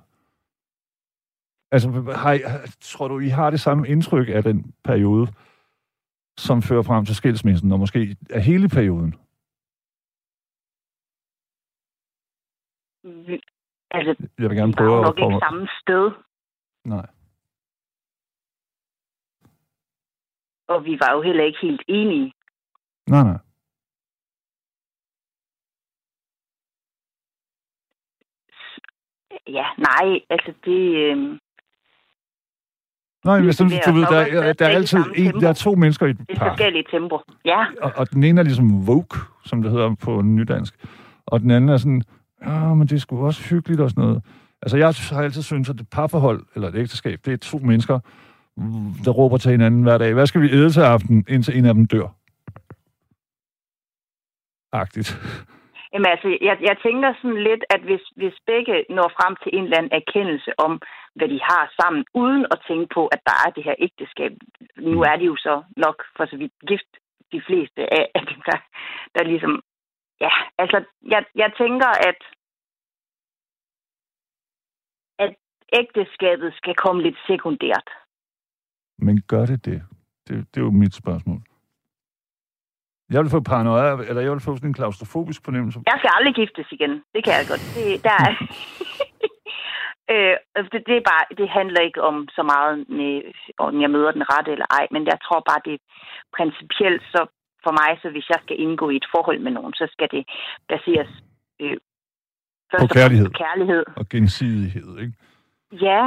Altså, 1.71 1.87
har 2.23 2.33
I, 2.33 2.39
tror 2.79 3.07
du, 3.07 3.19
I 3.19 3.27
har 3.27 3.49
det 3.49 3.59
samme 3.59 3.87
indtryk 3.87 4.27
af 4.29 4.43
den 4.43 4.73
periode, 4.83 5.27
som 6.37 6.61
fører 6.61 6.81
frem 6.89 7.05
til 7.05 7.15
skilsmissen, 7.15 7.71
og 7.71 7.79
måske 7.79 8.17
af 8.29 8.41
hele 8.43 8.69
perioden? 8.69 9.11
Altså, 13.91 14.11
jeg 14.39 14.49
vil 14.49 14.57
gerne 14.57 14.73
prøve 14.73 14.97
at... 14.99 15.05
nok 15.05 15.19
ikke 15.19 15.39
samme 15.47 15.67
sted. 15.81 16.11
Nej. 16.85 17.07
Og 20.67 20.85
vi 20.85 20.93
var 20.99 21.11
jo 21.15 21.21
heller 21.21 21.43
ikke 21.43 21.59
helt 21.61 21.83
enige. 21.87 22.33
Nej, 23.09 23.23
nej. 23.23 23.39
Ja, 29.53 29.65
nej, 29.77 30.19
altså 30.29 30.53
det... 30.65 30.95
Øh... 30.95 31.39
Nej, 33.25 33.41
men 33.41 33.53
sådan, 33.53 33.81
du 33.87 33.91
ved, 33.91 34.01
der, 34.01 34.19
nok 34.25 34.27
også 34.33 34.43
er, 34.49 34.53
der 34.53 34.65
er 34.65 34.69
altid 34.69 34.99
en, 35.15 35.41
der 35.41 35.49
er 35.49 35.53
to 35.53 35.75
mennesker 35.75 36.05
i 36.05 36.09
et 36.09 36.17
Det 36.17 36.25
er 36.29 36.35
par. 36.39 36.49
forskellige 36.49 36.83
tempo. 36.91 37.19
Ja, 37.45 37.65
Og, 37.81 37.91
og 37.95 38.11
den 38.11 38.23
ene 38.23 38.39
er 38.41 38.43
ligesom 38.43 38.87
woke, 38.89 39.17
som 39.45 39.61
det 39.61 39.71
hedder 39.71 39.95
på 39.95 40.21
nydansk. 40.21 40.75
Og 41.25 41.39
den 41.41 41.51
anden 41.51 41.69
er 41.69 41.77
sådan, 41.77 42.01
ja, 42.45 42.73
men 42.73 42.87
det 42.87 42.95
er 42.95 42.99
sgu 42.99 43.25
også 43.25 43.43
hyggeligt 43.43 43.81
og 43.81 43.89
sådan 43.89 44.03
noget. 44.03 44.23
Altså, 44.61 44.77
jeg 44.77 44.93
har 45.09 45.23
altid 45.23 45.41
syntes, 45.41 45.69
at 45.69 45.81
et 45.81 45.89
parforhold, 45.89 46.45
eller 46.55 46.67
et 46.67 46.75
ægteskab, 46.75 47.19
det 47.25 47.33
er 47.33 47.37
to 47.37 47.57
mennesker, 47.57 47.99
der 49.05 49.11
råber 49.11 49.37
til 49.37 49.51
hinanden 49.51 49.83
hver 49.83 49.97
dag. 49.97 50.13
Hvad 50.13 50.27
skal 50.27 50.41
vi 50.41 50.51
æde 50.51 50.69
til 50.71 50.81
aften, 50.81 51.25
indtil 51.27 51.57
en 51.57 51.65
af 51.65 51.73
dem 51.73 51.85
dør? 51.85 52.07
Agtigt. 54.71 55.19
Jamen 55.93 56.09
altså, 56.13 56.27
jeg, 56.47 56.57
jeg 56.69 56.77
tænker 56.85 57.09
sådan 57.21 57.43
lidt, 57.49 57.63
at 57.69 57.81
hvis, 57.87 58.03
hvis 58.19 58.37
begge 58.45 58.85
når 58.89 59.07
frem 59.17 59.33
til 59.43 59.51
en 59.57 59.63
eller 59.63 59.77
anden 59.77 59.97
erkendelse 60.01 60.51
om, 60.65 60.73
hvad 61.17 61.27
de 61.33 61.39
har 61.49 61.63
sammen, 61.79 62.05
uden 62.13 62.43
at 62.53 62.63
tænke 62.67 62.87
på, 62.95 63.07
at 63.07 63.21
der 63.29 63.35
er 63.45 63.49
det 63.55 63.63
her 63.63 63.75
ægteskab. 63.79 64.31
Nu 64.77 65.01
er 65.09 65.15
de 65.17 65.25
jo 65.25 65.35
så 65.35 65.63
nok 65.85 65.97
for 66.17 66.25
så 66.25 66.37
vidt 66.37 66.53
gift, 66.67 66.91
de 67.31 67.41
fleste 67.47 67.81
af, 67.97 68.05
af 68.15 68.23
dem, 68.29 68.39
der, 68.49 68.57
der 69.15 69.23
ligesom... 69.23 69.61
Ja, 70.19 70.33
altså, 70.57 70.77
jeg, 71.13 71.25
jeg 71.35 71.51
tænker, 71.57 71.89
at, 72.09 72.19
at 75.19 75.35
ægteskabet 75.79 76.53
skal 76.53 76.75
komme 76.75 77.01
lidt 77.03 77.17
sekundært. 77.27 77.89
Men 78.97 79.21
gør 79.21 79.45
det 79.45 79.65
det? 79.65 79.81
Det, 80.27 80.35
det 80.51 80.57
er 80.61 80.65
jo 80.65 80.71
mit 80.71 80.95
spørgsmål. 80.95 81.41
Jeg 83.13 83.19
vil 83.23 83.33
få 83.35 83.39
paranoia, 83.51 83.89
eller 84.09 84.21
jeg 84.21 84.31
vil 84.31 84.45
få 84.47 84.55
sådan 84.55 84.69
en 84.69 84.79
klaustrofobisk 84.79 85.41
fornemmelse. 85.45 85.79
Jeg 85.91 85.97
skal 85.99 86.11
aldrig 86.17 86.35
giftes 86.41 86.67
igen. 86.71 86.93
Det 87.13 87.21
kan 87.23 87.33
jeg 87.39 87.45
godt. 87.51 87.63
Det, 87.75 88.03
der 88.07 88.15
er... 88.25 88.31
øh, 90.13 90.35
altså, 90.55 90.69
det, 90.73 90.81
det, 90.89 90.95
er 90.97 91.05
bare, 91.11 91.23
det 91.39 91.49
handler 91.59 91.81
ikke 91.87 92.01
om 92.09 92.15
så 92.37 92.43
meget, 92.51 92.73
om 93.65 93.81
jeg 93.83 93.91
møder 93.95 94.11
den 94.17 94.25
rette 94.33 94.51
eller 94.51 94.69
ej, 94.79 94.85
men 94.91 95.01
jeg 95.11 95.17
tror 95.25 95.39
bare, 95.49 95.61
det 95.69 95.75
principielt, 96.37 97.03
så 97.13 97.21
for 97.65 97.73
mig, 97.81 97.91
så 98.01 98.07
hvis 98.13 98.27
jeg 98.33 98.39
skal 98.45 98.57
indgå 98.65 98.85
i 98.89 98.95
et 99.01 99.11
forhold 99.15 99.39
med 99.39 99.51
nogen, 99.51 99.73
så 99.73 99.85
skal 99.93 100.07
det 100.15 100.23
baseres 100.71 101.11
øh, 101.61 101.77
først 102.71 102.81
fremmest 102.81 102.99
kærlighed. 102.99 103.27
på 103.29 103.37
kærlighed. 103.45 103.83
Og 103.99 104.05
gensidighed, 104.13 104.91
ikke? 105.03 105.13
Ja, 105.87 106.03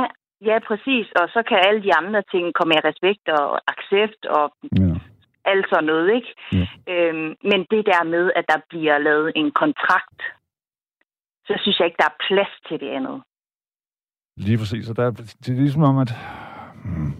ja, 0.48 0.56
præcis. 0.68 1.06
Og 1.20 1.26
så 1.34 1.40
kan 1.48 1.58
alle 1.66 1.82
de 1.86 1.92
andre 2.00 2.22
ting 2.32 2.44
komme 2.54 2.70
med 2.74 2.84
respekt 2.90 3.24
og 3.38 3.46
accept 3.72 4.22
og 4.38 4.44
Ja. 4.82 4.94
Alt 5.52 5.66
sådan 5.70 5.84
noget, 5.84 6.08
ikke? 6.18 6.30
Ja. 6.58 6.66
Øhm, 6.92 7.30
men 7.50 7.60
det 7.72 7.82
der 7.90 8.02
med, 8.14 8.24
at 8.38 8.44
der 8.48 8.58
bliver 8.70 8.98
lavet 8.98 9.32
en 9.36 9.50
kontrakt, 9.62 10.20
så 11.46 11.52
synes 11.62 11.78
jeg 11.78 11.86
ikke, 11.86 12.00
der 12.02 12.10
er 12.12 12.22
plads 12.28 12.52
til 12.68 12.80
det 12.80 12.90
andet. 12.98 13.22
Lige 14.36 14.58
præcis. 14.58 14.90
Og 14.90 14.96
der, 14.96 15.10
det 15.42 15.48
er 15.48 15.62
ligesom 15.66 15.82
om, 15.82 15.98
at 15.98 16.10
hmm, 16.84 17.12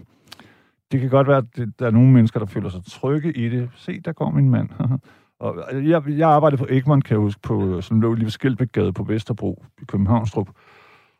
det 0.91 0.99
kan 0.99 1.09
godt 1.09 1.27
være, 1.27 1.37
at 1.37 1.55
det, 1.55 1.79
der 1.79 1.85
er 1.87 1.91
nogle 1.91 2.11
mennesker, 2.11 2.39
der 2.39 2.45
føler 2.45 2.69
sig 2.69 2.81
trygge 2.85 3.31
i 3.33 3.49
det. 3.49 3.69
Se, 3.75 4.01
der 4.01 4.11
går 4.11 4.29
min 4.29 4.49
mand. 4.49 4.69
og 5.39 5.55
jeg, 5.89 6.03
jeg 6.07 6.29
arbejdede 6.29 6.59
på 6.59 6.67
Egmont, 6.69 7.03
kan 7.03 7.13
jeg 7.13 7.21
huske, 7.21 7.41
på, 7.41 7.81
som 7.81 8.01
lå 8.01 8.13
lige 8.13 8.25
ved 8.25 8.31
Skilbækgade 8.31 8.93
på 8.93 9.03
Vesterbro 9.03 9.63
i 9.81 9.85
Københavnstrup. 9.85 10.49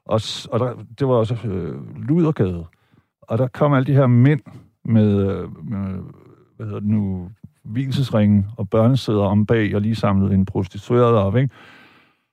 Og, 0.06 0.22
og 0.52 0.60
der, 0.60 0.86
det 1.00 1.08
var 1.08 1.14
også 1.14 1.48
øh, 1.48 2.08
Ludergade. 2.08 2.66
Og 3.22 3.38
der 3.38 3.48
kom 3.48 3.74
alle 3.74 3.86
de 3.86 3.94
her 3.94 4.08
mænd 4.08 4.42
med, 4.86 5.30
øh, 5.30 5.66
med 5.66 6.04
hvad 6.62 6.70
hedder 6.70 6.80
det 6.80 6.90
nu, 6.90 7.30
hvilesesringen 7.64 8.46
og 8.58 8.70
børnesæder 8.70 9.24
om 9.24 9.46
bag, 9.46 9.76
og 9.76 9.82
lige 9.82 9.96
samlede 9.96 10.34
en 10.34 10.46
prostitueret 10.46 11.16
op, 11.16 11.36
ikke? 11.36 11.54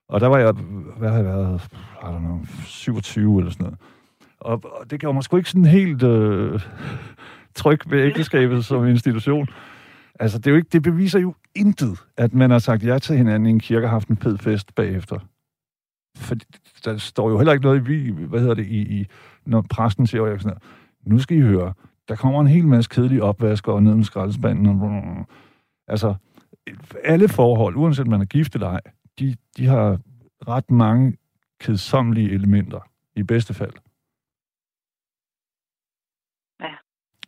Og 0.09 0.21
der 0.21 0.27
var 0.27 0.39
jeg, 0.39 0.53
hvad 0.97 1.09
har 1.11 1.17
jeg 1.17 1.25
været, 1.25 1.63
I 2.03 2.05
don't 2.05 2.19
know, 2.19 2.41
27 2.65 3.39
eller 3.39 3.51
sådan 3.51 3.65
noget. 3.65 3.79
Og, 4.41 4.53
og 4.81 4.91
det 4.91 5.01
gjorde 5.01 5.15
mig 5.15 5.23
sgu 5.23 5.37
ikke 5.37 5.51
sådan 5.51 5.65
helt 5.65 6.03
øh, 6.03 6.61
tryg 7.55 7.91
ved 7.91 8.05
ægteskabet 8.05 8.65
som 8.65 8.87
institution. 8.87 9.49
Altså, 10.21 10.39
det, 10.39 10.47
er 10.47 10.51
jo 10.51 10.57
ikke, 10.57 10.69
det 10.73 10.83
beviser 10.83 11.19
jo 11.19 11.35
intet, 11.55 11.99
at 12.17 12.35
man 12.35 12.51
har 12.51 12.59
sagt 12.59 12.85
ja 12.85 12.99
til 12.99 13.17
hinanden 13.17 13.47
i 13.47 13.51
en 13.51 13.61
kirke 13.61 13.87
og 13.87 13.91
haft 13.91 14.09
en 14.09 14.17
pæd 14.17 14.39
fest 14.39 14.75
bagefter. 14.75 15.19
For 16.17 16.35
der 16.85 16.97
står 16.97 17.31
jo 17.31 17.39
heller 17.39 17.53
ikke 17.53 17.65
noget 17.65 17.89
i, 17.89 18.11
hvad 18.11 18.41
hedder 18.41 18.55
det, 18.55 18.67
i, 18.67 19.01
i 19.01 19.07
når 19.47 19.65
præsten 19.71 20.07
siger, 20.07 20.23
og 20.23 20.41
sådan 20.41 20.53
her, 20.53 20.69
nu 21.11 21.19
skal 21.19 21.37
I 21.37 21.41
høre, 21.41 21.73
der 22.09 22.17
kommer 22.17 22.41
en 22.41 22.47
hel 22.47 22.67
masse 22.67 22.91
kedelige 22.91 23.23
opvasker 23.23 23.73
og 23.73 23.83
ned 23.83 23.95
med 23.95 24.05
skraldespanden. 24.05 24.67
Og, 24.67 25.27
altså, 25.89 26.15
alle 27.05 27.29
forhold, 27.29 27.77
uanset 27.77 28.05
om 28.05 28.11
man 28.11 28.21
er 28.21 28.25
gift 28.25 28.55
eller 28.55 28.69
ej, 28.69 28.81
de, 29.19 29.37
de 29.57 29.67
har 29.67 29.99
ret 30.49 30.71
mange 30.71 31.17
kedsommelige 31.61 32.31
elementer, 32.31 32.81
i 33.17 33.23
bedste 33.23 33.55
fald. 33.55 33.73
Ja. 36.61 36.75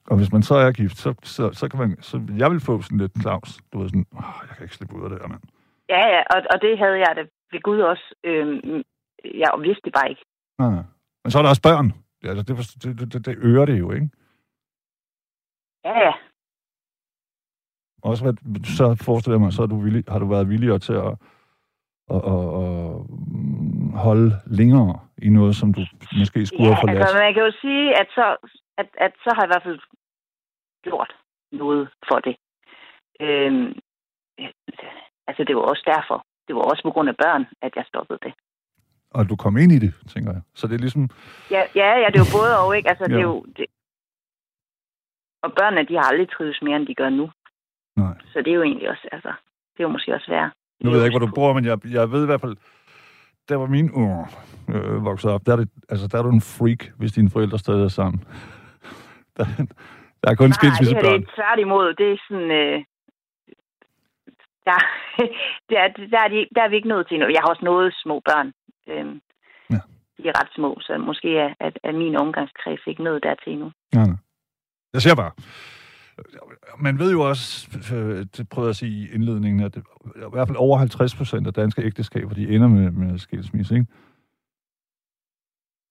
Og 0.06 0.16
hvis 0.16 0.32
man 0.32 0.42
så 0.42 0.54
er 0.54 0.72
gift, 0.72 0.98
så, 0.98 1.14
så, 1.22 1.52
så 1.52 1.68
kan 1.68 1.78
man... 1.80 2.02
Så 2.02 2.22
jeg 2.36 2.50
vil 2.50 2.60
få 2.60 2.82
sådan 2.82 2.98
lidt 2.98 3.22
Claus. 3.22 3.58
Du 3.72 3.78
ved 3.78 3.88
sådan, 3.88 4.06
oh, 4.12 4.34
jeg 4.48 4.56
kan 4.56 4.64
ikke 4.64 4.74
slippe 4.74 4.96
ud 4.96 5.04
af 5.04 5.10
det 5.10 5.18
her, 5.20 5.28
mand. 5.28 5.42
Ja, 5.88 6.02
ja, 6.14 6.22
og, 6.34 6.42
og 6.50 6.60
det 6.62 6.78
havde 6.78 6.98
jeg 6.98 7.12
da 7.16 7.20
ved 7.52 7.60
Gud 7.62 7.80
også. 7.80 8.14
Øhm, 8.24 8.82
jeg 9.24 9.50
vidste 9.62 9.82
det 9.84 9.92
bare 9.92 10.10
ikke. 10.10 10.24
Nej, 10.58 10.70
nej. 10.70 10.84
Men 11.24 11.30
så 11.30 11.38
er 11.38 11.42
der 11.42 11.48
også 11.48 11.62
børn. 11.62 11.92
Ja, 12.24 12.28
Altså, 12.28 12.76
det, 12.82 12.98
det, 12.98 13.12
det, 13.12 13.26
det 13.26 13.36
øger 13.38 13.64
det 13.64 13.78
jo, 13.78 13.92
ikke? 13.92 14.10
Ja, 15.84 15.98
ja. 16.06 16.12
Også 18.02 18.24
hvad, 18.24 18.34
så 18.78 19.04
forestiller 19.04 19.34
jeg 19.36 19.40
mig, 19.40 19.52
så 19.52 19.62
har 19.62 19.66
du, 19.66 19.80
villig, 19.80 20.04
har 20.08 20.18
du 20.18 20.26
været 20.26 20.48
villigere 20.48 20.78
til 20.78 20.92
at, 20.92 21.12
at, 22.14 22.20
at, 22.34 22.44
at 22.62 22.96
mm, 23.08 23.92
holde 24.06 24.30
længere 24.46 25.00
i 25.22 25.28
noget, 25.28 25.56
som 25.56 25.74
du 25.74 25.82
måske 26.18 26.46
skulle 26.46 26.62
ja 26.68 26.68
have 26.74 26.80
forladt. 26.82 26.98
altså 27.00 27.18
man 27.18 27.34
kan 27.34 27.42
jo 27.42 27.52
sige, 27.60 28.00
at 28.00 28.08
så, 28.14 28.36
at, 28.78 28.88
at 29.06 29.12
så 29.24 29.30
har 29.34 29.42
jeg 29.42 29.48
i 29.48 29.52
hvert 29.52 29.66
fald 29.68 29.80
gjort 30.82 31.10
noget 31.52 31.88
for 32.08 32.18
det. 32.26 32.36
Øhm, 33.20 33.72
altså 35.28 35.44
det 35.46 35.56
var 35.56 35.62
også 35.62 35.84
derfor. 35.86 36.18
Det 36.48 36.56
var 36.56 36.62
også 36.62 36.82
på 36.82 36.90
grund 36.90 37.08
af 37.08 37.16
børn, 37.24 37.46
at 37.62 37.72
jeg 37.76 37.84
stoppede 37.88 38.18
det. 38.22 38.32
Og 39.10 39.28
du 39.28 39.36
kom 39.36 39.56
ind 39.56 39.72
i 39.72 39.78
det, 39.78 39.92
tænker 40.14 40.32
jeg. 40.32 40.42
Så 40.54 40.66
det 40.66 40.74
er 40.74 40.78
ligesom... 40.86 41.08
Ja, 41.50 41.62
ja, 41.74 41.88
ja 42.02 42.06
det 42.12 42.18
er 42.20 42.26
jo 42.26 42.36
både 42.38 42.52
og, 42.58 42.76
ikke? 42.76 42.88
Altså, 42.88 43.04
det 43.04 43.12
er 43.12 43.16
Ja. 43.16 43.22
jo... 43.22 43.44
Det... 43.56 43.66
Og 45.42 45.52
børnene, 45.58 45.88
de 45.88 45.94
har 45.94 46.06
aldrig 46.10 46.28
trives 46.30 46.62
mere, 46.62 46.76
end 46.76 46.86
de 46.86 46.94
gør 46.94 47.08
nu. 47.08 47.30
Nej. 47.96 48.14
Så 48.32 48.38
det 48.38 48.50
er 48.50 48.54
jo 48.54 48.62
egentlig 48.62 48.90
også, 48.90 49.08
altså... 49.12 49.32
Det 49.72 49.80
er 49.80 49.88
jo 49.88 49.88
måske 49.88 50.14
også 50.14 50.30
værd. 50.30 50.50
Nu 50.80 50.90
ved 50.90 50.98
jeg 50.98 51.06
ikke, 51.06 51.18
hvor 51.18 51.26
du 51.26 51.34
bor, 51.34 51.52
men 51.52 51.64
jeg, 51.64 51.78
jeg 51.84 52.10
ved 52.12 52.22
i 52.22 52.26
hvert 52.26 52.40
fald, 52.40 52.56
der 53.48 53.56
var 53.56 53.66
mine 53.66 53.94
unger 53.94 54.24
øh, 54.68 55.04
vokset 55.04 55.30
op, 55.30 55.46
der 55.46 55.52
er, 55.52 55.56
det, 55.56 55.68
altså, 55.88 56.08
der 56.08 56.18
er 56.18 56.22
du 56.22 56.30
en 56.30 56.40
freak, 56.40 56.82
hvis 56.98 57.12
dine 57.12 57.30
forældre 57.30 57.58
stadig 57.58 57.84
er 57.84 57.88
sammen. 57.88 58.24
Der, 59.36 59.44
der 60.22 60.30
er 60.30 60.34
kun 60.34 60.52
skilsmissebørn. 60.52 61.04
her 61.04 61.18
det 61.18 61.28
er 61.28 61.34
tværtimod. 61.34 61.94
Det 61.94 62.12
er 62.12 62.16
sådan... 62.28 62.50
Øh, 62.50 62.84
der, 64.68 64.78
der, 65.70 65.78
der, 66.12 66.20
er 66.24 66.28
de, 66.28 66.46
der 66.54 66.62
er 66.62 66.68
vi 66.68 66.76
ikke 66.76 66.88
nået 66.88 67.06
til 67.06 67.14
endnu. 67.14 67.28
Jeg 67.28 67.40
har 67.42 67.50
også 67.50 67.64
noget 67.64 67.94
små 68.02 68.20
børn. 68.28 68.52
Øhm, 68.88 69.20
Ja. 69.70 69.80
De 70.16 70.28
er 70.28 70.40
ret 70.40 70.52
små, 70.54 70.78
så 70.80 70.98
måske 70.98 71.38
er, 71.38 71.54
er, 71.60 71.70
er 71.84 71.92
min 71.92 72.16
omgangskreds 72.16 72.80
ikke 72.86 73.02
nået 73.02 73.22
dertil 73.22 73.52
endnu. 73.52 73.72
Nej, 73.94 74.06
nej. 74.06 74.16
Jeg 74.94 75.02
siger 75.02 75.14
bare, 75.14 75.30
man 76.78 76.98
ved 76.98 77.12
jo 77.12 77.20
også, 77.20 77.68
det 78.36 78.48
prøvede 78.48 78.66
jeg 78.66 78.70
at 78.70 78.76
sige 78.76 78.90
i 78.90 79.10
indledningen, 79.14 79.60
at 79.60 79.76
i 79.76 79.80
hvert 80.32 80.48
fald 80.48 80.56
over 80.58 80.78
50 80.78 81.14
procent 81.14 81.46
af 81.46 81.52
danske 81.52 81.82
ægteskaber, 81.82 82.34
de 82.34 82.48
ender 82.54 82.68
med, 82.68 82.90
med 82.90 83.18
skilsmisse, 83.18 83.74
ikke? 83.74 83.86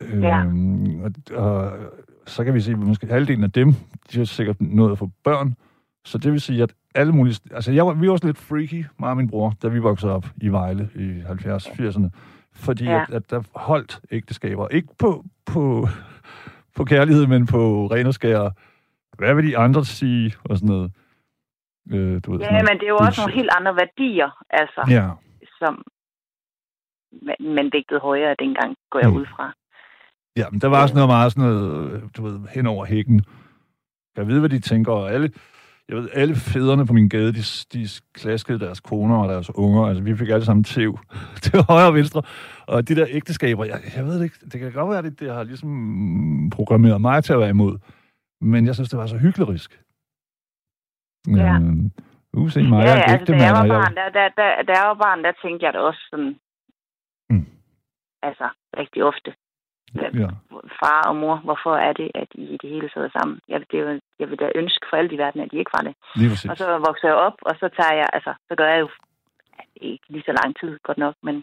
Ja. 0.01 0.43
Øhm, 0.43 1.01
og, 1.01 1.11
og, 1.33 1.73
så 2.27 2.43
kan 2.43 2.53
vi 2.53 2.61
sige, 2.61 2.73
at 2.73 2.79
måske 2.79 3.07
halvdelen 3.07 3.43
af 3.43 3.51
dem, 3.51 3.73
de 4.11 4.17
har 4.17 4.25
sikkert 4.25 4.61
nået 4.61 4.91
at 4.91 4.97
få 4.97 5.09
børn. 5.23 5.55
Så 6.05 6.17
det 6.17 6.31
vil 6.31 6.41
sige, 6.41 6.63
at 6.63 6.73
alle 6.95 7.13
mulige... 7.13 7.39
Altså, 7.51 7.71
jeg 7.71 7.85
var, 7.85 7.93
vi 7.93 8.07
var 8.07 8.13
også 8.13 8.25
lidt 8.25 8.37
freaky, 8.37 8.85
mig 8.99 9.09
og 9.09 9.17
min 9.17 9.29
bror, 9.29 9.53
da 9.63 9.67
vi 9.67 9.79
voksede 9.79 10.11
op 10.11 10.25
i 10.41 10.47
Vejle 10.47 10.89
i 10.95 11.21
70-80'erne. 11.21 12.09
Fordi 12.53 12.83
Ja. 12.83 13.01
at, 13.01 13.09
at 13.09 13.29
der 13.31 13.41
holdt 13.55 13.99
ægteskaber. 14.11 14.67
Ikke 14.67 14.87
på, 14.99 15.25
på, 15.45 15.87
på 16.75 16.83
kærlighed, 16.85 17.27
men 17.27 17.45
på 17.45 17.87
ren 17.87 18.05
og 18.05 18.13
skær. 18.13 18.49
Hvad 19.19 19.33
vil 19.35 19.47
de 19.47 19.57
andre 19.57 19.85
sige? 19.85 20.33
Og 20.49 20.57
sådan 20.57 20.69
noget. 20.75 20.91
Øh, 21.91 22.21
du 22.25 22.31
ved, 22.31 22.39
Ja, 22.39 22.51
men 22.51 22.75
det 22.79 22.83
er 22.85 22.93
jo 22.97 22.97
også 22.97 23.21
nogle 23.21 23.35
helt 23.39 23.49
andre 23.57 23.75
værdier, 23.75 24.29
altså, 24.49 24.81
Ja, 24.97 25.07
som 25.59 25.73
man, 27.55 27.69
vægtede 27.73 27.99
højere 27.99 28.35
dengang, 28.39 28.75
går 28.91 28.99
jeg 28.99 29.09
Mm. 29.09 29.15
ud 29.17 29.25
fra. 29.25 29.53
ja, 30.37 30.45
men 30.51 30.61
der 30.61 30.67
var 30.67 30.87
sådan 30.87 30.95
noget 30.95 31.09
meget 31.09 31.31
sådan 31.31 31.49
noget, 31.49 31.91
øh, 31.91 32.01
du 32.17 32.23
ved, 32.23 32.39
hen 32.55 32.65
over 32.67 32.85
hækken. 32.85 33.21
Jeg 34.17 34.27
ved, 34.27 34.39
hvad 34.39 34.49
de 34.49 34.59
tænker, 34.59 34.91
og 34.91 35.11
alle, 35.13 35.31
jeg 35.89 35.97
ved, 35.97 36.09
alle 36.13 36.35
fædrene 36.35 36.85
på 36.87 36.93
min 36.93 37.09
gade, 37.09 37.33
de, 37.33 37.41
de 37.73 37.87
klaskede 38.13 38.59
deres 38.59 38.79
koner 38.79 39.17
og 39.17 39.29
deres 39.29 39.51
unger. 39.55 39.85
Altså, 39.85 40.03
vi 40.03 40.15
fik 40.15 40.29
alle 40.29 40.45
sammen 40.45 40.63
tæv 40.63 40.99
til 41.43 41.59
højre 41.69 41.87
og 41.87 41.93
venstre. 41.93 42.21
Og 42.67 42.87
de 42.87 42.95
der 42.95 43.05
ægteskaber, 43.09 43.65
jeg, 43.65 43.79
jeg 43.95 44.05
ved 44.05 44.17
det 44.17 44.23
ikke, 44.23 44.37
det 44.51 44.59
kan 44.59 44.71
godt 44.71 44.89
være, 44.89 45.01
det, 45.01 45.19
det 45.19 45.33
har 45.33 45.43
ligesom 45.43 46.49
programmeret 46.55 47.01
mig 47.01 47.23
til 47.23 47.33
at 47.33 47.39
være 47.39 47.49
imod. 47.49 47.77
Men 48.41 48.65
jeg 48.65 48.75
synes, 48.75 48.89
det 48.89 48.99
var 48.99 49.05
så 49.07 49.17
hyklerisk. 49.17 49.81
Ja. 51.27 51.53
Øh, 51.55 51.89
uh, 52.33 52.49
se 52.49 52.63
mig, 52.63 52.79
ja, 52.83 52.89
jeg 52.89 52.99
er 52.99 53.03
altså, 53.13 53.33
da 53.33 53.43
jeg 53.45 53.53
var 53.53 53.67
barn, 53.67 53.95
der, 53.95 54.09
der, 54.09 54.29
der, 54.67 54.73
jeg 54.79 54.87
var 54.87 54.93
barn, 55.05 55.23
der 55.23 55.31
tænkte 55.43 55.65
jeg 55.65 55.73
da 55.73 55.79
også 55.79 56.01
sådan, 56.11 56.39
Mm. 57.31 57.45
altså, 58.21 58.49
rigtig 58.77 59.03
ofte. 59.03 59.33
Ja. 60.21 60.29
far 60.81 61.01
og 61.09 61.15
mor, 61.15 61.35
hvorfor 61.47 61.75
er 61.75 61.93
det, 61.93 62.11
at 62.15 62.27
I 62.35 62.43
i 62.53 62.57
det 62.61 62.69
hele 62.69 62.89
taget 62.89 63.05
er 63.05 63.19
sammen? 63.19 63.39
Jeg, 63.47 63.59
det 63.71 63.79
jo, 63.79 63.99
jeg 64.19 64.29
vil 64.29 64.39
da 64.39 64.51
ønske 64.55 64.85
for 64.89 64.97
alt 64.97 65.11
i 65.11 65.17
verden, 65.17 65.41
at 65.41 65.51
de 65.51 65.57
ikke 65.57 65.71
var 65.77 65.83
det. 65.87 65.93
Og 66.51 66.57
så 66.57 66.65
vokser 66.87 67.07
jeg 67.07 67.17
op, 67.27 67.37
og 67.41 67.55
så 67.59 67.69
tager 67.77 67.95
jeg, 68.01 68.07
altså, 68.13 68.33
så 68.47 68.55
gør 68.55 68.67
jeg 68.73 68.79
jo 68.79 68.89
ikke 69.75 70.05
lige 70.09 70.23
så 70.25 70.33
lang 70.43 70.55
tid, 70.59 70.79
godt 70.83 70.97
nok, 70.97 71.15
men 71.23 71.35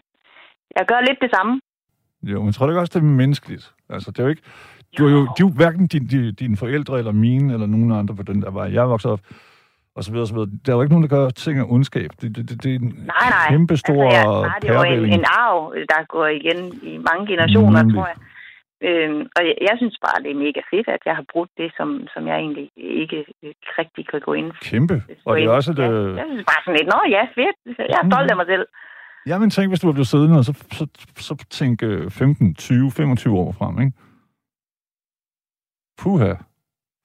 jeg 0.77 0.85
gør 0.87 0.99
lidt 1.01 1.19
det 1.21 1.31
samme. 1.35 1.61
Jo, 2.23 2.43
men 2.43 2.51
tror 2.53 2.65
du 2.65 2.71
ikke 2.71 2.79
også, 2.81 2.99
det 2.99 3.05
er 3.05 3.13
menneskeligt? 3.23 3.73
Altså, 3.89 4.11
det 4.11 4.19
er 4.19 4.23
jo 4.23 4.29
ikke... 4.29 4.43
Du 4.97 5.07
er 5.07 5.11
jo, 5.11 5.21
de 5.21 5.39
er 5.39 5.47
jo 5.47 5.49
hverken 5.49 5.87
din, 5.87 6.07
din, 6.07 6.33
dine 6.33 6.57
forældre 6.57 6.97
eller 6.97 7.11
mine, 7.11 7.53
eller 7.53 7.67
nogen 7.67 7.91
andre 7.91 8.15
på 8.15 8.23
den 8.23 8.41
der 8.41 8.51
vej. 8.51 8.73
Jeg 8.73 8.81
er 8.81 8.87
vokset 8.87 9.11
op, 9.11 9.19
og 9.95 10.03
så 10.03 10.11
videre, 10.11 10.27
så 10.27 10.33
videre. 10.33 10.49
Der 10.65 10.71
er 10.71 10.75
jo 10.75 10.81
ikke 10.81 10.93
nogen, 10.93 11.09
der 11.09 11.15
gør 11.17 11.29
ting 11.29 11.59
af 11.59 11.65
ondskab. 11.67 12.09
Det, 12.21 12.35
det, 12.35 12.49
det, 12.49 12.63
det 12.63 12.71
er 12.75 12.79
en 12.79 12.93
Nej, 13.13 13.29
nej. 13.29 13.49
kæmpe 13.49 13.77
stor 13.77 14.03
altså, 14.03 14.17
jeg, 14.17 14.49
nej, 14.49 14.59
det 14.61 14.69
er 14.69 14.73
jo 14.73 15.03
en, 15.03 15.13
en 15.19 15.25
arv, 15.43 15.73
der 15.91 16.05
går 16.13 16.27
igen 16.27 16.59
i 16.83 16.97
mange 17.09 17.23
generationer, 17.31 17.79
Nemlig. 17.83 17.95
tror 17.95 18.07
jeg. 18.07 18.17
Øhm, 18.87 19.21
og 19.35 19.41
jeg, 19.47 19.55
jeg 19.69 19.75
synes 19.77 19.97
bare, 20.05 20.23
det 20.23 20.31
er 20.31 20.39
mega 20.45 20.61
fedt, 20.71 20.87
at 20.87 21.03
jeg 21.05 21.15
har 21.19 21.25
brugt 21.33 21.51
det, 21.57 21.69
som, 21.77 21.89
som 22.13 22.27
jeg 22.27 22.37
egentlig 22.43 22.69
ikke 22.75 23.25
rigtig 23.79 24.03
kan 24.11 24.21
gå 24.27 24.33
ind 24.33 24.49
for. 24.55 24.61
Kæmpe. 24.71 25.03
Og 25.25 25.37
det 25.37 25.43
er 25.45 25.49
også 25.49 25.71
et... 25.71 25.79
Ja, 25.79 25.91
øh, 25.91 26.15
jeg 26.19 26.25
synes 26.31 26.45
bare 26.51 26.61
sådan 26.65 26.77
lidt, 26.79 26.89
nå 26.93 26.99
ja, 27.15 27.23
fedt. 27.39 27.57
Jeg 27.91 27.99
er 28.03 28.07
stolt 28.11 28.31
af 28.31 28.37
mig 28.41 28.47
selv. 28.53 28.65
Ja, 29.29 29.37
men 29.37 29.49
tænk, 29.49 29.71
hvis 29.71 29.79
du 29.79 29.87
var 29.87 29.93
blevet 29.93 30.07
siddende, 30.07 30.37
og 30.37 30.45
så, 30.45 30.53
så, 30.71 30.85
så 31.17 31.45
tænk 31.49 31.83
øh, 31.83 32.11
15, 32.11 32.55
20, 32.55 32.91
25 32.91 33.37
år 33.37 33.51
frem, 33.59 33.81
ikke? 33.81 33.93
Puha, 35.97 36.33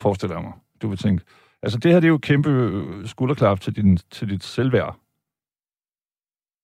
forestiller 0.02 0.36
jeg 0.36 0.44
mig. 0.44 0.52
Du 0.82 0.88
vil 0.88 0.98
tænke. 0.98 1.24
Altså, 1.62 1.78
det 1.78 1.92
her, 1.92 2.00
det 2.00 2.06
er 2.06 2.12
jo 2.12 2.18
kæmpe 2.18 2.50
øh, 2.50 3.06
skulderklap 3.06 3.60
til, 3.60 3.76
din, 3.76 3.96
til 3.96 4.28
dit 4.30 4.44
selvværd. 4.44 4.96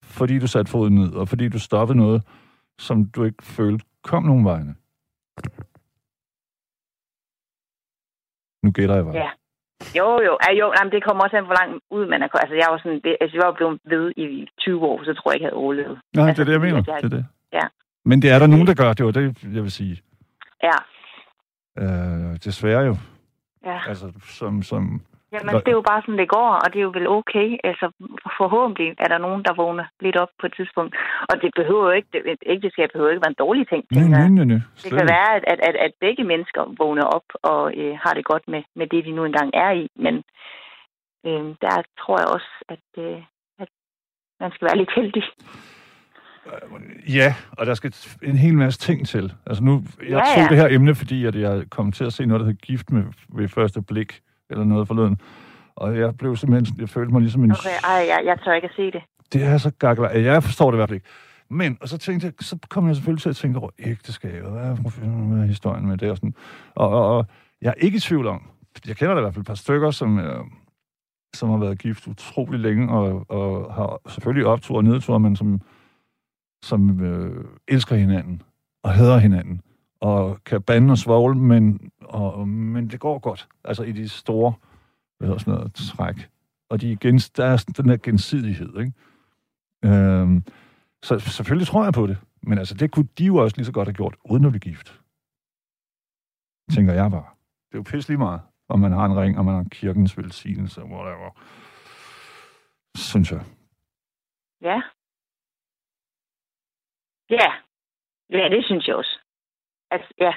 Fordi 0.04 0.38
du 0.38 0.46
satte 0.46 0.70
foden 0.70 0.94
ned, 0.94 1.12
og 1.12 1.28
fordi 1.28 1.48
du 1.48 1.58
stoppede 1.58 1.98
noget, 1.98 2.22
som 2.78 3.04
du 3.04 3.24
ikke 3.24 3.42
følte 3.42 3.84
kom 4.02 4.22
nogen 4.22 4.44
vegne. 4.44 4.74
Nu 8.62 8.70
gætter 8.72 8.94
jeg 8.94 9.04
bare. 9.04 9.14
Ja. 9.14 9.30
Jo, 9.98 10.08
jo. 10.26 10.38
Ja, 10.46 10.50
jo 10.60 10.66
jamen, 10.78 10.92
det 10.92 11.04
kommer 11.04 11.24
også 11.24 11.36
an, 11.36 11.44
hvor 11.44 11.54
langt 11.60 11.84
ud 11.90 12.06
man 12.06 12.22
er. 12.22 12.28
Altså, 12.34 12.54
jeg 12.54 12.66
var 12.70 12.78
sådan, 12.78 13.00
det, 13.04 13.16
altså, 13.20 13.36
jeg 13.36 13.46
var 13.46 13.52
blevet 13.58 13.80
ved 13.84 14.12
i 14.16 14.48
20 14.58 14.80
år, 14.90 15.04
så 15.04 15.14
tror 15.14 15.30
jeg 15.30 15.34
ikke, 15.36 15.44
jeg 15.44 15.50
havde 15.50 15.62
overlevet. 15.64 16.00
Nej, 16.16 16.28
altså, 16.28 16.44
det 16.44 16.44
er 16.44 16.44
det, 16.44 16.52
jeg 16.52 16.60
fordi, 16.60 16.72
mener. 16.72 16.92
jeg- 16.92 17.02
Det 17.02 17.12
er 17.12 17.16
det. 17.16 17.26
Ja. 17.52 17.66
Men 18.04 18.22
det 18.22 18.30
er 18.30 18.38
der 18.38 18.46
nogen, 18.46 18.66
der 18.66 18.74
gør. 18.74 18.92
Det 18.92 19.06
var 19.06 19.12
det, 19.12 19.42
jeg 19.42 19.62
vil 19.62 19.70
sige. 19.72 20.02
Ja. 20.62 20.76
Øh, 21.82 22.36
desværre 22.44 22.82
jo. 22.90 22.96
Ja. 23.64 23.78
Altså, 23.88 24.12
som, 24.38 24.62
som 24.62 25.00
Jamen, 25.32 25.54
det 25.54 25.68
er 25.68 25.80
jo 25.80 25.88
bare 25.90 26.02
sådan, 26.02 26.18
det 26.18 26.28
går, 26.28 26.50
og 26.62 26.66
det 26.72 26.78
er 26.78 26.86
jo 26.88 26.94
vel 26.98 27.08
okay. 27.08 27.48
Altså, 27.64 27.86
forhåbentlig 28.40 28.88
er 28.98 29.08
der 29.08 29.18
nogen, 29.18 29.42
der 29.44 29.52
vågner 29.62 29.86
lidt 30.00 30.16
op 30.16 30.32
på 30.40 30.46
et 30.46 30.54
tidspunkt. 30.56 30.96
Og 31.30 31.34
det 31.42 31.50
behøver 31.56 31.84
jo 31.88 31.90
ikke, 31.90 32.08
et 32.32 32.42
ægteskab 32.46 32.88
behøver 32.92 33.10
ikke 33.10 33.24
være 33.26 33.34
en 33.36 33.44
dårlig 33.44 33.68
ting, 33.68 33.84
Nej, 33.90 34.08
nej, 34.16 34.28
nej, 34.28 34.44
nej. 34.44 34.60
Det 34.82 34.90
kan 34.98 35.08
være, 35.16 35.30
at, 35.36 35.44
at, 35.52 35.60
at, 35.68 35.76
at 35.86 35.92
begge 36.00 36.24
mennesker 36.24 36.62
vågner 36.82 37.06
op 37.16 37.28
og 37.42 37.62
øh, 37.80 37.98
har 38.02 38.12
det 38.14 38.24
godt 38.24 38.48
med, 38.48 38.62
med 38.74 38.86
det, 38.86 39.04
de 39.04 39.10
nu 39.10 39.24
engang 39.24 39.50
er 39.54 39.70
i. 39.82 39.88
Men 39.96 40.14
øh, 41.26 41.44
der 41.64 41.74
tror 42.00 42.16
jeg 42.22 42.28
også, 42.36 42.50
at, 42.74 42.86
øh, 43.04 43.22
at 43.58 43.68
man 44.40 44.50
skal 44.52 44.66
være 44.68 44.78
lidt 44.78 44.92
heldig. 44.96 45.24
Ja, 47.08 47.34
og 47.50 47.66
der 47.66 47.74
skal 47.74 47.94
en 48.22 48.36
hel 48.36 48.54
masse 48.54 48.80
ting 48.80 49.08
til. 49.08 49.32
Altså 49.46 49.64
nu, 49.64 49.84
jeg 50.00 50.08
Ja, 50.08 50.34
tog 50.34 50.42
ja. 50.42 50.48
det 50.48 50.56
her 50.56 50.68
emne, 50.76 50.94
fordi 50.94 51.24
at 51.24 51.34
jeg 51.34 51.64
kom 51.70 51.92
til 51.92 52.04
at 52.04 52.12
se 52.12 52.26
noget, 52.26 52.40
der 52.40 52.46
hed 52.46 52.54
gift 52.54 52.92
med 52.92 53.04
ved 53.28 53.48
første 53.48 53.82
blik, 53.82 54.20
eller 54.50 54.64
noget 54.64 54.88
forleden. 54.88 55.20
Og 55.76 55.98
jeg 55.98 56.16
blev 56.16 56.36
simpelthen, 56.36 56.80
jeg 56.80 56.88
følte 56.88 57.12
mig 57.12 57.20
ligesom 57.20 57.44
en... 57.44 57.52
Okay, 57.52 57.68
ej, 57.84 57.90
jeg, 58.08 58.22
jeg 58.24 58.38
tør 58.44 58.52
ikke 58.52 58.68
at 58.68 58.74
se 58.76 58.90
det. 58.90 59.02
Det 59.32 59.42
er 59.42 59.58
så 59.58 59.70
gakkelag. 59.78 60.24
Jeg 60.24 60.42
forstår 60.42 60.70
det 60.70 60.76
i 60.76 60.78
hvert 60.78 60.88
fald 60.88 60.96
ikke. 60.96 61.08
Men, 61.50 61.78
og 61.80 61.88
så 61.88 61.98
tænkte 61.98 62.26
jeg, 62.26 62.32
så 62.40 62.58
kom 62.68 62.86
jeg 62.86 62.96
selvfølgelig 62.96 63.22
til 63.22 63.28
at 63.28 63.36
tænke 63.36 63.58
over 63.58 63.70
ægteskabet. 63.78 64.50
Hvad 64.50 64.62
er, 64.62 64.74
hvad 64.74 65.38
er 65.42 65.46
historien 65.46 65.86
med 65.86 65.96
det? 65.96 66.10
Og, 66.10 66.16
sådan. 66.16 66.34
Og, 66.74 66.88
og, 66.88 67.16
og, 67.16 67.26
jeg 67.62 67.68
er 67.68 67.74
ikke 67.84 67.96
i 67.96 68.00
tvivl 68.00 68.26
om, 68.26 68.42
jeg 68.86 68.96
kender 68.96 69.14
da 69.14 69.20
i 69.20 69.22
hvert 69.22 69.34
fald 69.34 69.42
et 69.42 69.46
par 69.46 69.54
stykker, 69.54 69.90
som, 69.90 70.18
øh, 70.18 70.44
som 71.34 71.50
har 71.50 71.56
været 71.56 71.78
gift 71.78 72.06
utrolig 72.06 72.60
længe, 72.60 72.90
og, 72.90 73.30
og 73.30 73.74
har 73.74 74.00
selvfølgelig 74.08 74.46
optur 74.46 74.76
og 74.76 74.84
nedtur, 74.84 75.18
men 75.18 75.36
som, 75.36 75.60
som 76.62 77.00
øh, 77.00 77.44
elsker 77.68 77.96
hinanden, 77.96 78.42
og 78.82 78.92
hader 78.92 79.18
hinanden, 79.18 79.62
og 80.00 80.44
kan 80.44 80.62
bande 80.62 80.92
og 80.92 80.98
svogle, 80.98 81.38
men, 81.38 81.90
og, 82.00 82.48
men 82.48 82.90
det 82.90 83.00
går 83.00 83.18
godt. 83.18 83.48
Altså 83.64 83.82
i 83.82 83.92
de 83.92 84.08
store, 84.08 84.54
hvad 85.18 85.28
hedder 85.28 85.38
sådan 85.38 85.54
noget, 85.54 85.74
træk. 85.74 86.28
Og 86.70 86.80
de 86.80 86.92
er 86.92 86.96
gens, 86.96 87.30
der 87.30 87.44
er 87.44 87.64
den 87.76 87.88
der 87.88 87.96
gensidighed, 87.96 88.78
ikke? 88.80 88.92
Øhm, 89.84 90.44
så 91.02 91.18
selvfølgelig 91.18 91.68
tror 91.68 91.84
jeg 91.84 91.92
på 91.92 92.06
det. 92.06 92.18
Men 92.42 92.58
altså, 92.58 92.74
det 92.74 92.90
kunne 92.90 93.08
de 93.18 93.24
jo 93.24 93.36
også 93.36 93.56
lige 93.56 93.66
så 93.66 93.72
godt 93.72 93.88
have 93.88 93.94
gjort, 93.94 94.16
uden 94.24 94.44
at 94.44 94.52
blive 94.52 94.60
gift. 94.60 95.00
Tænker 96.74 96.92
jeg 96.92 97.10
bare. 97.10 97.26
Det 97.68 97.74
er 97.74 97.78
jo 97.78 97.82
pisse 97.82 98.08
lige 98.08 98.18
meget, 98.18 98.40
om 98.68 98.80
man 98.80 98.92
har 98.92 99.04
en 99.04 99.16
ring, 99.16 99.38
om 99.38 99.44
man 99.44 99.54
har 99.54 99.66
kirkens 99.70 100.18
velsignelse, 100.18 100.84
whatever. 100.84 101.30
Synes 102.96 103.32
jeg. 103.32 103.44
Ja. 104.62 104.82
Ja. 107.30 107.52
Ja, 108.30 108.48
det 108.48 108.64
synes 108.64 108.86
jeg 108.86 108.96
også. 108.96 109.18
Altså, 109.90 110.08
ja. 110.20 110.32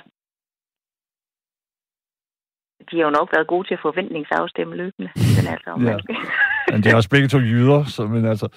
De 2.92 2.98
har 2.98 3.04
jo 3.04 3.10
nok 3.10 3.30
været 3.34 3.48
gode 3.48 3.68
til 3.68 3.74
at 3.74 3.80
forventningsafstemme 3.82 4.76
løbende. 4.76 5.12
Men 5.16 5.48
altså, 5.54 5.70
om 5.70 5.86
Ja. 5.86 5.98
Men 6.72 6.84
det 6.84 6.92
er 6.92 6.96
også 6.96 7.10
begge 7.10 7.28
to 7.28 7.38
jyder, 7.38 7.84
så, 7.84 8.08
men 8.08 8.26
altså... 8.26 8.48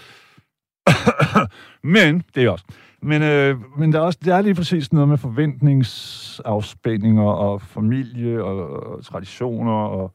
men, 1.96 2.22
det 2.34 2.44
er 2.44 2.50
også. 2.50 2.64
Men, 3.02 3.22
øh, 3.22 3.56
men 3.78 3.92
der 3.92 3.98
er 3.98 4.02
også 4.02 4.18
der 4.24 4.34
er 4.34 4.42
lige 4.42 4.54
præcis 4.54 4.92
noget 4.92 5.08
med 5.08 5.18
forventningsafspændinger 5.18 7.22
og 7.22 7.62
familie 7.62 8.44
og, 8.44 8.70
og 8.70 9.04
traditioner 9.04 9.72
og, 9.72 10.12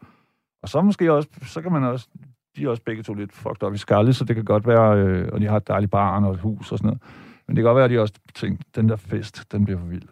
og 0.63 0.70
så 0.70 0.82
måske 0.82 1.13
også, 1.13 1.30
så 1.41 1.61
kan 1.61 1.72
man 1.72 1.84
også, 1.84 2.07
de 2.55 2.63
er 2.63 2.70
også 2.70 2.84
begge 2.84 3.03
to 3.03 3.13
lidt 3.13 3.34
fucked 3.34 3.63
up 3.63 3.74
i 3.74 3.78
skaldet, 3.78 4.15
så 4.15 4.26
det 4.26 4.36
kan 4.36 4.45
godt 4.45 4.67
være, 4.67 4.97
øh, 4.97 5.30
og 5.34 5.41
de 5.41 5.45
har 5.45 5.57
et 5.57 5.67
dejligt 5.67 5.91
barn 5.91 6.24
og 6.24 6.34
et 6.34 6.39
hus 6.39 6.72
og 6.72 6.78
sådan 6.78 6.88
noget. 6.88 7.01
Men 7.49 7.55
det 7.55 7.61
kan 7.61 7.67
godt 7.69 7.75
være, 7.75 7.85
at 7.85 7.91
de 7.91 7.99
også 8.01 8.13
tænker, 8.35 8.63
den 8.75 8.89
der 8.89 8.95
fest, 8.95 9.51
den 9.51 9.65
bliver 9.65 9.79
for 9.79 9.85
vild. 9.87 10.09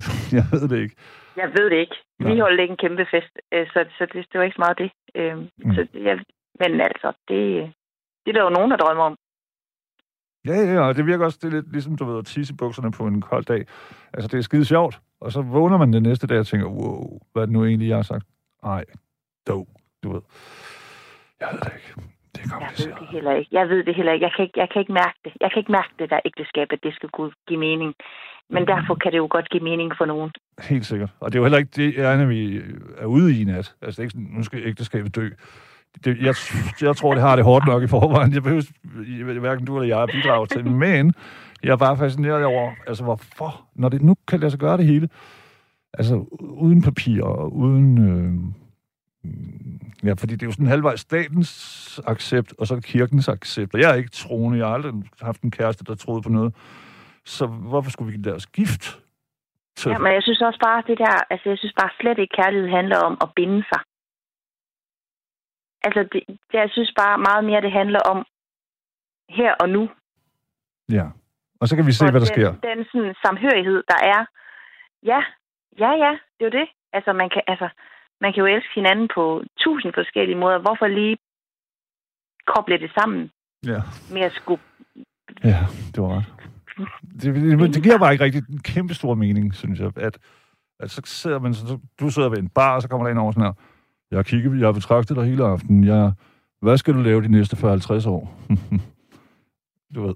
Jeg 0.38 0.44
ved 0.52 0.68
det 0.68 0.78
ikke. 0.82 0.96
Jeg 1.36 1.48
ved 1.56 1.70
det 1.70 1.76
ikke. 1.76 1.96
Nej. 2.18 2.32
Vi 2.32 2.38
holdt 2.40 2.60
ikke 2.60 2.70
en 2.72 2.76
kæmpe 2.76 3.06
fest, 3.10 3.32
øh, 3.52 3.66
så, 3.66 3.84
så 3.98 4.06
det, 4.12 4.26
det 4.32 4.38
var 4.38 4.42
ikke 4.44 4.54
så 4.54 4.64
meget 4.66 4.78
det. 4.78 4.90
Øh, 5.14 5.36
Mm. 5.38 5.74
så, 5.74 5.86
jeg, 5.94 6.16
men 6.60 6.80
altså, 6.80 7.12
det, 7.28 7.38
det 8.26 8.28
er 8.30 8.32
der 8.32 8.42
jo 8.42 8.50
nogen, 8.50 8.70
der 8.70 8.76
drømmer 8.76 9.04
om. 9.04 9.16
Ja, 10.46 10.56
ja, 10.72 10.80
og 10.80 10.96
det 10.96 11.06
virker 11.06 11.24
også, 11.24 11.38
det 11.42 11.48
er 11.48 11.56
lidt 11.56 11.72
ligesom, 11.72 11.96
du 11.96 12.04
ved, 12.04 12.18
at 12.18 12.26
tisse 12.26 12.54
bukserne 12.54 12.92
på 12.92 13.06
en 13.06 13.20
kold 13.20 13.44
dag. 13.44 13.66
Altså, 14.12 14.28
det 14.28 14.38
er 14.38 14.42
skide 14.42 14.64
sjovt. 14.64 15.00
Og 15.20 15.32
så 15.32 15.42
vågner 15.42 15.76
man 15.78 15.92
den 15.92 16.02
næste 16.02 16.26
dag 16.26 16.38
og 16.38 16.46
tænker, 16.46 16.66
wow, 16.68 17.18
hvad 17.32 17.42
er 17.42 17.46
det 17.46 17.52
nu 17.52 17.64
egentlig, 17.64 17.88
jeg 17.88 17.96
har 17.96 18.02
sagt? 18.02 18.26
Ej, 18.62 18.84
dog, 19.46 19.68
du 20.02 20.12
ved. 20.12 20.20
Jeg 21.40 21.48
ved 21.52 21.60
det 21.60 21.72
ikke. 21.76 22.15
Det 22.36 22.52
er 22.52 22.60
Jeg 22.60 22.88
ved 22.88 22.94
det 23.00 23.08
heller 23.14 23.32
ikke. 23.32 23.50
Jeg 23.52 23.68
ved 23.68 23.84
det 23.84 23.94
heller 23.94 24.12
ikke. 24.12 24.24
Jeg 24.24 24.32
kan 24.36 24.42
ikke, 24.44 24.60
jeg 24.60 24.68
kan 24.72 24.80
ikke 24.80 24.92
mærke 24.92 25.18
det. 25.24 25.32
Jeg 25.40 25.50
kan 25.50 25.58
ikke 25.58 25.72
mærke 25.72 25.92
det 25.98 26.10
der 26.10 26.20
ægteskab, 26.24 26.68
at 26.70 26.78
det 26.82 26.94
skal 26.94 27.08
kunne 27.08 27.32
give 27.48 27.60
mening. 27.60 27.94
Men 28.50 28.66
derfor 28.66 28.94
kan 28.94 29.12
det 29.12 29.18
jo 29.18 29.28
godt 29.30 29.50
give 29.50 29.62
mening 29.62 29.92
for 29.98 30.04
nogen. 30.04 30.30
Helt 30.68 30.86
sikkert. 30.86 31.10
Og 31.20 31.32
det 31.32 31.38
er 31.38 31.40
jo 31.40 31.44
heller 31.44 31.58
ikke 31.58 31.76
det 31.76 31.98
ærne, 31.98 32.28
vi 32.28 32.60
er 32.98 33.06
ude 33.06 33.40
i 33.40 33.44
nat. 33.44 33.74
Altså, 33.82 33.90
det 33.90 33.98
er 33.98 34.02
ikke 34.02 34.12
sådan, 34.12 34.30
nu 34.36 34.42
skal 34.42 34.66
ægteskabet 34.66 35.16
dø. 35.16 35.28
Det, 36.04 36.18
jeg, 36.18 36.34
jeg 36.82 36.96
tror, 36.96 37.14
det 37.14 37.22
har 37.22 37.36
det 37.36 37.44
hårdt 37.44 37.66
nok 37.66 37.82
i 37.82 37.86
forvejen. 37.86 38.32
Jeg 38.32 38.42
behøver 38.42 39.40
hverken 39.40 39.66
du 39.66 39.78
eller 39.78 39.96
jeg 39.96 40.08
bidrage 40.08 40.46
til. 40.46 40.66
Men 40.66 41.14
jeg 41.62 41.72
er 41.72 41.76
bare 41.76 41.96
fascineret 41.96 42.44
over, 42.44 42.72
altså 42.86 43.04
hvorfor, 43.04 43.66
når 43.74 43.88
det 43.88 44.02
nu 44.02 44.16
kan 44.28 44.40
lade 44.40 44.50
sig 44.50 44.60
gøre 44.60 44.76
det 44.76 44.86
hele, 44.86 45.08
altså 45.94 46.24
uden 46.40 46.82
papir 46.82 47.22
og 47.22 47.56
uden... 47.56 47.98
Øh, 47.98 49.32
ja, 50.06 50.12
fordi 50.12 50.32
det 50.32 50.42
er 50.42 50.46
jo 50.46 50.52
sådan 50.52 50.66
halvvejs 50.66 51.00
statens 51.00 52.00
accept, 52.06 52.54
og 52.58 52.66
så 52.66 52.80
kirkens 52.80 53.28
accept. 53.28 53.74
Og 53.74 53.80
jeg 53.80 53.90
er 53.90 53.94
ikke 53.94 54.10
troende. 54.10 54.58
Jeg 54.58 54.66
har 54.66 54.74
aldrig 54.74 54.94
haft 55.20 55.42
en 55.42 55.50
kæreste, 55.50 55.84
der 55.84 55.94
troede 55.94 56.22
på 56.22 56.28
noget. 56.28 56.54
Så 57.24 57.46
hvorfor 57.46 57.90
skulle 57.90 58.12
vi 58.12 58.18
lade 58.18 58.36
os 58.36 58.46
gift? 58.46 58.84
Så, 59.76 59.90
Ja, 59.90 59.98
men 59.98 60.12
jeg 60.12 60.22
synes 60.22 60.40
også 60.40 60.60
bare, 60.68 60.82
det 60.86 60.98
der, 60.98 61.14
altså 61.30 61.48
jeg 61.48 61.58
synes 61.58 61.74
bare 61.80 61.90
slet 62.00 62.18
ikke, 62.18 62.36
kærlighed 62.42 62.68
handler 62.68 62.98
om 62.98 63.18
at 63.20 63.28
binde 63.36 63.64
sig. 63.70 63.80
Altså, 65.86 66.00
det, 66.12 66.22
det, 66.28 66.58
jeg 66.62 66.70
synes 66.70 66.92
bare 66.98 67.18
meget 67.18 67.44
mere, 67.44 67.60
det 67.60 67.72
handler 67.72 68.00
om 68.12 68.18
her 69.38 69.54
og 69.62 69.68
nu. 69.68 69.90
Ja. 70.92 71.06
Og 71.60 71.68
så 71.68 71.76
kan 71.76 71.86
vi 71.86 71.92
se, 71.92 72.04
Og 72.04 72.10
hvad 72.10 72.20
der 72.20 72.26
den, 72.26 72.34
sker. 72.34 72.50
Den 72.70 72.84
sådan, 72.92 73.14
samhørighed, 73.24 73.82
der 73.92 73.98
er. 74.14 74.20
Ja, 75.02 75.20
ja, 75.82 75.90
ja, 76.04 76.12
det 76.34 76.42
er 76.44 76.48
jo 76.50 76.54
det. 76.60 76.68
Altså, 76.92 77.12
man 77.12 77.28
kan, 77.30 77.42
altså, 77.46 77.68
man 78.20 78.32
kan 78.32 78.40
jo 78.40 78.46
elske 78.46 78.74
hinanden 78.74 79.08
på 79.14 79.42
tusind 79.58 79.92
forskellige 79.94 80.38
måder. 80.38 80.58
Hvorfor 80.58 80.86
lige 80.86 81.16
koble 82.46 82.78
det 82.78 82.90
sammen 82.98 83.30
Ja, 83.66 83.80
med 84.12 84.20
at 84.22 84.32
skulle... 84.32 84.62
ja 85.44 85.66
det 85.94 86.02
var 86.02 86.16
ret. 86.16 86.24
Det, 87.22 87.34
det, 87.34 87.74
det 87.74 87.82
giver 87.82 87.98
bare 87.98 88.12
ikke 88.12 88.24
rigtig 88.24 88.42
en 88.50 88.58
kæmpe 88.58 88.94
stor 88.94 89.14
mening, 89.14 89.54
synes 89.54 89.80
jeg, 89.80 89.92
at, 89.96 90.18
at 90.80 90.90
så 90.90 91.02
sidder 91.04 91.38
man, 91.38 91.54
så, 91.54 91.78
du 92.00 92.10
sidder 92.10 92.28
ved 92.28 92.38
en 92.38 92.48
bar, 92.48 92.74
og 92.74 92.82
så 92.82 92.88
kommer 92.88 93.06
der 93.06 93.12
en 93.12 93.18
over 93.18 93.32
sådan 93.32 93.46
her, 93.46 93.52
jeg 94.10 94.18
har 94.18 94.22
kigget, 94.22 94.58
jeg 94.60 94.66
har 94.66 94.72
betragtet 94.72 95.16
dig 95.16 95.24
hele 95.24 95.44
aftenen, 95.44 95.84
jeg, 95.84 96.12
hvad 96.60 96.78
skal 96.78 96.94
du 96.94 97.00
lave 97.00 97.22
de 97.22 97.28
næste 97.28 97.56
40-50 97.56 98.08
år? 98.08 98.40
du 99.94 100.06
ved. 100.06 100.14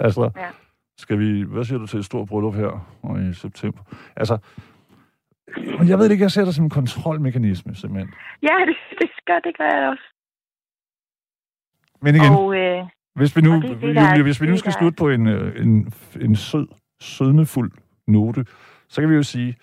Altså, 0.00 0.30
Ja. 0.36 0.48
Skal 0.98 1.18
vi, 1.18 1.42
hvad 1.42 1.64
siger 1.64 1.78
du 1.78 1.86
til 1.86 1.98
et 1.98 2.04
stort 2.04 2.28
bryllup 2.28 2.54
her 2.54 2.96
og 3.02 3.20
i 3.22 3.32
september? 3.32 3.82
Altså, 4.16 4.38
men 5.78 5.88
jeg 5.88 5.98
ved 5.98 6.10
ikke, 6.10 6.22
jeg 6.22 6.30
ser 6.30 6.44
det 6.44 6.54
som 6.54 6.64
en 6.64 6.70
kontrolmekanisme, 6.70 7.74
simpelthen. 7.74 8.14
Ja, 8.42 8.56
det, 8.68 8.76
det, 8.98 9.10
gør, 9.26 9.38
det 9.38 9.56
gør 9.58 9.70
jeg 9.78 9.88
også. 9.88 10.06
Men 12.02 12.14
igen, 12.14 12.32
Og 12.32 12.56
øh, 12.56 12.86
hvis 13.14 13.36
vi 13.36 13.40
nu, 13.40 13.54
og 13.54 13.62
det 13.62 13.80
det, 13.80 13.88
Julie, 13.88 14.22
hvis 14.22 14.40
vi 14.40 14.46
nu 14.46 14.56
skal 14.56 14.72
slutte 14.72 14.96
på 14.96 15.08
en, 15.08 15.26
øh, 15.26 15.62
en, 15.62 15.92
en 16.20 16.36
sød, 16.36 16.66
sødmefuld 17.00 17.72
note, 18.06 18.46
så 18.88 19.00
kan 19.00 19.10
vi 19.10 19.14
jo 19.14 19.22
sige, 19.22 19.56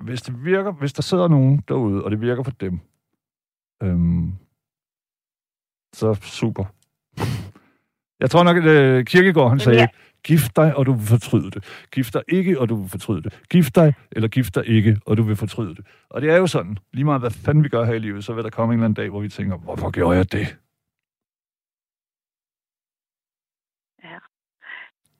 hvis 0.00 0.22
det 0.22 0.44
virker, 0.44 0.72
hvis 0.72 0.92
der 0.92 1.02
sidder 1.02 1.28
nogen 1.28 1.62
derude, 1.68 2.04
og 2.04 2.10
det 2.10 2.20
virker 2.20 2.42
for 2.42 2.50
dem, 2.50 2.80
øhm, 3.82 4.32
så 5.94 6.14
super. 6.22 6.64
Jeg 8.22 8.30
tror 8.30 8.44
nok, 8.44 8.56
at 8.56 8.64
øh, 8.64 9.04
Kirkegaard, 9.04 9.48
han 9.48 9.60
sagde, 9.60 9.78
ja 9.78 9.86
gift 10.24 10.56
dig, 10.56 10.76
og 10.76 10.86
du 10.86 10.92
vil 10.92 11.06
fortryde 11.06 11.50
det. 11.50 11.86
Gift 11.92 12.14
dig 12.14 12.22
ikke, 12.28 12.60
og 12.60 12.68
du 12.68 12.76
vil 12.76 12.90
fortryde 12.90 13.22
det. 13.22 13.42
Gift 13.50 13.74
dig, 13.76 13.94
eller 14.12 14.28
gift 14.28 14.54
dig 14.54 14.68
ikke, 14.68 15.00
og 15.06 15.16
du 15.16 15.22
vil 15.22 15.36
fortryde 15.36 15.74
det. 15.74 15.86
Og 16.10 16.22
det 16.22 16.30
er 16.30 16.36
jo 16.36 16.46
sådan, 16.46 16.78
lige 16.92 17.04
meget 17.04 17.20
hvad 17.20 17.30
fanden 17.30 17.64
vi 17.64 17.68
gør 17.68 17.84
her 17.84 17.94
i 17.94 17.98
livet, 17.98 18.24
så 18.24 18.32
vil 18.34 18.44
der 18.44 18.50
komme 18.50 18.72
en 18.72 18.78
eller 18.78 18.84
anden 18.84 19.02
dag, 19.02 19.10
hvor 19.10 19.20
vi 19.20 19.28
tænker, 19.28 19.56
hvorfor 19.56 19.90
gjorde 19.90 20.16
jeg 20.16 20.32
det? 20.32 20.58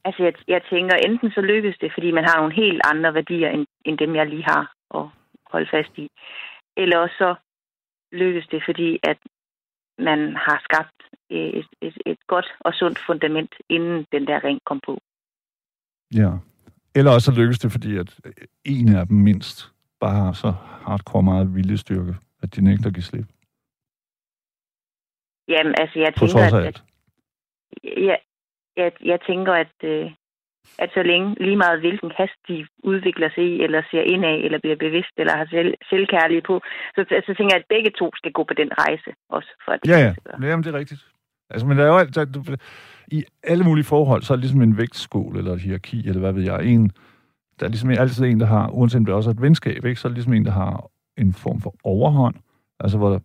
altså, 0.09 0.23
jeg, 0.23 0.35
jeg 0.55 0.63
tænker, 0.71 0.95
enten 0.97 1.31
så 1.31 1.41
lykkes 1.41 1.79
det, 1.79 1.91
fordi 1.95 2.11
man 2.11 2.25
har 2.25 2.37
nogle 2.37 2.55
helt 2.55 2.83
andre 2.93 3.15
værdier, 3.15 3.51
end, 3.51 3.67
end 3.85 3.99
dem, 3.99 4.15
jeg 4.15 4.27
lige 4.27 4.47
har 4.53 4.65
at 4.99 5.05
holde 5.53 5.69
fast 5.71 5.99
i. 5.99 6.07
Eller 6.77 6.99
også 6.99 7.17
så 7.19 7.35
lykkes 8.13 8.47
det, 8.53 8.63
fordi 8.69 8.99
at 9.03 9.19
man 9.99 10.21
har 10.47 10.59
skabt 10.69 10.98
et, 11.31 11.66
et, 11.81 11.99
et 12.07 12.18
godt 12.26 12.47
og 12.61 12.74
sundt 12.74 12.99
fundament, 13.07 13.55
inden 13.68 14.07
den 14.12 14.26
der 14.26 14.45
ring 14.45 14.61
kom 14.66 14.81
på. 14.87 14.99
Ja. 16.14 16.31
Eller 16.95 17.11
også 17.12 17.33
så 17.33 17.41
lykkes 17.41 17.59
det, 17.59 17.72
fordi 17.72 17.97
at 17.97 18.20
en 18.64 18.97
af 18.97 19.07
dem 19.07 19.16
mindst 19.16 19.72
bare 20.01 20.14
har 20.14 20.33
så 20.33 20.51
hardcore 20.87 21.22
meget 21.22 21.55
viljestyrke, 21.55 22.14
at 22.43 22.57
de 22.57 22.61
nægter 22.64 22.87
at 22.87 22.95
give 22.95 23.03
slip. 23.03 23.26
Jamen, 25.49 25.74
altså, 25.81 25.99
jeg 25.99 26.14
tænker, 26.14 26.45
af 26.45 26.59
at, 26.59 26.66
at 26.66 26.83
jeg, 27.85 28.18
jeg, 28.76 28.93
jeg 29.05 29.18
tænker, 29.26 29.53
at, 29.53 29.76
øh, 29.85 30.11
at 30.79 30.91
så 30.95 31.03
længe 31.03 31.37
lige 31.41 31.57
meget 31.57 31.81
hvilken 31.81 32.11
hast 32.16 32.39
de 32.49 32.66
udvikler 32.79 33.31
sig 33.35 33.45
i, 33.45 33.62
eller 33.62 33.83
ser 33.91 34.03
indad, 34.03 34.37
eller 34.45 34.59
bliver 34.59 34.76
bevidst, 34.76 35.14
eller 35.16 35.37
har 35.37 35.47
selv, 35.51 35.74
selvkærlige 35.91 36.43
på, 36.43 36.61
så, 36.95 37.01
så 37.26 37.35
tænker 37.37 37.55
jeg, 37.55 37.62
at 37.62 37.72
begge 37.74 37.91
to 37.99 38.11
skal 38.16 38.33
gå 38.33 38.45
på 38.45 38.55
den 38.55 38.70
rejse 38.79 39.11
også, 39.29 39.51
for 39.64 39.72
at 39.72 39.81
det 39.83 39.91
Ja, 39.91 39.99
ja. 39.99 40.12
Jamen, 40.49 40.64
det 40.64 40.74
er 40.74 40.79
rigtigt. 40.79 41.03
Altså, 41.51 41.67
men 41.67 41.79
der 41.79 41.85
er 41.85 41.89
jo 41.89 41.97
alt, 41.97 42.15
der, 42.15 42.25
du, 42.25 42.45
i 43.09 43.25
alle 43.43 43.65
mulige 43.65 43.85
forhold, 43.85 44.23
så 44.23 44.33
er 44.33 44.37
det 44.37 44.43
ligesom 44.43 44.63
en 44.63 44.77
vægtskål, 44.77 45.37
eller 45.37 45.53
et 45.53 45.61
hierarki, 45.61 46.09
eller 46.09 46.21
hvad 46.21 46.33
ved 46.33 46.43
jeg. 46.43 46.65
En, 46.65 46.93
der 47.61 47.67
er 47.67 47.71
ligesom 47.71 47.91
altid 47.91 48.25
en, 48.25 48.41
der 48.41 48.47
har, 48.47 48.69
uanset 48.69 48.99
om 48.99 49.05
det 49.05 49.15
også 49.15 49.31
er 49.31 49.35
et 49.35 49.43
venskab, 49.43 49.85
ikke? 49.85 50.01
så 50.01 50.09
er 50.09 50.11
det 50.11 50.17
ligesom 50.17 50.33
en, 50.33 50.45
der 50.45 50.51
har 50.51 50.91
en 51.17 51.33
form 51.33 51.61
for 51.61 51.75
overhånd. 51.85 52.35
Altså, 52.81 52.99
hvor 52.99 53.11
der, 53.11 53.19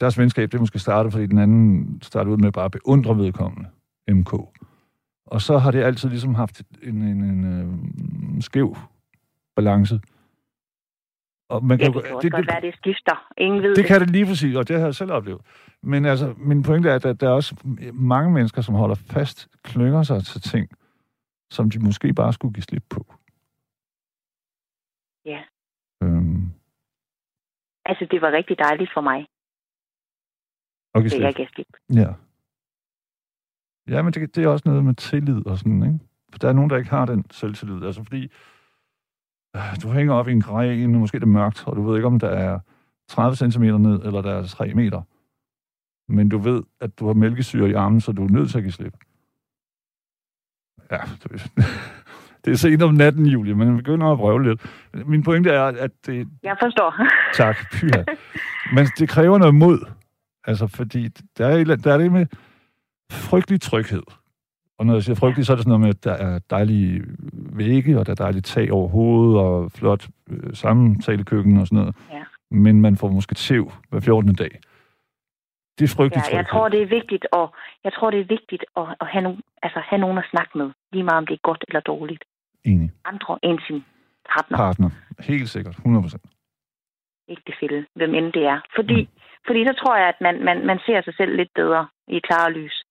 deres 0.00 0.18
venskab, 0.18 0.52
det 0.52 0.60
måske 0.60 0.78
startet, 0.78 1.12
fordi 1.12 1.26
den 1.26 1.38
anden 1.38 1.98
startede 2.02 2.32
ud 2.32 2.38
med 2.38 2.52
bare 2.52 2.64
at 2.64 2.70
beundre 2.70 3.18
vedkommende, 3.18 3.68
MK. 4.08 4.32
Og 5.26 5.40
så 5.40 5.58
har 5.58 5.70
det 5.70 5.82
altid 5.82 6.08
ligesom 6.08 6.34
haft 6.34 6.62
en, 6.82 7.02
en, 7.02 7.24
en, 7.24 7.44
øh, 7.44 8.42
skæv 8.42 8.76
balance. 9.56 10.00
Og 11.52 11.64
man 11.64 11.78
Ja, 11.80 11.84
kan, 11.84 11.92
det 11.92 11.96
jo- 11.98 12.02
kan 12.06 12.14
også 12.16 12.30
godt 12.30 12.46
være, 12.46 12.56
at 12.56 12.62
det 12.62 12.74
skifter. 12.76 13.16
Ingen 13.38 13.62
ved 13.62 13.68
det 13.68 13.76
det. 13.76 13.86
kan 13.86 14.00
det 14.00 14.10
lige 14.10 14.26
præcis, 14.26 14.56
og 14.56 14.68
det 14.68 14.76
har 14.78 14.84
jeg 14.84 14.94
selv 14.94 15.12
oplevet. 15.12 15.40
Men 15.82 16.04
altså, 16.04 16.34
min 16.36 16.62
pointe 16.62 16.88
er, 16.90 16.94
at 16.94 17.20
der, 17.20 17.28
er 17.28 17.32
også 17.40 17.52
mange 17.92 18.30
mennesker, 18.36 18.62
som 18.62 18.74
holder 18.74 18.94
fast, 18.94 19.48
klynger 19.62 20.02
sig 20.02 20.24
til 20.24 20.40
ting, 20.40 20.68
som 21.50 21.70
de 21.70 21.78
måske 21.78 22.14
bare 22.14 22.32
skulle 22.32 22.54
give 22.54 22.62
slip 22.62 22.84
på. 22.90 23.00
Ja. 25.24 25.42
Øhm, 26.02 26.50
Altså, 27.84 28.06
det 28.10 28.22
var 28.22 28.30
rigtig 28.32 28.58
dejligt 28.58 28.90
for 28.94 29.00
mig, 29.00 29.20
give 30.94 31.04
det 31.04 31.20
jeg 31.20 31.34
gav 31.34 31.46
slip. 31.54 31.66
Ja. 31.94 32.10
Ja, 33.88 34.02
men 34.02 34.12
det, 34.12 34.36
det 34.36 34.44
er 34.44 34.48
også 34.48 34.62
noget 34.68 34.84
med 34.84 34.94
tillid 34.94 35.46
og 35.46 35.58
sådan, 35.58 35.82
ikke? 35.82 35.98
For 36.32 36.38
der 36.38 36.48
er 36.48 36.52
nogen, 36.52 36.70
der 36.70 36.76
ikke 36.76 36.90
har 36.90 37.06
den 37.06 37.24
selvtillid. 37.30 37.84
Altså, 37.84 38.02
fordi 38.04 38.32
du 39.82 39.88
hænger 39.92 40.14
op 40.14 40.28
i 40.28 40.32
en 40.32 40.40
gren, 40.40 40.98
måske 40.98 41.16
er 41.16 41.18
det 41.18 41.28
mørkt, 41.28 41.64
og 41.66 41.76
du 41.76 41.82
ved 41.82 41.96
ikke, 41.96 42.06
om 42.06 42.18
der 42.18 42.28
er 42.28 42.58
30 43.08 43.36
cm 43.36 43.62
ned, 43.62 44.02
eller 44.04 44.22
der 44.22 44.32
er 44.32 44.46
3 44.46 44.74
meter. 44.74 45.02
Men 46.12 46.28
du 46.28 46.38
ved, 46.38 46.62
at 46.80 46.98
du 46.98 47.06
har 47.06 47.14
mælkesyre 47.14 47.70
i 47.70 47.72
armen, 47.72 48.00
så 48.00 48.12
du 48.12 48.24
er 48.24 48.28
nødt 48.28 48.50
til 48.50 48.58
at 48.58 48.64
give 48.64 48.72
slip. 48.72 48.96
Ja, 50.90 50.98
det, 51.22 51.52
det 52.44 52.52
er 52.52 52.56
sent 52.56 52.82
om 52.82 52.94
natten, 52.94 53.26
Julie, 53.26 53.54
men 53.54 53.68
jeg 53.68 53.76
begynder 53.76 54.12
at 54.12 54.18
prøve 54.18 54.42
lidt. 54.42 54.66
Min 55.06 55.22
pointe 55.22 55.50
er, 55.50 55.62
at 55.64 55.90
det, 56.06 56.28
Jeg 56.42 56.56
forstår. 56.62 56.94
Tak, 57.44 57.56
pyha. 57.72 58.04
Men 58.74 58.86
det 58.98 59.08
kræver 59.08 59.38
noget 59.38 59.54
mod. 59.54 59.86
Altså, 60.44 60.66
fordi 60.66 61.08
der 61.38 61.46
er, 61.46 61.64
der 61.64 61.92
er 61.92 61.98
det 61.98 62.12
med 62.12 62.26
frygtelig 63.10 63.60
tryghed. 63.60 64.02
Og 64.78 64.86
når 64.86 64.94
jeg 64.94 65.02
siger 65.02 65.16
frygtelig, 65.16 65.46
så 65.46 65.52
er 65.52 65.56
det 65.56 65.64
sådan 65.64 65.78
noget 65.78 65.86
med, 65.86 65.94
at 65.96 66.04
der 66.04 66.12
er 66.26 66.38
dejlige 66.50 67.02
vægge, 67.32 67.98
og 67.98 68.06
der 68.06 68.12
er 68.12 68.22
dejligt 68.26 68.46
tag 68.46 68.72
over 68.72 68.88
hovedet, 68.88 69.38
og 69.38 69.72
flot 69.72 70.08
øh, 70.30 70.54
sammentalekøkken 70.54 71.56
og 71.56 71.66
sådan 71.66 71.78
noget. 71.78 71.96
Ja. 72.12 72.24
Men 72.50 72.80
man 72.80 72.96
får 72.96 73.08
måske 73.08 73.34
tæv 73.34 73.72
hver 73.90 74.00
14. 74.00 74.34
dag. 74.34 74.60
Det 75.78 75.84
er 75.84 75.94
frygtelig 75.96 76.24
Ja, 76.30 76.36
jeg 76.36 76.46
tror, 76.48 76.68
det 76.68 76.82
er 76.82 76.86
vigtigt, 76.86 77.26
og 77.32 77.54
jeg 77.84 77.92
tror, 77.92 78.10
det 78.10 78.20
er 78.20 78.24
vigtigt 78.24 78.64
at, 78.76 78.86
at 79.00 79.06
have, 79.06 79.22
nogen, 79.22 79.40
altså, 79.62 79.80
have 79.90 80.00
nogen 80.00 80.18
at 80.18 80.24
snakke 80.30 80.58
med, 80.58 80.70
lige 80.92 81.04
meget 81.04 81.18
om 81.18 81.26
det 81.26 81.34
er 81.34 81.42
godt 81.42 81.64
eller 81.68 81.80
dårligt. 81.80 82.24
Enig. 82.64 82.90
Andre 83.04 83.38
end 83.42 83.58
sin 83.66 83.84
partner, 84.34 84.56
Partner. 84.58 84.90
Helt 85.20 85.48
sikkert. 85.48 85.76
100%. 85.76 86.16
ægtefælle, 87.28 87.86
hvem 87.94 88.14
end 88.14 88.32
det 88.32 88.44
er. 88.46 88.60
Fordi, 88.74 89.02
mm. 89.02 89.08
fordi 89.46 89.66
så 89.66 89.74
tror 89.80 89.96
jeg, 89.96 90.08
at 90.08 90.20
man, 90.20 90.44
man, 90.44 90.66
man 90.66 90.78
ser 90.86 91.02
sig 91.02 91.14
selv 91.16 91.36
lidt 91.36 91.52
bedre 91.54 91.88
i 92.08 92.18
klare 92.18 92.52
lys. 92.52 92.81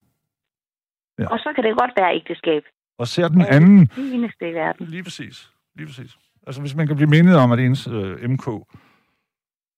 Ja. 1.22 1.28
Og 1.34 1.40
så 1.40 1.54
kan 1.56 1.64
det 1.64 1.78
godt 1.78 1.92
være 1.98 2.16
ægteskab. 2.16 2.64
Og 2.98 3.08
ser 3.08 3.28
den 3.28 3.42
anden 3.42 3.86
Det 3.86 4.14
eneste 4.14 4.50
i 4.50 4.54
verden. 4.54 4.86
Lige 4.88 5.04
præcis. 5.04 5.52
Lige 5.76 5.88
præcis. 5.88 6.18
Altså, 6.48 6.62
hvis 6.62 6.76
man 6.76 6.88
kan 6.88 6.96
blive 6.96 7.10
mindet 7.10 7.36
om, 7.36 7.52
at 7.52 7.60
ens 7.60 7.88
øh, 7.88 8.30
MK, 8.30 8.48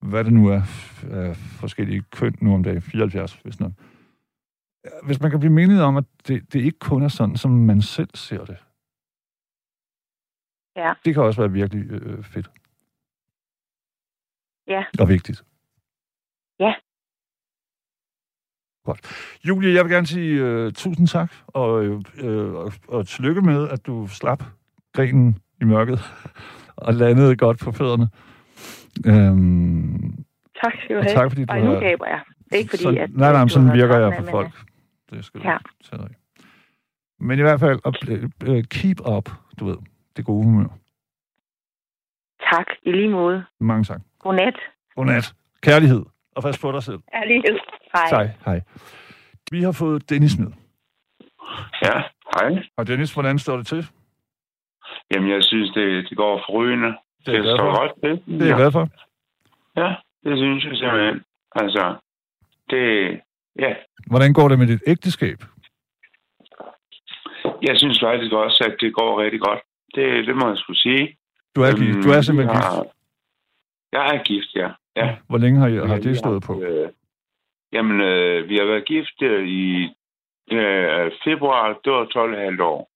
hvad 0.02 0.24
det 0.24 0.34
nu 0.34 0.48
er, 0.48 0.62
er 1.12 1.34
forskellige 1.60 2.04
køn 2.12 2.36
nu 2.41 2.54
om 2.54 2.64
dagen, 2.64 2.82
74, 2.82 3.34
hvis 3.34 3.60
nok. 3.60 3.72
Hvis 5.06 5.22
man 5.22 5.32
kan 5.32 5.39
blive 5.39 5.54
mindet 5.54 5.82
om, 5.82 5.98
at 5.98 6.04
det, 6.28 6.54
det 6.54 6.62
ikke 6.62 6.80
kun 6.80 7.04
er 7.04 7.08
sådan, 7.08 7.38
som 7.38 7.52
man 7.52 7.82
selv 7.82 8.10
ser 8.16 8.46
det. 8.46 8.58
Ja. 10.76 10.94
Det 11.06 11.14
kan 11.14 11.24
også 11.24 11.41
være 11.41 11.52
virkelig 11.52 11.91
øh, 11.91 12.24
fedt. 12.24 12.52
Ja. 14.68 14.84
Og 15.00 15.10
vigtigt. 15.10 15.44
Ja. 16.60 16.74
Godt. 18.86 19.00
Julie, 19.48 19.74
jeg 19.74 19.84
vil 19.86 19.92
gerne 19.92 20.08
sige 20.08 20.42
øh, 20.42 20.72
tusind 20.74 21.08
tak, 21.08 21.32
og, 21.48 21.86
øh, 21.86 22.02
øh, 22.18 22.54
og, 22.54 22.74
og 22.88 23.08
tillykke 23.08 23.42
med, 23.42 23.70
at 23.70 23.86
du 23.86 24.08
slap 24.08 24.44
grenen 24.94 25.38
i 25.62 25.66
mørket, 25.66 26.00
og 26.76 26.94
landede 26.94 27.36
godt 27.36 27.60
på 27.60 27.72
fødderne. 27.72 28.08
Øhm, 29.06 30.26
Tak 30.64 30.74
skal 30.84 30.96
du 30.96 31.02
have. 31.02 31.14
tak, 31.16 31.32
fordi 31.32 31.46
du 31.46 31.54
Og 31.54 31.60
nu 31.60 31.80
gaber 31.80 32.08
jeg. 32.08 32.22
Ikke 32.52 32.70
fordi, 32.70 32.84
sådan, 32.84 32.98
at... 33.00 33.10
nej, 33.14 33.32
nej, 33.32 33.40
men 33.40 33.48
du 33.48 33.54
sådan 33.54 33.74
virker 33.74 33.98
jeg 33.98 34.14
på 34.18 34.22
men, 34.22 34.32
folk. 34.32 34.52
Det 35.10 35.26
skal 35.26 35.42
du 35.42 35.46
Ja. 35.48 35.52
ja. 35.52 35.58
tage. 35.98 36.10
Men 37.20 37.40
i 37.40 37.42
hvert 37.42 37.60
fald, 37.60 37.80
øh, 38.48 38.64
keep 38.64 39.00
up, 39.18 39.30
du 39.60 39.66
ved, 39.66 39.78
det 40.18 40.26
gode 40.26 40.44
humør. 40.44 40.64
øh, 40.64 40.70
Tak, 42.52 42.66
i 42.84 42.92
lige 42.92 43.10
måde. 43.10 43.46
Mange 43.60 43.84
tak. 43.84 44.02
Godnat. 44.20 44.56
Godnat. 44.96 45.34
Kærlighed. 45.62 46.06
Og 46.36 46.44
pas 46.44 46.58
på 46.60 46.72
dig 46.72 46.84
selv. 46.84 47.00
Ærlighed. 47.14 47.60
Hej. 47.96 48.08
Hej. 48.10 48.30
Hej. 48.46 48.62
Vi 49.52 49.62
har 49.62 49.72
fået 49.72 50.10
Dennis 50.10 50.38
med. 50.39 50.52
Ja, 51.82 52.02
hej. 52.39 52.64
Og 52.78 52.88
Dennis, 52.88 53.14
hvordan 53.14 53.39
står 53.39 53.58
det 53.58 53.68
til? 53.68 53.88
Jamen, 55.14 55.30
jeg 55.32 55.44
synes, 55.44 55.70
det, 55.72 56.10
det 56.10 56.18
går 56.18 56.44
forrygende. 56.50 56.88
Det 57.26 57.28
er 57.28 57.32
Det 57.41 57.48
jeg 57.50 57.58
står 57.58 57.74
for. 57.74 57.80
godt 57.80 57.91
til. 58.04 58.39
Det 58.39 58.41
er 58.41 58.48
jeg 58.48 58.58
glad 58.58 58.72
for. 58.72 58.88
Ja, 59.82 59.89
det 60.24 60.38
synes 60.38 60.66
jeg 60.66 60.78
simpelthen. 60.78 61.24
Altså, 61.56 61.96
det... 62.70 62.84
Ja, 63.60 63.74
Hvordan 64.08 64.34
går 64.34 64.48
det 64.48 64.60
med 64.60 64.68
dit 64.68 64.82
ægteskab? 64.88 65.38
jeg 67.62 67.78
synes 67.78 68.00
faktisk 68.04 68.34
også, 68.34 68.64
at 68.70 68.76
det 68.82 68.94
går 68.94 69.22
rigtig 69.24 69.39
godt. 69.41 69.60
Det, 69.96 70.28
det 70.28 70.36
må 70.36 70.48
jeg 70.50 70.58
skulle 70.58 70.80
sige. 70.80 71.18
Du 71.56 71.62
er, 71.62 71.72
gift. 71.78 72.04
du 72.06 72.10
er 72.10 72.22
simpelthen 72.22 72.56
jeg, 72.56 72.64
gift. 72.84 72.94
Jeg 73.91 74.04
er 74.16 74.24
gift, 74.24 74.52
ja. 74.56 74.70
ja. 74.96 75.16
Hvor 75.28 75.38
længe 75.38 75.60
har, 75.60 75.68
I, 75.68 75.76
har 75.88 75.98
det 75.98 76.18
stået 76.18 76.44
på? 76.44 76.62
Øh, 76.62 76.89
jamen, 77.74 78.02
øh, 78.02 78.50
vi 78.50 78.56
har 78.58 78.66
været 78.66 78.86
gift 78.86 79.22
øh, 79.22 79.48
i 79.48 79.64
øh, 80.52 81.12
februar, 81.26 81.80
det 81.84 81.92
var 81.94 82.06
12,5 82.06 82.64
år. 82.64 82.90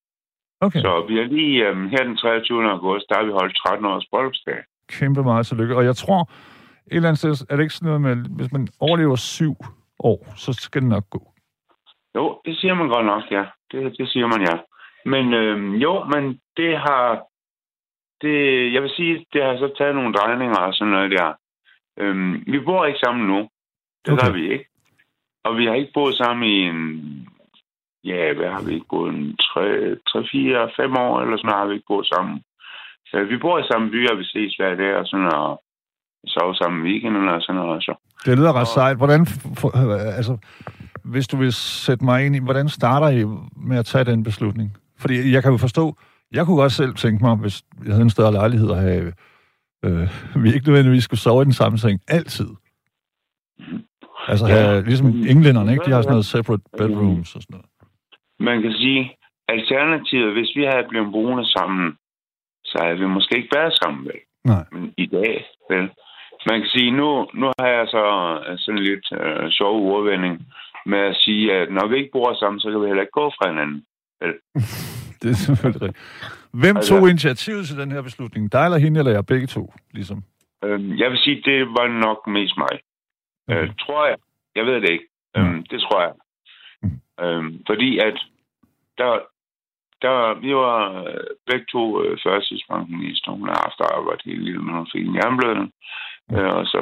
Okay, 0.62 0.80
Så 0.80 1.06
vi 1.10 1.16
har 1.18 1.24
lige 1.24 1.68
øh, 1.68 1.90
her 1.92 2.04
den 2.04 2.18
23. 2.18 2.72
august, 2.72 3.06
der 3.10 3.16
har 3.16 3.26
vi 3.26 3.32
holdt 3.32 3.58
13 3.58 3.86
års 3.86 4.06
bryllupsdag. 4.12 4.60
kæmpe 5.00 5.24
meget 5.24 5.48
tillykke. 5.48 5.76
Og 5.76 5.86
jeg 5.86 5.96
tror, 5.96 6.22
et 6.22 6.96
eller 6.96 7.10
andet 7.10 7.20
sted, 7.20 7.48
er 7.50 7.56
det 7.56 7.64
ikke 7.64 7.74
sådan 7.76 7.88
noget 7.88 8.02
med, 8.02 8.16
hvis 8.38 8.52
man 8.52 8.68
overlever 8.80 9.16
syv 9.16 9.54
år, 10.00 10.20
så 10.36 10.54
skal 10.54 10.82
det 10.82 10.90
nok 10.90 11.10
gå. 11.10 11.22
Jo, 12.16 12.42
det 12.46 12.58
siger 12.58 12.74
man 12.74 12.88
godt 12.88 13.06
nok, 13.06 13.24
ja. 13.32 13.44
Det, 13.72 13.98
det 13.98 14.10
siger 14.10 14.28
man, 14.28 14.42
ja. 14.42 14.58
Men 15.06 15.34
øhm, 15.34 15.74
jo, 15.74 16.04
men 16.04 16.40
det 16.58 16.78
har... 16.78 17.24
Det, 18.22 18.74
jeg 18.74 18.82
vil 18.82 18.92
sige, 18.96 19.26
det 19.34 19.44
har 19.44 19.58
så 19.58 19.74
taget 19.78 19.96
nogle 19.96 20.14
drejninger 20.14 20.60
og 20.60 20.74
sådan 20.74 20.92
noget 20.92 21.12
der. 21.12 21.34
Øhm, 22.00 22.44
vi 22.48 22.60
bor 22.60 22.86
ikke 22.86 23.00
sammen 23.06 23.28
nu. 23.28 23.50
Det 24.08 24.14
okay. 24.14 24.26
Gør 24.26 24.34
vi 24.40 24.44
ikke. 24.54 24.68
Og 25.46 25.58
vi 25.58 25.66
har 25.66 25.74
ikke 25.74 25.94
boet 25.94 26.16
sammen 26.16 26.44
i 26.50 26.58
en... 26.72 26.82
Ja, 28.04 28.34
hvad 28.34 28.50
har 28.56 28.64
vi 28.68 28.74
ikke 28.74 28.90
boet? 28.90 29.14
En 29.14 29.38
3, 29.38 29.96
3 30.10 30.28
4, 30.32 30.70
5 30.76 30.96
år 31.06 31.22
eller 31.22 31.38
sådan 31.38 31.48
noget 31.50 31.62
har 31.62 31.68
vi 31.68 31.74
ikke 31.74 31.92
boet 31.92 32.08
sammen. 32.14 32.36
Så 33.10 33.16
vi 33.32 33.38
bor 33.38 33.60
i 33.60 33.70
samme 33.72 33.90
by, 33.92 34.10
og 34.12 34.18
vi 34.18 34.24
ses 34.24 34.56
hver 34.56 34.76
dag 34.76 34.96
og 34.96 35.06
sådan 35.08 35.34
og 35.34 35.62
sover 36.28 36.54
sammen 36.54 36.86
i 36.86 36.90
weekenden 36.90 37.28
og 37.30 37.42
sådan 37.42 37.62
noget. 37.62 37.84
Så. 37.84 37.94
Det 38.26 38.38
lyder 38.38 38.54
ret 38.54 38.68
sejt. 38.68 38.98
Hvordan, 38.98 39.26
for, 39.60 39.70
altså, 40.20 40.38
hvis 41.04 41.28
du 41.28 41.38
vil 41.38 41.54
sætte 41.54 42.06
mig 42.06 42.26
ind 42.26 42.36
i, 42.36 42.40
hvordan 42.40 42.70
starter 42.70 43.10
I 43.10 43.24
med 43.70 43.78
at 43.78 43.86
tage 43.86 44.06
den 44.06 44.24
beslutning? 44.24 44.78
Fordi 45.00 45.34
jeg 45.34 45.44
kan 45.44 45.52
jo 45.52 45.58
forstå, 45.58 45.98
jeg 46.32 46.46
kunne 46.46 46.58
godt 46.58 46.72
selv 46.72 46.94
tænke 46.94 47.24
mig, 47.24 47.36
hvis 47.36 47.64
jeg 47.86 47.94
havde 47.94 48.04
en 48.04 48.10
større 48.10 48.32
lejlighed 48.32 48.72
at 48.72 48.82
have, 48.82 49.14
øh, 49.86 50.08
vi 50.44 50.54
ikke 50.54 50.68
nødvendigvis 50.68 51.04
skulle 51.04 51.20
sove 51.20 51.42
i 51.42 51.46
den 51.46 51.54
samme 51.54 51.78
seng 51.78 52.00
altid. 52.08 52.50
Altså 54.28 54.46
Ja. 54.48 54.54
have, 54.54 54.84
ligesom 54.86 55.08
englænderne, 55.08 55.72
ikke? 55.72 55.86
De 55.86 55.92
har 55.92 56.02
sådan 56.02 56.12
noget 56.18 56.26
separate 56.26 56.64
bedrooms 56.78 57.36
og 57.36 57.42
sådan 57.42 57.54
noget. 57.56 57.70
Man 58.40 58.62
kan 58.62 58.74
sige, 58.82 59.02
alternativet, 59.48 60.34
hvis 60.34 60.52
vi 60.56 60.64
havde 60.72 60.86
blevet 60.90 61.12
boende 61.12 61.46
sammen, 61.58 61.98
så 62.66 62.78
havde 62.84 63.00
vi 63.00 63.06
måske 63.08 63.38
ikke 63.38 63.56
været 63.56 63.74
sammen, 63.84 64.06
vel? 64.06 64.20
Nej. 64.46 64.64
Men 64.72 64.94
i 64.98 65.06
dag, 65.06 65.46
vel? 65.70 65.90
Man 66.50 66.60
kan 66.62 66.70
sige, 66.76 66.92
nu, 66.92 67.28
nu 67.34 67.46
har 67.60 67.68
jeg 67.78 67.86
så 67.88 68.04
øh, 68.48 68.56
sådan 68.58 68.84
lidt 68.90 69.06
øh, 69.22 69.52
sjov 69.52 69.76
ordvending 69.94 70.36
med 70.86 71.00
at 71.00 71.16
sige, 71.16 71.54
at 71.54 71.68
når 71.72 71.88
vi 71.88 71.96
ikke 71.98 72.10
bor 72.14 72.34
sammen, 72.40 72.60
så 72.60 72.72
kan 72.72 72.82
vi 72.82 72.88
heller 72.88 73.02
ikke 73.06 73.20
gå 73.22 73.30
fra 73.38 73.50
hinanden. 73.50 73.84
Det 75.22 75.30
er 75.30 75.34
selvfølgelig 75.46 75.82
rigtigt. 75.82 76.04
Hvem 76.54 76.76
Altså- 76.78 76.90
tog 77.00 77.10
initiativet 77.10 77.68
til 77.68 77.78
den 77.78 77.92
her 77.92 78.02
beslutning? 78.02 78.52
Dig 78.52 78.66
eller 78.66 78.78
hende, 78.78 79.00
eller 79.00 79.12
jeg 79.12 79.26
begge 79.26 79.48
to, 79.48 79.74
ligesom? 79.94 80.24
Øhm, 80.64 80.98
jeg 80.98 81.10
vil 81.12 81.18
sige, 81.18 81.42
det 81.46 81.60
var 81.68 81.88
nok 82.06 82.28
mest 82.28 82.58
mig. 82.58 82.74
Okay. 83.48 83.64
Øh, 83.64 83.76
tror 83.80 84.06
jeg. 84.06 84.18
Jeg 84.56 84.66
ved 84.66 84.82
det 84.82 84.90
ikke. 84.90 85.08
Øhm, 85.38 85.64
det 85.64 85.82
tror 85.82 86.02
jeg. 86.02 86.14
Øhm, 87.20 87.64
fordi 87.68 87.98
at 87.98 88.18
der, 88.98 89.20
der, 90.02 90.34
vi 90.34 90.56
var 90.56 91.04
øh, 91.04 91.28
begge 91.48 91.66
to 91.72 92.04
øh, 92.04 92.18
førtidspensionister. 92.24 93.32
Hun 93.32 93.48
har 93.48 93.60
haft 93.66 93.92
arbejde 93.92 94.22
hele 94.26 94.44
livet, 94.44 94.64
men 94.64 94.76
hun 94.76 94.90
fik 94.94 95.06
en 95.08 95.16
jernblødning. 95.16 95.72
Øh, 96.32 96.54
og 96.58 96.66
så 96.66 96.80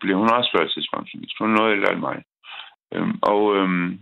blev 0.00 0.16
hun 0.16 0.30
også 0.30 0.50
førtidspensionist. 0.56 1.38
Hun 1.38 1.50
er 1.50 1.56
noget 1.56 1.76
ældre 1.76 1.92
end 1.92 2.00
mig. 2.00 2.22
Øhm, 2.94 3.18
og 3.22 3.56
øhm, 3.56 4.00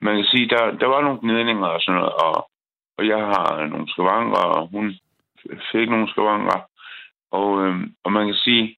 man 0.00 0.16
kan 0.16 0.24
sige, 0.24 0.48
der, 0.48 0.70
der 0.70 0.86
var 0.86 1.00
nogle 1.00 1.18
gnidninger 1.22 1.66
og 1.66 1.80
sådan 1.80 1.98
noget, 2.00 2.12
og, 2.12 2.50
og 2.98 3.06
jeg 3.06 3.18
har 3.18 3.66
nogle 3.66 3.88
skavanker, 3.88 4.44
og 4.56 4.68
hun 4.68 4.94
fik 5.72 5.88
nogle 5.90 6.08
skavanker. 6.08 6.60
Og, 7.30 7.64
øhm, 7.64 7.94
og 8.04 8.12
man 8.12 8.26
kan 8.26 8.34
sige, 8.34 8.76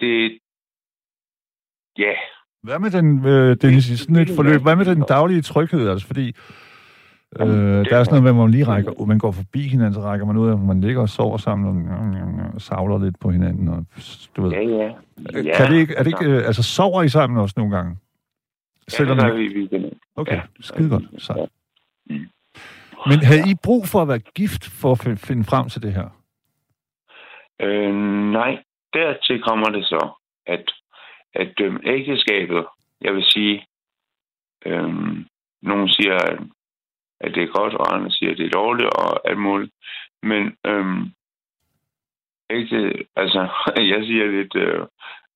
det... 0.00 0.39
Ja, 2.00 2.12
Hvad 2.62 2.78
med 2.78 2.90
den, 2.90 3.26
øh, 3.26 3.56
Dennis, 3.62 3.90
i 3.90 3.96
sådan 3.96 4.16
et 4.16 4.30
forløb, 4.36 4.62
hvad 4.62 4.76
med 4.76 4.84
den 4.84 5.02
daglige 5.08 5.42
tryghed? 5.42 5.88
Altså, 5.90 6.06
fordi 6.06 6.26
øh, 7.40 7.46
der 7.46 7.96
er 7.96 8.04
sådan 8.04 8.06
noget 8.10 8.22
med, 8.22 8.30
at 8.30 8.36
man 8.36 8.50
lige 8.50 8.64
rækker, 8.66 9.04
man 9.04 9.18
går 9.18 9.32
forbi 9.32 9.60
hinanden, 9.68 9.94
så 9.94 10.00
rækker 10.00 10.26
man 10.26 10.36
ud, 10.36 10.50
at 10.52 10.58
man 10.58 10.80
ligger 10.80 11.02
og 11.02 11.08
sover 11.08 11.36
sammen 11.36 11.88
og, 11.92 12.50
og 12.54 12.60
savler 12.60 12.98
lidt 13.04 13.20
på 13.20 13.30
hinanden. 13.30 13.68
Og, 13.68 13.84
du 14.36 14.42
ved. 14.42 14.50
ja, 14.50 14.60
ja. 14.62 14.92
ja 15.42 15.56
kan 15.56 15.72
det 15.72 15.78
ikke, 15.78 15.94
er 15.94 16.02
det 16.02 16.06
ikke, 16.20 16.32
øh, 16.32 16.46
altså 16.46 16.62
sover 16.62 17.02
I 17.02 17.08
sammen 17.08 17.38
også 17.40 17.54
nogle 17.56 17.76
gange? 17.76 17.96
Selvom 18.88 19.18
ja, 19.18 19.24
det 19.24 19.32
gør 19.32 19.38
vi 19.38 19.44
i 19.44 19.56
weekenden. 19.58 19.92
Okay, 20.16 20.34
Ja. 20.36 20.40
skide 20.60 20.88
godt. 20.90 21.04
Så. 21.18 21.46
Men 23.06 23.18
havde 23.22 23.50
I 23.50 23.54
brug 23.62 23.86
for 23.86 24.02
at 24.02 24.08
være 24.08 24.18
gift 24.18 24.64
for 24.70 24.92
at 24.92 25.06
fi- 25.06 25.14
finde 25.26 25.44
frem 25.44 25.68
til 25.68 25.82
det 25.82 25.92
her? 25.94 26.08
Øh, 27.60 27.94
nej, 28.32 28.58
dertil 28.92 29.42
kommer 29.42 29.66
det 29.66 29.84
så, 29.84 30.10
at, 30.46 30.64
at 31.34 31.60
øhm, 31.60 31.80
ægteskabet, 31.84 32.66
jeg 33.00 33.14
vil 33.14 33.24
sige, 33.24 33.66
øhm, 34.66 35.26
nogen 35.62 35.88
siger, 35.88 36.14
at, 36.14 36.38
at 37.20 37.34
det 37.34 37.42
er 37.42 37.58
godt, 37.58 37.74
og 37.74 37.94
andre 37.94 38.10
siger, 38.10 38.32
at 38.32 38.38
det 38.38 38.46
er 38.46 38.58
dårligt, 38.60 38.88
og 38.88 39.28
alt 39.28 39.38
muligt. 39.38 39.72
Men 40.22 40.56
øhm, 40.66 41.12
ægte, 42.50 43.06
altså, 43.16 43.40
jeg 43.92 44.04
siger 44.04 44.26
lidt, 44.26 44.56
øh, 44.56 44.86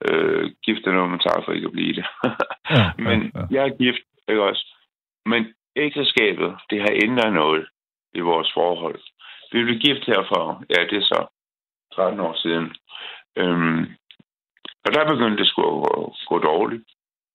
øh, 0.08 0.50
gift 0.64 0.86
er 0.86 0.92
noget, 0.92 1.10
man 1.10 1.18
tager 1.18 1.44
for 1.44 1.52
ikke 1.52 1.66
at 1.66 1.72
blive 1.72 1.94
det. 1.94 2.06
Ja, 2.70 2.92
Men 2.98 3.32
ja, 3.34 3.40
ja. 3.40 3.46
jeg 3.50 3.68
er 3.68 3.76
gift, 3.76 4.02
ikke 4.28 4.42
også? 4.42 4.76
Men 5.26 5.54
ægteskabet, 5.76 6.56
det 6.70 6.80
har 6.80 6.98
ændret 7.04 7.32
noget 7.32 7.66
i 8.14 8.20
vores 8.20 8.50
forhold. 8.54 9.00
Vi 9.52 9.64
blev 9.64 9.78
gift 9.78 10.04
her 10.06 10.22
for, 10.28 10.64
ja, 10.70 10.82
det 10.90 10.98
er 10.98 11.02
så 11.02 11.26
13 11.94 12.20
år 12.20 12.34
siden. 12.34 12.76
Øhm, 13.36 13.86
og 14.84 14.90
der 14.94 15.08
begyndte 15.12 15.36
det 15.38 15.46
sgu 15.48 15.62
at 15.62 15.88
gå, 16.28 16.38
dårligt. 16.38 16.84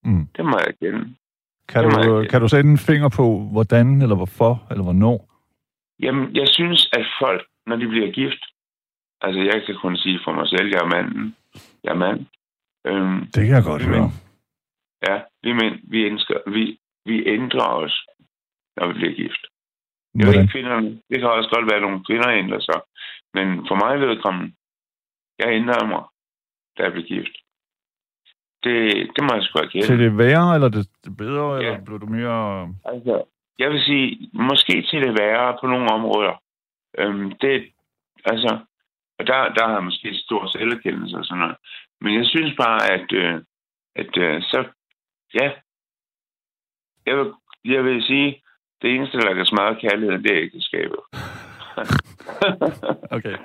Mm. 0.03 0.25
Det 0.35 0.45
må 0.45 0.51
jeg 0.59 0.67
erkende. 0.73 1.15
Kan, 1.69 1.83
det 1.83 1.93
du, 2.05 2.19
jeg- 2.19 2.29
kan 2.29 2.41
du 2.41 2.47
sætte 2.47 2.69
en 2.69 2.77
finger 2.77 3.09
på, 3.19 3.25
hvordan, 3.51 4.01
eller 4.01 4.15
hvorfor, 4.15 4.67
eller 4.71 4.83
hvornår? 4.83 5.17
Jamen, 6.03 6.35
jeg 6.35 6.47
synes, 6.47 6.89
at 6.93 7.05
folk, 7.21 7.47
når 7.67 7.75
de 7.75 7.87
bliver 7.87 8.11
gift, 8.11 8.43
altså 9.21 9.39
jeg 9.41 9.63
kan 9.65 9.75
kun 9.81 9.97
sige 9.97 10.19
for 10.23 10.31
mig 10.33 10.47
selv, 10.47 10.67
jeg 10.73 10.81
er 10.85 10.91
manden. 10.95 11.35
Jeg 11.83 11.91
er 11.91 12.01
mand. 12.05 12.19
Øhm, 12.87 13.19
Det 13.35 13.41
kan 13.45 13.55
jeg 13.55 13.63
godt 13.71 13.83
høre. 13.83 14.11
ja, 15.07 15.15
vi 15.43 15.51
mænd, 15.53 15.75
vi, 15.93 15.99
ønsker, 16.03 16.37
vi, 16.55 16.79
vi 17.05 17.15
ændrer 17.27 17.67
os, 17.83 18.05
når 18.77 18.87
vi 18.87 18.93
bliver 18.93 19.13
gift. 19.15 19.43
Jeg 20.15 20.27
ved 20.27 20.33
ikke, 20.41 20.51
kvinderne, 20.51 20.89
det 21.09 21.17
kan 21.19 21.29
også 21.29 21.49
godt 21.55 21.65
være, 21.65 21.75
at 21.75 21.81
nogle 21.87 22.05
kvinder 22.07 22.29
ændrer 22.41 22.59
sig. 22.59 22.79
Men 23.33 23.47
for 23.67 23.75
mig 23.83 23.99
vedkommende, 24.07 24.49
jeg 25.39 25.47
ændrer 25.59 25.87
mig, 25.93 26.03
jeg 26.83 26.91
blev 26.91 27.03
gift. 27.05 27.35
Det, 28.63 28.77
det 29.15 29.21
må 29.23 29.29
jeg 29.33 29.43
sgu 29.43 29.59
erkende. 29.59 29.85
Til 29.87 29.99
det 29.99 30.17
værre, 30.17 30.55
eller 30.55 30.69
det, 30.69 30.89
det 31.05 31.17
bedre, 31.17 31.55
Ja. 31.55 31.59
eller 31.59 31.85
blev 31.85 31.99
du 31.99 32.05
mere... 32.05 32.73
Altså, 32.85 33.23
jeg 33.59 33.69
vil 33.71 33.81
sige, 33.81 34.29
måske 34.33 34.81
til 34.89 35.01
det 35.01 35.13
værre 35.21 35.57
på 35.61 35.67
nogle 35.67 35.91
områder. 35.91 36.41
Øhm, 36.97 37.31
det, 37.41 37.71
altså, 38.25 38.59
og 39.19 39.27
der, 39.27 39.53
der 39.53 39.67
har 39.67 39.73
jeg 39.73 39.83
måske 39.83 40.09
et 40.09 40.19
stor 40.25 40.47
selverkendelse 40.47 41.17
og 41.17 41.25
sådan 41.25 41.39
noget. 41.39 41.55
Men 42.01 42.13
jeg 42.15 42.25
synes 42.25 42.53
bare, 42.57 42.91
at, 42.91 43.11
øh, 43.11 43.35
at 43.95 44.17
øh, 44.17 44.41
så, 44.41 44.63
ja, 45.33 45.51
jeg 47.05 47.17
vil, 47.17 47.33
jeg 47.65 47.83
vil 47.85 48.03
sige, 48.03 48.43
det 48.81 48.95
eneste, 48.95 49.17
der 49.17 49.33
kan 49.33 49.45
smadre 49.45 49.75
kærligheden, 49.75 50.23
det 50.23 50.31
er 50.31 50.41
ægteskabet. 50.41 50.99
Okay. 53.17 53.35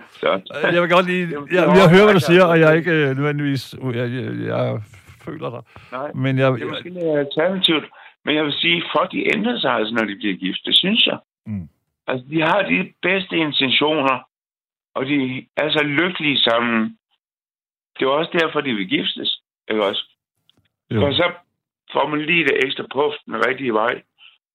Jeg 0.74 0.82
vil 0.82 0.90
godt 0.90 1.06
lige... 1.06 1.28
Jeg, 1.52 1.62
jeg 1.78 1.90
hører, 1.90 2.04
hvad 2.04 2.14
du 2.14 2.20
siger, 2.20 2.44
og 2.44 2.60
jeg 2.60 2.70
er 2.70 2.74
ikke 2.74 2.90
øh, 2.90 3.16
nødvendigvis... 3.16 3.74
Jeg, 3.98 4.06
jeg, 4.18 4.46
jeg 4.46 4.82
føler 5.24 5.50
dig. 5.50 5.62
nej, 5.92 6.12
Men 6.14 6.38
jeg... 6.38 6.52
det 6.52 6.62
er 6.62 6.66
måske 6.66 6.88
lidt 6.88 7.18
alternativt. 7.18 7.84
Men 8.24 8.36
jeg 8.36 8.44
vil 8.44 8.52
sige, 8.52 8.82
folk 8.96 9.12
de 9.12 9.34
ændrer 9.34 9.58
sig 9.58 9.70
altså, 9.70 9.94
når 9.94 10.04
de 10.04 10.16
bliver 10.16 10.36
gift. 10.36 10.60
Det 10.64 10.76
synes 10.76 11.06
jeg. 11.06 11.18
Mm. 11.46 11.68
Altså, 12.06 12.26
de 12.30 12.40
har 12.40 12.62
de 12.62 12.92
bedste 13.02 13.36
intentioner, 13.36 14.16
og 14.94 15.06
de 15.06 15.46
er 15.56 15.70
så 15.70 15.82
lykkelige 15.84 16.40
sammen. 16.40 16.98
Det 17.98 18.04
er 18.04 18.10
også 18.10 18.30
derfor, 18.40 18.60
de 18.60 18.74
vil 18.74 18.88
giftes. 18.88 19.40
Ikke 19.70 19.84
også? 19.84 20.04
Jo. 20.90 21.00
For 21.00 21.12
så 21.12 21.32
får 21.92 22.08
man 22.08 22.20
lige 22.20 22.44
det 22.44 22.64
ekstra 22.64 22.84
puff 22.94 23.14
den 23.26 23.46
rigtige 23.46 23.74
vej. 23.74 24.02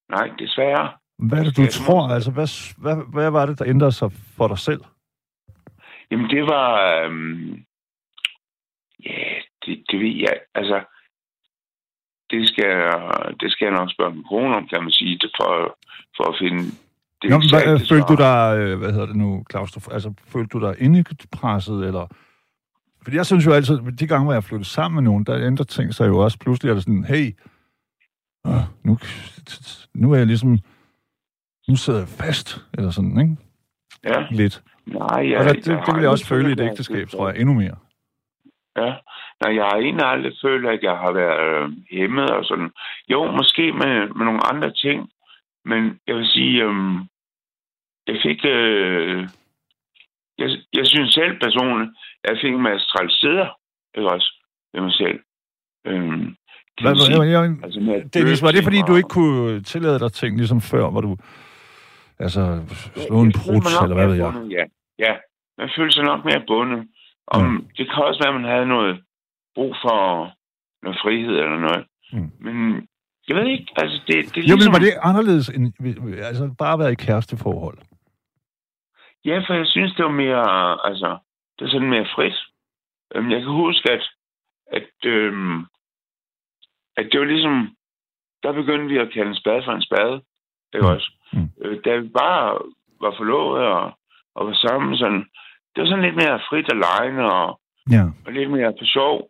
Nej, 0.09 0.32
desværre. 0.39 0.91
Hvad 1.20 1.39
er 1.39 1.43
det, 1.43 1.57
du 1.57 1.65
tror? 1.67 2.07
Altså, 2.07 2.32
hvad, 2.32 2.47
hvad, 2.78 2.95
hvad 3.13 3.30
var 3.32 3.45
det, 3.45 3.59
der 3.59 3.65
ændrede 3.67 3.91
sig 3.91 4.11
for 4.11 4.47
dig 4.47 4.57
selv? 4.57 4.82
Jamen, 6.11 6.30
det 6.30 6.43
var... 6.43 6.67
Øhm, 7.03 7.63
ja, 9.05 9.24
det, 9.65 9.84
det 9.91 9.99
ved 9.99 10.15
jeg. 10.15 10.36
Altså, 10.55 10.84
det 12.32 12.49
skal, 12.49 12.72
det 13.39 13.51
skal 13.51 13.65
jeg 13.65 13.74
nok 13.74 13.91
spørge 13.91 14.15
min 14.15 14.24
kone 14.24 14.55
om, 14.55 14.67
kan 14.67 14.84
man 14.84 14.91
sige, 14.91 15.20
for, 15.38 15.78
for 16.17 16.24
at 16.32 16.36
finde 16.39 16.63
det 17.22 17.30
Nå, 17.30 17.38
hvad, 17.38 17.80
følte 17.80 18.07
du 18.13 18.15
dig, 18.15 18.57
øh, 18.59 18.80
hvad 18.80 18.91
hedder 18.91 19.05
det 19.05 19.15
nu, 19.15 19.43
Claus, 19.51 19.88
altså, 19.91 20.13
følte 20.28 20.59
du 20.59 20.59
dig 20.65 20.76
indepresset, 20.80 21.86
eller... 21.88 22.07
Fordi 23.03 23.15
jeg 23.15 23.26
synes 23.26 23.45
jo 23.45 23.51
altid, 23.51 23.78
de 23.99 24.07
gange, 24.07 24.24
hvor 24.24 24.34
jeg 24.34 24.43
flyttede 24.43 24.70
sammen 24.70 24.95
med 24.95 25.11
nogen, 25.11 25.24
der 25.24 25.47
ændrer 25.47 25.65
ting 25.65 25.93
sig 25.93 26.07
jo 26.07 26.17
også. 26.17 26.39
Pludselig 26.39 26.70
er 26.70 26.74
det 26.74 26.84
sådan, 26.84 27.03
hey, 27.03 27.36
øh, 28.47 28.63
nu, 28.84 28.97
nu 29.93 30.11
er 30.11 30.17
jeg 30.17 30.28
ligesom, 30.28 30.59
nu 31.70 31.76
sidder 31.76 31.99
jeg 31.99 32.07
fast, 32.07 32.47
eller 32.78 32.91
sådan, 32.91 33.20
ikke? 33.22 33.36
Ja, 34.03 34.20
Lidt. 34.32 34.63
nej, 34.86 35.30
jeg, 35.30 35.38
og 35.39 35.45
der, 35.45 35.53
det, 35.53 35.67
jeg 35.67 35.84
det 35.86 35.95
vil 35.95 36.01
jeg 36.01 36.09
også 36.09 36.28
føle 36.28 36.49
i 36.49 36.51
et 36.51 36.59
ægteskab, 36.59 36.97
jeg- 36.99 37.09
tror 37.09 37.30
jeg, 37.30 37.39
endnu 37.39 37.53
mere. 37.53 37.76
Ja. 38.78 38.93
Nej, 39.41 39.55
jeg 39.55 39.63
har 39.65 39.78
egentlig 39.78 40.05
aldrig 40.05 40.34
følt, 40.43 40.67
at 40.67 40.80
jeg 40.84 40.91
har 41.03 41.11
været 41.11 41.63
øh, 41.63 41.70
hæmmet 41.91 42.30
og 42.30 42.45
sådan. 42.45 42.70
Jo, 43.11 43.32
måske 43.32 43.72
med, 43.72 43.93
med 44.17 44.26
nogle 44.26 44.39
andre 44.53 44.72
ting, 44.74 45.09
men 45.65 45.99
jeg 46.07 46.15
vil 46.15 46.28
sige, 46.28 46.63
øhm, 46.63 46.97
jeg 48.07 48.17
fik... 48.26 48.39
Øh, 48.45 49.28
jeg, 50.38 50.49
jeg 50.74 50.86
synes 50.88 51.13
selv 51.13 51.39
personligt, 51.39 51.91
at 52.24 52.30
jeg 52.32 52.38
fik 52.41 52.53
en 52.53 52.61
masse 52.61 52.88
trælseder, 52.88 53.47
ikke 53.97 54.09
også, 54.09 54.30
ved 54.74 54.82
mig 54.82 54.93
selv. 54.93 55.20
Kan 55.86 56.36
Hvad, 56.82 57.17
hvad, 57.17 57.28
jeg, 57.28 57.55
altså 57.63 57.80
med 57.80 58.09
Dennis, 58.09 58.43
var 58.43 58.51
det 58.51 58.63
fordi, 58.63 58.82
du 58.88 58.95
ikke 58.95 59.09
kunne 59.09 59.63
tillade 59.63 59.99
dig 59.99 60.11
ting 60.13 60.38
ligesom 60.38 60.61
før, 60.61 60.89
hvor 60.89 61.01
du 61.01 61.17
Altså, 62.20 62.41
slå 63.07 63.22
en 63.22 63.34
prut, 63.39 63.63
eller 63.84 63.95
hvad 63.95 64.07
ved 64.07 64.15
jeg. 64.15 64.34
Bundet, 64.34 64.51
ja. 64.57 64.63
ja, 65.05 65.13
man 65.57 65.70
føler 65.78 65.91
sig 65.91 66.03
nok 66.03 66.26
mere 66.26 66.43
bundet. 66.47 66.88
Om, 67.28 67.41
Ja. 67.41 67.57
Det 67.78 67.86
kan 67.91 68.03
også 68.03 68.20
være, 68.24 68.34
at 68.36 68.41
man 68.41 68.51
havde 68.51 68.65
noget 68.65 69.03
brug 69.55 69.76
for 69.84 69.99
noget 70.84 70.97
frihed 71.03 71.36
eller 71.43 71.59
noget. 71.59 71.86
Mm. 72.13 72.32
Men 72.45 72.88
jeg 73.28 73.36
ved 73.36 73.45
ikke, 73.45 73.74
altså 73.78 73.97
det, 74.07 74.15
det 74.36 74.38
er 74.38 74.47
Jo, 74.49 74.55
ligesom... 74.55 74.72
men 74.72 74.74
var 74.74 74.86
det 74.86 74.93
anderledes 75.09 75.49
end 75.49 75.74
altså, 76.30 76.55
bare 76.57 76.74
at 76.74 76.80
være 76.80 76.91
i 76.91 76.95
kæresteforhold? 77.05 77.78
Ja, 79.26 79.38
for 79.47 79.53
jeg 79.53 79.67
synes, 79.67 79.93
det 79.95 80.05
var 80.05 80.11
mere, 80.11 80.45
altså, 80.89 81.17
det 81.59 81.65
er 81.65 81.70
sådan 81.72 81.89
mere 81.89 82.07
frit. 82.15 82.38
Øhm, 83.15 83.32
Jeg 83.32 83.41
kan 83.41 83.51
huske, 83.51 83.91
at, 83.91 84.03
at, 84.78 84.89
øhm, 85.05 85.59
at 86.97 87.05
det 87.11 87.20
var 87.20 87.26
ligesom, 87.26 87.76
der 88.43 88.51
begyndte 88.53 88.88
vi 88.93 88.97
at 88.97 89.11
kalde 89.13 89.30
en 89.30 89.36
spade 89.41 89.61
for 89.65 89.72
en 89.72 89.82
spade. 89.89 90.22
Ikke 90.74 90.88
Mm. 90.88 90.93
også? 90.93 91.11
Mm. 91.34 91.49
Øh, 91.61 91.78
Da 91.86 91.95
vi 91.97 92.07
bare 92.07 92.59
var 93.01 93.13
forlovet 93.17 93.61
og, 93.65 93.91
og 94.36 94.47
var 94.47 94.53
sammen, 94.53 94.97
sådan, 94.97 95.20
det 95.76 95.78
var 95.82 95.86
sådan 95.89 96.03
lidt 96.05 96.15
mere 96.15 96.39
frit 96.49 96.72
og 96.74 96.78
lejende 96.88 97.24
og, 97.39 97.59
Ja. 97.91 98.03
og 98.26 98.32
lidt 98.34 98.51
mere 98.51 98.74
for 98.80 98.86
sjov. 98.86 99.30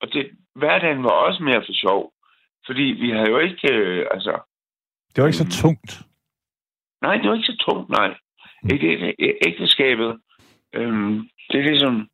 Og 0.00 0.12
det, 0.12 0.30
hverdagen 0.54 1.02
var 1.02 1.10
også 1.10 1.42
mere 1.42 1.62
for 1.66 1.72
sjov. 1.72 2.12
Fordi 2.66 2.82
vi 2.82 3.10
havde 3.10 3.30
jo 3.30 3.38
ikke, 3.38 3.74
øh, 3.74 4.06
altså, 4.10 4.34
Det 5.16 5.22
var 5.22 5.28
ikke 5.28 5.42
Mm. 5.44 5.50
så 5.50 5.62
tungt. 5.62 5.90
Nej, 7.02 7.16
det 7.16 7.28
var 7.28 7.34
ikke 7.34 7.46
så 7.52 7.56
tungt, 7.68 7.90
nej. 7.90 8.08
Mm. 8.62 8.68
Ikke 8.72 9.14
ægteskabet. 9.48 10.20
Øhm, 10.74 11.28
det 11.50 11.60
er 11.60 11.64
ligesom, 11.70 12.08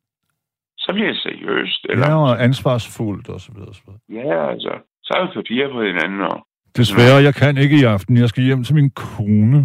så 0.77 0.93
bliver 0.93 1.07
det 1.07 1.21
seriøst. 1.21 1.85
Eller, 1.89 2.07
Ja, 2.09 2.15
og 2.21 2.43
ansvarsfuldt 2.43 3.29
og 3.29 3.39
så 3.41 3.51
videre. 3.53 3.69
Og 3.69 3.75
så 3.75 3.81
videre. 3.85 4.27
ja, 4.27 4.51
altså, 4.51 4.71
så 5.03 5.13
har 5.15 5.25
vi 5.27 5.33
papir 5.33 5.67
på 5.71 5.81
hinanden. 5.83 6.21
Og, 6.21 6.47
Desværre, 6.77 7.23
jeg 7.23 7.35
kan 7.35 7.57
ikke 7.57 7.77
i 7.79 7.83
aften. 7.83 8.17
Jeg 8.17 8.29
skal 8.29 8.43
hjem 8.43 8.63
til 8.63 8.75
min 8.75 8.89
kone. 8.89 9.57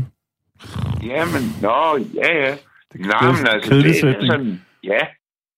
ja, 1.12 1.22
men, 1.34 1.42
nå, 1.62 1.96
ja, 2.14 2.30
ja. 2.44 2.56
Det 2.92 3.00
Nej, 3.00 3.32
men 3.38 3.46
altså, 3.54 3.74
det, 3.74 3.84
det 3.84 3.90
er 3.90 4.00
sætning. 4.00 4.32
sådan, 4.32 4.60
ja. 4.84 4.98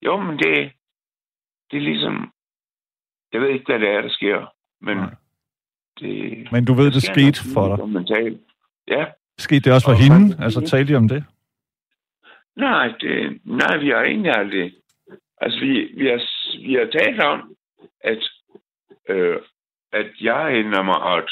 Jo, 0.06 0.20
men 0.20 0.38
det, 0.38 0.72
det 1.70 1.76
er 1.76 1.80
ligesom, 1.80 2.32
jeg 3.32 3.40
ved 3.40 3.48
ikke, 3.48 3.64
hvad 3.68 3.78
det 3.80 3.88
er, 3.88 4.00
der 4.00 4.08
sker, 4.10 4.52
men 4.84 4.96
Nej. 4.96 5.14
det... 6.00 6.48
Men 6.52 6.64
du 6.64 6.74
ved, 6.74 6.90
det 6.90 7.02
sker 7.02 7.12
skete 7.14 7.40
for 7.54 7.68
dig. 7.68 7.78
fundamentalt. 7.78 8.40
Ja, 8.88 9.04
Skete 9.38 9.60
det 9.60 9.72
også 9.72 9.84
for 9.86 9.92
Og 9.92 9.98
hende? 9.98 10.16
faktisk- 10.28 10.42
Altså, 10.44 10.60
talte 10.60 10.92
I 10.92 10.96
om 10.96 11.08
det? 11.08 11.24
Nej, 12.56 12.86
det, 13.00 13.38
nej, 13.44 13.76
vi 13.76 13.88
har 13.88 14.02
egentlig 14.02 14.32
aldrig... 14.36 14.72
Altså, 15.40 15.60
vi, 15.60 15.70
vi, 15.98 16.06
har, 16.06 16.20
vi 16.66 16.72
har 16.74 16.88
talt 16.98 17.20
om, 17.20 17.54
at, 18.04 18.18
øh, 19.08 19.36
at 19.92 20.10
jeg 20.20 20.52
ændrer 20.54 20.82
mig, 20.82 20.96
og 20.96 21.18
at, 21.18 21.30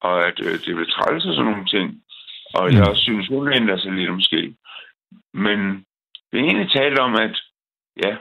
og 0.00 0.26
at 0.26 0.40
øh, 0.40 0.58
det 0.66 0.76
vil 0.76 0.90
træls 0.90 1.24
og 1.26 1.34
sådan 1.34 1.50
nogle 1.50 1.66
ting. 1.66 2.02
Og 2.54 2.64
Mm. 2.70 2.76
jeg 2.76 2.96
synes, 2.96 3.28
hun 3.28 3.52
ændrer 3.52 3.76
sig 3.78 3.92
lidt 3.92 4.12
måske. 4.14 4.54
Men 5.34 5.58
vi 6.32 6.38
har 6.38 6.44
egentlig 6.46 6.70
talt 6.72 6.98
om, 6.98 7.14
at 7.14 7.42
ja, 8.04 8.16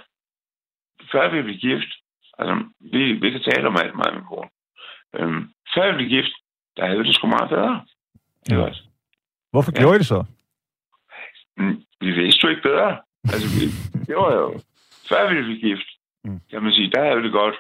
før 1.11 1.31
vi 1.31 1.41
bliver 1.41 1.59
gift, 1.59 1.91
altså, 2.39 2.65
vi, 2.79 3.13
vi 3.13 3.31
kan 3.31 3.41
tale 3.41 3.67
om 3.67 3.77
alt 3.83 3.95
meget 3.95 4.13
med 4.13 4.23
kone. 4.27 4.49
Øhm, 5.15 5.49
før 5.73 5.91
vi 5.91 5.95
blev 5.97 6.09
gift, 6.09 6.33
der 6.77 6.85
havde 6.85 6.99
vi 6.99 7.07
det 7.07 7.15
sgu 7.15 7.27
meget 7.27 7.49
bedre. 7.49 7.85
Ja. 8.49 8.55
Ja. 8.65 8.73
Hvorfor 9.51 9.71
Ja. 9.75 9.79
gjorde 9.81 9.95
I 9.95 9.99
det 9.99 10.07
så? 10.07 10.25
Mm, 11.57 11.83
vi 11.99 12.11
vidste 12.11 12.43
jo 12.43 12.49
ikke 12.49 12.61
bedre. 12.61 13.01
Altså, 13.23 13.47
vi, 13.59 13.65
det 14.07 14.15
var 14.15 14.33
jo... 14.35 14.59
Før 15.09 15.33
vi 15.33 15.41
blev 15.41 15.57
gift, 15.57 15.87
mm. 16.23 16.39
kan 16.49 16.63
man 16.63 16.73
sige, 16.73 16.91
der 16.91 17.03
havde 17.03 17.17
vi 17.17 17.23
det 17.23 17.31
godt. 17.31 17.55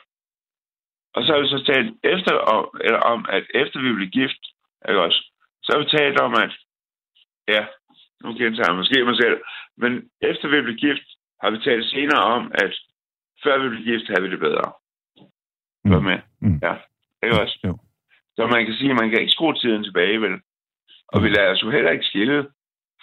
Og 1.15 1.23
så 1.23 1.29
har 1.33 1.39
vi 1.41 1.47
så 1.47 1.63
talt 1.71 1.89
efter 2.03 2.33
om, 2.55 2.63
eller 2.85 2.99
om, 3.13 3.25
at 3.29 3.45
efter 3.53 3.79
vi 3.81 3.93
blev 3.93 4.09
gift, 4.19 4.41
ikke 4.89 5.01
også, 5.01 5.21
så 5.63 5.69
har 5.73 5.79
vi 5.83 5.97
talt 5.97 6.19
om, 6.19 6.33
at 6.43 6.51
ja, 7.47 7.61
nu 8.23 8.29
gentager 8.39 8.69
jeg 8.69 8.75
måske 8.75 9.05
mig 9.05 9.17
selv, 9.23 9.37
men 9.77 9.91
efter 10.21 10.47
vi 10.47 10.61
blev 10.61 10.75
gift, 10.75 11.07
har 11.41 11.49
vi 11.51 11.57
talt 11.57 11.85
senere 11.89 12.23
om, 12.35 12.51
at 12.63 12.73
før 13.43 13.57
vi 13.63 13.69
blev 13.69 13.83
gift, 13.83 14.07
havde 14.07 14.23
vi 14.25 14.31
det 14.31 14.39
bedre. 14.39 14.67
Mm. 15.83 15.91
Hvad 15.91 16.01
med? 16.09 16.19
Mm. 16.41 16.59
Ja, 16.67 16.73
ikke 17.23 17.41
også? 17.41 17.59
Jo. 17.67 17.77
Så 18.35 18.47
man 18.47 18.65
kan 18.65 18.75
sige, 18.75 18.91
at 18.91 18.99
man 19.01 19.09
kan 19.09 19.19
ikke 19.19 19.31
skrue 19.37 19.53
tiden 19.55 19.83
tilbage, 19.83 20.21
vel? 20.21 20.35
Og 21.07 21.17
Mm. 21.19 21.23
vi 21.23 21.29
lader 21.29 21.51
os 21.51 21.63
jo 21.63 21.69
heller 21.71 21.91
ikke 21.91 22.05
skille, 22.05 22.47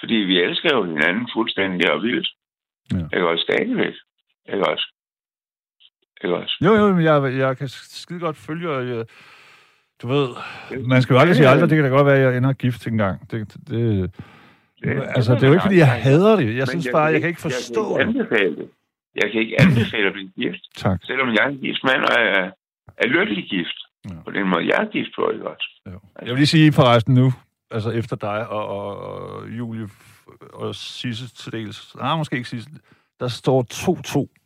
fordi 0.01 0.15
vi 0.15 0.41
elsker 0.41 0.71
jo 0.77 0.85
hinanden 0.85 1.29
fuldstændig 1.35 1.93
og 1.93 2.03
vildt. 2.03 2.29
Ja. 2.93 3.05
Ikke 3.17 3.29
også 3.29 3.43
stadigvæk? 3.43 3.95
Ikke 4.53 4.69
også? 4.73 4.87
Ikke 6.25 6.37
også? 6.37 6.57
Jo, 6.65 6.75
jo, 6.75 6.95
men 6.95 7.05
jeg, 7.05 7.35
jeg 7.39 7.57
kan 7.57 7.69
skide 7.69 8.21
godt 8.21 8.37
følge, 8.37 8.71
og 8.71 8.89
jeg, 8.89 9.05
du 10.03 10.09
ved, 10.09 10.29
man 10.87 11.03
skal 11.03 11.15
jo 11.15 11.21
aldrig 11.21 11.37
sige 11.37 11.49
aldrig, 11.49 11.71
det 11.71 11.77
kan 11.77 11.85
da 11.85 11.91
godt 11.91 12.07
være, 12.07 12.17
at 12.17 12.23
jeg 12.23 12.37
ender 12.37 12.53
gift 12.53 12.87
engang. 12.87 13.31
Det, 13.31 13.55
det, 13.69 14.11
det, 14.83 15.03
altså, 15.17 15.35
det 15.35 15.43
er 15.43 15.47
jo 15.47 15.53
ikke, 15.53 15.63
fordi 15.63 15.77
jeg 15.79 16.03
hader 16.03 16.37
det. 16.37 16.57
Jeg 16.57 16.69
synes 16.69 16.89
bare, 16.93 17.05
jeg 17.05 17.21
kan 17.21 17.29
ikke 17.29 17.41
forstå 17.41 17.99
jeg 17.99 18.07
kan 18.07 18.15
det. 18.15 18.21
ikke 18.21 18.21
anbefale 18.37 18.57
det. 18.57 18.69
Jeg 19.23 19.31
kan 19.33 19.41
ikke 19.41 19.61
anbefale 19.61 20.07
at 20.07 20.13
blive 20.13 20.31
gift, 20.37 20.63
Tak. 20.77 20.99
selvom 21.05 21.29
jeg 21.29 21.45
er 21.45 21.49
en 21.49 21.59
gift 21.59 21.85
mand 21.85 22.03
og 22.05 22.15
er, 22.19 22.51
er 22.97 23.07
lykkelig 23.07 23.45
gift. 23.51 23.79
Ja. 24.11 24.15
På 24.25 24.31
den 24.31 24.49
måde, 24.49 24.67
jeg 24.67 24.85
er 24.85 24.91
gift 24.91 25.11
på, 25.17 25.31
ikke 25.31 25.49
også? 25.49 25.81
Jo. 25.87 25.99
Jeg 26.21 26.29
vil 26.29 26.37
lige 26.37 26.47
sige 26.47 26.73
forresten 26.73 27.15
nu, 27.15 27.33
altså 27.71 27.91
efter 27.91 28.17
dig 28.17 28.49
og, 28.49 28.67
og, 28.67 28.97
og 28.99 29.49
Julie 29.49 29.89
og 30.53 30.75
Sisse 30.75 31.29
til 31.35 31.53
dels, 31.53 31.97
nej, 31.97 32.17
måske 32.17 32.37
ikke 32.37 32.49
Sisse, 32.49 32.71
der 33.21 33.29
står 33.29 33.67
2-2, 33.73 34.37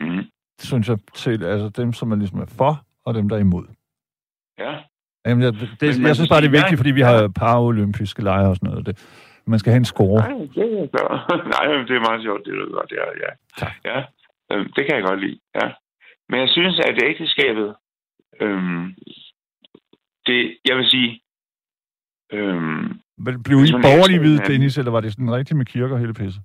Mm. 0.00 0.22
Synes 0.58 0.88
jeg, 0.88 0.98
til 1.14 1.44
altså 1.44 1.68
dem, 1.68 1.92
som 1.92 2.12
er 2.12 2.16
ligesom 2.16 2.40
er 2.40 2.46
for, 2.46 2.84
og 3.04 3.14
dem, 3.14 3.28
der 3.28 3.36
er 3.36 3.40
imod. 3.40 3.64
Ja. 4.58 4.72
Jamen, 5.26 5.42
jeg, 5.44 5.52
det, 5.52 5.98
Men 5.98 6.06
jeg 6.06 6.14
synes 6.16 6.28
bare, 6.28 6.40
det 6.40 6.46
er 6.46 6.50
vigtigt, 6.60 6.70
nej. 6.72 6.76
fordi 6.76 6.90
vi 6.90 7.00
har 7.00 7.28
paralympiske 7.28 8.22
lege 8.22 8.48
og 8.48 8.56
sådan 8.56 8.70
noget. 8.70 8.86
Det, 8.86 8.94
man 9.46 9.58
skal 9.58 9.70
have 9.72 9.78
en 9.78 9.84
score. 9.94 10.20
Nej, 10.28 10.38
det 10.54 10.64
er. 10.94 11.36
Nej, 11.56 11.64
det 11.88 11.96
er 11.96 12.08
meget 12.08 12.22
sjovt, 12.22 12.44
det 12.46 12.52
er 12.54 12.72
godt, 12.72 12.90
det 12.90 12.98
er, 12.98 13.10
ja. 13.24 13.30
Tak. 13.62 13.72
Ja, 13.84 13.98
øhm, 14.52 14.72
det 14.76 14.86
kan 14.86 14.96
jeg 14.96 15.04
godt 15.04 15.20
lide, 15.20 15.38
ja. 15.54 15.66
Men 16.28 16.40
jeg 16.40 16.48
synes, 16.48 16.80
at 16.88 17.02
ægteskabet, 17.04 17.74
øhm, 18.40 18.84
det, 20.26 20.58
jeg 20.68 20.76
vil 20.76 20.86
sige, 20.94 21.20
øhm, 22.32 23.00
Men 23.18 23.42
blev 23.42 23.58
I 23.64 23.66
Sådan 23.66 23.82
borgerlige 23.82 24.18
hvide. 24.18 24.38
Dennis, 24.52 24.78
eller 24.78 24.90
var 24.92 25.00
det 25.00 25.12
sådan 25.12 25.32
rigtigt 25.34 25.56
med 25.58 25.66
kirker 25.66 25.94
og 25.94 26.00
hele 26.00 26.14
pisse? 26.14 26.40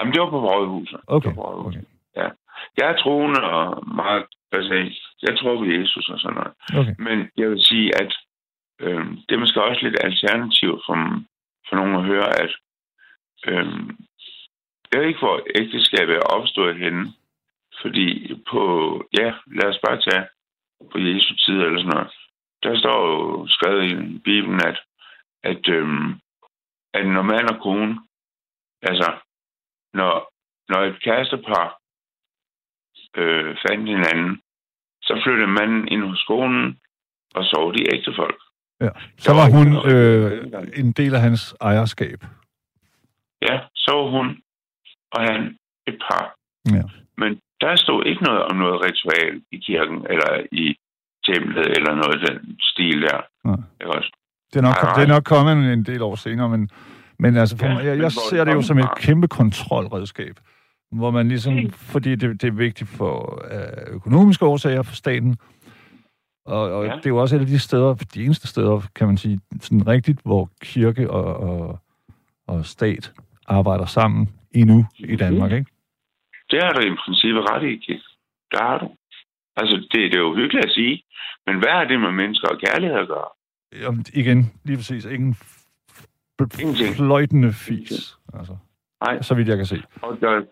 jamen, 0.00 0.12
det 0.14 0.20
var 0.22 0.30
på 0.30 0.40
rådhuset. 0.48 1.00
Okay, 1.06 1.28
Det 1.28 1.36
var 1.36 1.42
på 1.42 1.48
rådhuset. 1.48 1.84
okay. 2.16 2.30
Jeg 2.76 2.90
er 2.90 2.96
troende 2.96 3.40
og 3.42 3.88
meget, 3.94 4.26
altså, 4.52 4.74
jeg 5.22 5.38
tror 5.38 5.56
på 5.56 5.64
Jesus 5.64 6.08
og 6.08 6.18
sådan 6.20 6.34
noget. 6.34 6.52
okay. 6.78 6.94
Men 6.98 7.30
jeg 7.36 7.50
vil 7.50 7.62
sige, 7.62 7.88
at 8.02 8.12
øhm, 8.80 9.16
det 9.26 9.34
er 9.34 9.44
måske 9.44 9.62
også 9.62 9.80
lidt 9.82 10.04
alternativt 10.04 10.80
for, 10.86 10.96
for 11.68 11.76
nogen 11.76 11.96
at 11.96 12.04
høre, 12.04 12.28
at 12.42 12.52
øhm, 13.46 13.96
jeg 14.90 15.00
ved 15.00 15.08
ikke, 15.08 15.24
hvor 15.26 15.40
ægteskabet 15.60 16.16
er 16.16 16.30
opstået 16.36 16.76
henne. 16.76 17.12
Fordi 17.82 18.34
på, 18.50 18.62
ja, 19.18 19.34
lad 19.46 19.68
os 19.72 19.80
bare 19.86 20.00
tage 20.00 20.26
på 20.92 20.98
Jesu 20.98 21.34
tid 21.34 21.54
eller 21.54 21.78
sådan 21.78 21.92
noget. 21.94 22.12
Der 22.62 22.78
står 22.78 22.98
jo 23.10 23.46
skrevet 23.48 23.84
i 23.92 24.18
Bibelen, 24.18 24.60
at, 24.66 24.78
at, 25.42 25.68
øhm, 25.68 26.10
at 26.94 27.06
når 27.06 27.22
mand 27.22 27.48
og 27.48 27.62
kone, 27.62 28.00
altså, 28.82 29.12
når, 29.94 30.32
når 30.68 30.80
et 30.84 31.02
kærestepar 31.02 31.79
øh, 33.16 33.56
fandt 33.68 33.88
hinanden, 33.88 34.40
så 35.02 35.20
flyttede 35.24 35.46
manden 35.58 35.88
ind 35.88 36.02
hos 36.04 36.24
konen, 36.28 36.78
og 37.34 37.44
sov 37.44 37.74
de 37.74 37.94
ægte 37.94 38.12
folk. 38.16 38.38
Ja. 38.80 38.88
Så 39.18 39.32
var 39.34 39.46
hun 39.56 39.68
øh, 39.92 40.32
en 40.76 40.92
del 40.92 41.14
af 41.14 41.20
hans 41.20 41.54
ejerskab. 41.60 42.20
Ja, 43.48 43.60
så 43.74 43.90
var 43.96 44.10
hun 44.10 44.26
og 45.12 45.22
han 45.22 45.56
et 45.86 45.98
par. 46.10 46.34
Ja. 46.76 46.82
Men 47.16 47.40
der 47.60 47.76
stod 47.76 48.06
ikke 48.06 48.22
noget 48.22 48.42
om 48.42 48.56
noget 48.56 48.80
ritual 48.84 49.42
i 49.52 49.56
kirken, 49.56 50.06
eller 50.10 50.30
i 50.52 50.76
templet, 51.26 51.66
eller 51.76 51.94
noget 51.94 52.14
af 52.14 52.26
den 52.28 52.56
stil 52.60 53.02
der. 53.02 53.20
Også? 53.86 54.10
Det 54.52 54.58
er 54.58 54.62
nok, 54.62 54.96
det 54.96 55.02
er 55.02 55.08
nok 55.14 55.24
kommet 55.24 55.72
en- 55.72 55.84
del 55.84 56.02
år 56.02 56.14
senere, 56.14 56.48
men, 56.48 56.70
men 57.18 57.36
altså, 57.36 57.56
Ja, 57.60 57.66
jeg, 57.68 57.76
men 57.76 57.86
jeg 57.86 57.96
hvor 57.96 58.28
ser 58.30 58.44
det 58.44 58.54
jo 58.54 58.62
som 58.62 58.78
et 58.78 58.88
kæmpe 58.96 59.28
kontrolredskab, 59.28 60.34
hvor 60.92 61.10
man 61.10 61.28
ligesom, 61.28 61.54
Mm. 61.54 61.70
fordi 61.70 62.14
det, 62.14 62.42
det 62.42 62.48
er 62.48 62.52
vigtigt 62.52 62.90
for 62.90 63.44
øh, 63.54 63.94
økonomiske 63.94 64.44
årsager 64.46 64.82
for 64.82 64.94
staten, 64.94 65.36
og, 66.46 66.60
og 66.72 66.84
Ja. 66.86 66.92
det 66.96 67.06
er 67.06 67.10
jo 67.10 67.16
også 67.16 67.36
et 67.36 67.40
af 67.40 67.46
de 67.46 67.58
steder, 67.58 67.94
de 67.94 68.24
eneste 68.24 68.48
steder, 68.48 68.80
kan 68.94 69.06
man 69.06 69.16
sige, 69.16 69.40
sådan 69.60 69.86
rigtigt, 69.86 70.20
hvor 70.24 70.50
kirke 70.62 71.10
og, 71.10 71.36
og, 71.36 71.78
og 72.46 72.66
stat 72.66 73.12
arbejder 73.46 73.86
sammen 73.86 74.28
endnu 74.52 74.84
i 74.98 75.16
Danmark, 75.16 75.52
ikke? 75.52 75.70
Det 76.50 76.62
har 76.62 76.72
du 76.72 76.80
i 76.80 76.94
princippet 77.04 77.42
ret 77.50 77.62
i. 77.70 77.92
Der 78.52 78.62
har 78.62 78.78
du. 78.78 78.88
Altså, 79.56 79.76
det, 79.76 80.12
det 80.12 80.14
er 80.14 80.18
jo 80.18 80.34
hyggeligt 80.34 80.64
at 80.64 80.70
sige, 80.72 81.02
men 81.46 81.58
hvad 81.58 81.68
har 81.72 81.84
det 81.84 82.00
med 82.00 82.12
mennesker 82.12 82.48
og 82.48 82.58
kærlighed 82.66 82.96
at 82.98 83.08
gøre? 83.08 83.28
Jamen, 83.82 84.04
igen, 84.14 84.52
lige 84.64 84.76
præcis, 84.76 85.04
ingen 85.04 85.36
Ingenting. 86.60 86.94
fløjtende 86.96 87.52
fis, 87.52 88.16
altså, 88.34 88.56
Nej. 89.04 89.22
så 89.22 89.34
vidt 89.34 89.48
jeg 89.48 89.56
kan 89.56 89.66
se. 89.66 89.82
Og 90.02 90.18
der, 90.20 90.42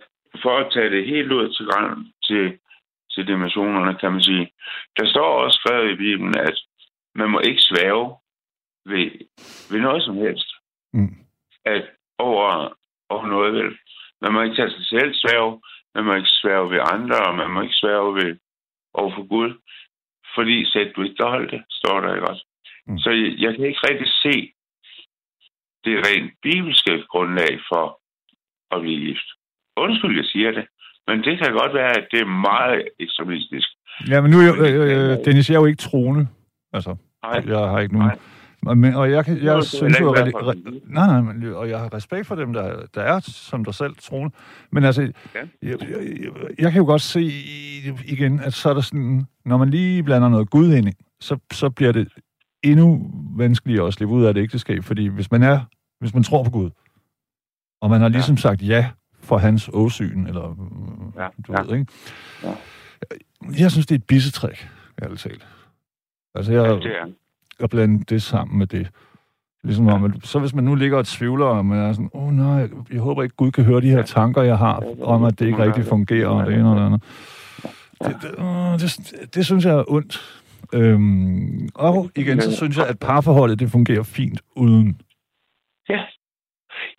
for 0.43 0.59
at 0.59 0.73
tage 0.73 0.91
det 0.91 1.07
helt 1.07 1.33
ud 1.33 1.47
til, 1.57 1.67
til, 2.27 2.59
til 3.11 3.27
dimensionerne, 3.27 3.99
kan 3.99 4.13
man 4.13 4.23
sige, 4.23 4.51
der 4.97 5.07
står 5.07 5.45
også 5.45 5.59
skrevet 5.59 5.93
i 5.93 5.97
Bibelen, 5.97 6.39
at 6.39 6.57
man 7.15 7.31
må 7.31 7.39
ikke 7.41 7.61
svæve 7.61 8.17
ved, 8.87 9.11
ved 9.71 9.81
noget 9.81 10.03
som 10.05 10.17
helst. 10.17 10.49
Mm. 10.93 11.17
At 11.65 11.85
over, 12.19 12.75
over 13.09 13.27
noget 13.27 13.55
vel. 13.55 13.79
Man 14.21 14.33
må 14.33 14.43
ikke 14.43 14.57
tage 14.57 14.71
sig 14.71 14.87
selv 14.87 15.15
sværge, 15.15 15.63
man 15.95 16.05
må 16.05 16.15
ikke 16.15 16.39
sværge 16.43 16.71
ved 16.71 16.81
andre, 16.93 17.19
og 17.29 17.35
man 17.37 17.51
må 17.51 17.63
ikke 17.63 17.81
sværge 17.83 18.15
ved 18.15 18.39
over 18.95 19.15
for 19.15 19.29
Gud. 19.29 19.51
Fordi 20.35 20.71
sæt 20.71 20.93
du 20.97 21.03
ikke 21.03 21.25
holde 21.25 21.51
det, 21.51 21.65
står 21.71 22.01
der 22.01 22.15
ikke 22.15 22.29
også. 22.29 22.45
Mm. 22.87 22.99
Så 22.99 23.11
jeg, 23.11 23.33
jeg 23.39 23.57
kan 23.57 23.65
ikke 23.67 23.87
rigtig 23.91 24.09
se 24.23 24.53
det 25.85 26.07
rent 26.07 26.33
bibelske 26.43 27.05
grundlag 27.13 27.61
for 27.69 28.01
at 28.71 28.81
blive 28.81 29.07
gift. 29.07 29.29
Undskyld, 29.85 30.17
jeg 30.17 30.25
siger 30.25 30.51
det. 30.51 30.65
Men 31.09 31.17
det 31.27 31.39
kan 31.39 31.53
godt 31.53 31.75
være, 31.75 31.91
at 31.99 32.07
det 32.13 32.21
er 32.21 32.31
meget 32.51 32.83
ekstremistisk. 33.01 33.69
Ja, 34.11 34.21
men 34.21 34.31
nu 34.31 34.37
er 34.39 34.45
jeg, 34.45 34.55
øh, 34.75 35.11
øh, 35.11 35.25
Dennis, 35.25 35.51
jeg 35.51 35.57
er 35.57 35.61
jo 35.61 35.67
ikke 35.67 35.83
troende. 35.83 36.29
Altså, 36.73 36.97
Nej, 37.23 37.43
jeg 37.47 37.59
har 37.59 37.81
ikke 37.81 37.95
nogen... 37.95 38.09
Nej. 38.09 38.19
Men, 38.75 38.95
og 38.95 39.11
jeg, 39.11 39.25
kan, 39.25 39.37
Det 39.37 39.45
jeg 39.45 39.57
må 39.57 39.63
synes 39.63 40.01
jo... 40.01 40.15
Re, 40.15 40.21
re, 40.21 40.55
nej, 40.87 41.07
nej, 41.07 41.21
men, 41.21 41.55
og 41.55 41.69
jeg 41.69 41.79
har 41.79 41.95
respekt 41.95 42.27
for 42.27 42.35
dem, 42.35 42.53
der, 42.53 42.87
der 42.95 43.01
er 43.03 43.21
som 43.21 43.65
dig 43.65 43.75
selv 43.75 43.95
troende. 44.03 44.35
Men 44.73 44.85
altså, 44.85 45.03
Ja. 45.03 45.09
jeg, 45.63 45.77
jeg, 45.81 45.81
jeg, 46.59 46.73
kan 46.73 46.81
jo 46.81 46.87
godt 46.87 47.03
se 47.03 47.31
igen, 48.07 48.41
at 48.41 48.55
så 48.55 48.71
er 48.71 48.75
der 48.75 48.81
sådan... 48.81 49.27
Når 49.45 49.57
man 49.57 49.71
lige 49.71 50.03
blander 50.03 50.29
noget 50.29 50.51
Gud 50.51 50.75
ind 50.75 50.93
så, 51.21 51.39
så 51.53 51.71
bliver 51.71 51.93
det 51.93 52.09
endnu 52.65 53.11
vanskeligere 53.37 53.87
at 53.87 53.93
slippe 53.95 54.15
ud 54.15 54.25
af 54.25 54.31
et 54.31 54.37
ægteskab. 54.37 54.85
Fordi 54.85 55.07
hvis 55.07 55.31
man 55.31 55.43
er... 55.43 55.61
Hvis 56.01 56.15
man 56.15 56.23
tror 56.23 56.45
på 56.45 56.51
Gud, 56.51 56.71
og 57.81 57.91
man 57.91 58.01
har 58.01 58.09
ligesom 58.09 58.37
sagt 58.37 58.63
ja 58.63 58.91
for 59.29 59.39
hans 59.39 59.71
åsyn, 59.73 60.27
eller 60.27 60.57
Ja, 61.19 61.27
du 61.47 61.53
ja. 61.53 61.63
ved, 61.63 61.79
ikke? 61.79 61.93
Ja. 62.45 62.53
Jeg 63.59 63.71
synes, 63.71 63.87
det 63.87 63.95
er 63.95 63.99
et 63.99 64.05
bissetræk, 64.05 64.69
ærligt 65.03 65.21
talt. 65.21 65.47
Altså, 66.35 66.53
jeg, 66.53 66.65
Ja, 66.65 66.75
det 66.75 66.97
er. 66.97 67.07
at 67.61 67.71
blande 67.71 68.05
det 68.05 68.23
sammen 68.23 68.59
med 68.59 68.67
det. 68.67 68.89
Ligesom 69.65 69.89
om, 69.89 70.05
at, 70.05 70.11
så 70.23 70.39
hvis 70.39 70.55
man 70.55 70.65
nu 70.65 70.75
ligger 70.75 70.99
og 70.99 71.07
tvivler, 71.07 71.47
og 71.47 71.67
man 71.67 71.79
er 71.79 71.93
sådan, 71.93 72.11
åh 72.15 72.23
oh, 72.29 72.33
nej, 72.35 72.69
jeg 72.93 73.01
håber 73.01 73.23
ikke, 73.23 73.35
Gud 73.37 73.51
kan 73.51 73.65
høre 73.65 73.81
de 73.81 73.91
her 73.91 74.03
tanker, 74.03 74.43
jeg 74.43 74.59
har, 74.59 74.85
om 75.03 75.25
at 75.25 75.39
det 75.39 75.47
ikke 75.47 75.59
rigtig 75.59 75.85
fungerer, 75.85 76.29
og 76.29 76.47
det 76.47 76.55
ene 76.55 76.71
og 76.71 76.77
det 76.77 76.87
andet. 76.87 77.03
Det, 78.05 78.17
det, 78.23 78.81
det, 78.81 79.35
det 79.35 79.47
synes 79.47 79.65
jeg 79.65 79.75
er 79.75 79.85
ondt. 79.89 80.43
Øhm, 80.75 81.69
og 81.75 82.11
igen, 82.17 82.41
så 82.41 82.57
synes 82.57 82.77
jeg, 82.77 82.87
at 82.87 82.99
parforholdet, 82.99 83.59
det 83.61 83.71
fungerer 83.71 84.03
fint 84.03 84.41
uden. 84.57 85.01
Ja. 85.89 86.01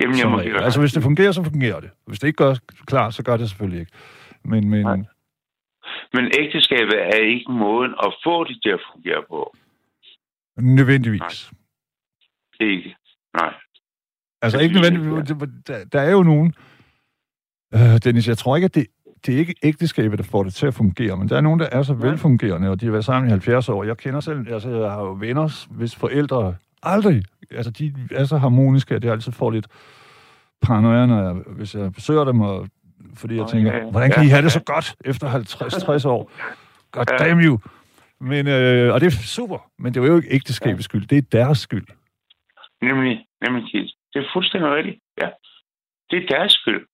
Jamen, 0.01 0.17
jeg 0.19 0.29
må 0.29 0.39
dig 0.41 0.63
Altså, 0.63 0.79
hvis 0.79 0.93
det 0.93 1.03
fungerer, 1.03 1.31
så 1.31 1.43
fungerer 1.43 1.79
det. 1.79 1.89
Hvis 2.07 2.19
det 2.19 2.27
ikke 2.27 2.37
gør 2.37 2.55
klar, 2.85 3.09
så 3.09 3.23
gør 3.23 3.37
det 3.37 3.49
selvfølgelig 3.49 3.79
ikke. 3.79 3.91
Men, 4.43 4.69
men 4.69 4.81
Nej. 4.81 4.97
Men 6.13 6.31
ægteskabet 6.39 6.95
er 6.99 7.15
ikke 7.15 7.51
måden 7.51 7.93
at 8.03 8.13
få 8.23 8.43
det 8.43 8.59
til 8.63 8.69
at 8.69 8.79
fungere 8.93 9.23
på. 9.29 9.55
nødvendigvis. 10.57 11.51
Ikke. 12.59 12.95
Nej. 13.41 13.53
Altså 14.41 14.57
Det 14.57 14.63
ikke 14.63 14.75
nødvendigvis. 14.75 15.29
Der, 15.67 15.85
der 15.85 16.01
er 16.01 16.11
jo 16.11 16.23
nogen... 16.23 16.53
Øh, 17.73 17.97
Dennis, 18.03 18.27
jeg 18.27 18.37
tror 18.37 18.55
ikke, 18.55 18.65
at 18.65 18.75
det, 18.75 18.87
det 19.25 19.35
er 19.35 19.39
ikke 19.39 19.55
ægteskabet, 19.63 20.19
der 20.19 20.23
får 20.23 20.43
det 20.43 20.53
til 20.53 20.67
at 20.67 20.73
fungere, 20.73 21.17
men 21.17 21.29
der 21.29 21.37
er 21.37 21.41
nogen, 21.41 21.59
der 21.59 21.69
er 21.71 21.83
så 21.83 21.93
Nej. 21.93 22.07
velfungerende, 22.09 22.69
og 22.69 22.81
de 22.81 22.85
har 22.85 22.91
været 22.91 23.05
sammen 23.05 23.27
i 23.29 23.31
70 23.31 23.69
år. 23.69 23.83
Jeg 23.83 23.97
kender 23.97 24.19
selv, 24.19 24.53
altså 24.53 24.69
jeg 24.69 24.91
har 24.91 25.01
jo 25.01 25.17
venner, 25.19 25.67
hvis 25.69 25.95
forældre 25.95 26.55
aldrig, 26.83 27.23
altså 27.51 27.71
de 27.71 27.93
er 28.11 28.25
så 28.25 28.37
harmoniske, 28.37 28.95
at 28.95 29.03
jeg 29.03 29.11
altid 29.11 29.31
får 29.31 29.51
lidt 29.51 29.67
paranoia, 30.61 31.05
når 31.05 31.21
jeg, 31.23 31.33
hvis 31.33 31.75
jeg 31.75 31.93
besøger 31.93 32.23
dem, 32.23 32.41
og, 32.41 32.67
fordi 33.15 33.35
jeg 33.35 33.47
tænker, 33.47 33.77
ja, 33.77 33.89
hvordan 33.91 34.11
kan 34.11 34.23
Ja, 34.23 34.27
I 34.27 34.31
have 34.31 34.41
det 34.41 34.51
så 34.51 34.63
godt 34.63 34.95
efter 35.05 35.27
50-60 35.27 36.07
år? 36.15 36.31
God 36.91 37.05
damn 37.05 37.41
you! 37.41 37.59
Men, 38.19 38.47
øh, 38.47 38.93
og 38.93 39.01
det 39.01 39.07
er 39.07 39.11
super, 39.11 39.71
men 39.77 39.93
det 39.93 40.03
er 40.03 40.07
jo 40.07 40.15
ikke 40.15 40.33
ægteskabets 40.35 40.85
skyld, 40.85 41.07
det 41.07 41.17
er 41.17 41.21
deres 41.31 41.57
skyld. 41.57 41.87
Nemlig, 42.81 43.25
nemlig. 43.45 43.63
Det 44.13 44.19
er 44.19 44.29
fuldstændig 44.33 44.71
rigtigt. 44.71 44.99
Ja. 45.21 45.29
Det 46.11 46.23
er 46.23 46.37
deres 46.37 46.51
skyld. 46.51 46.87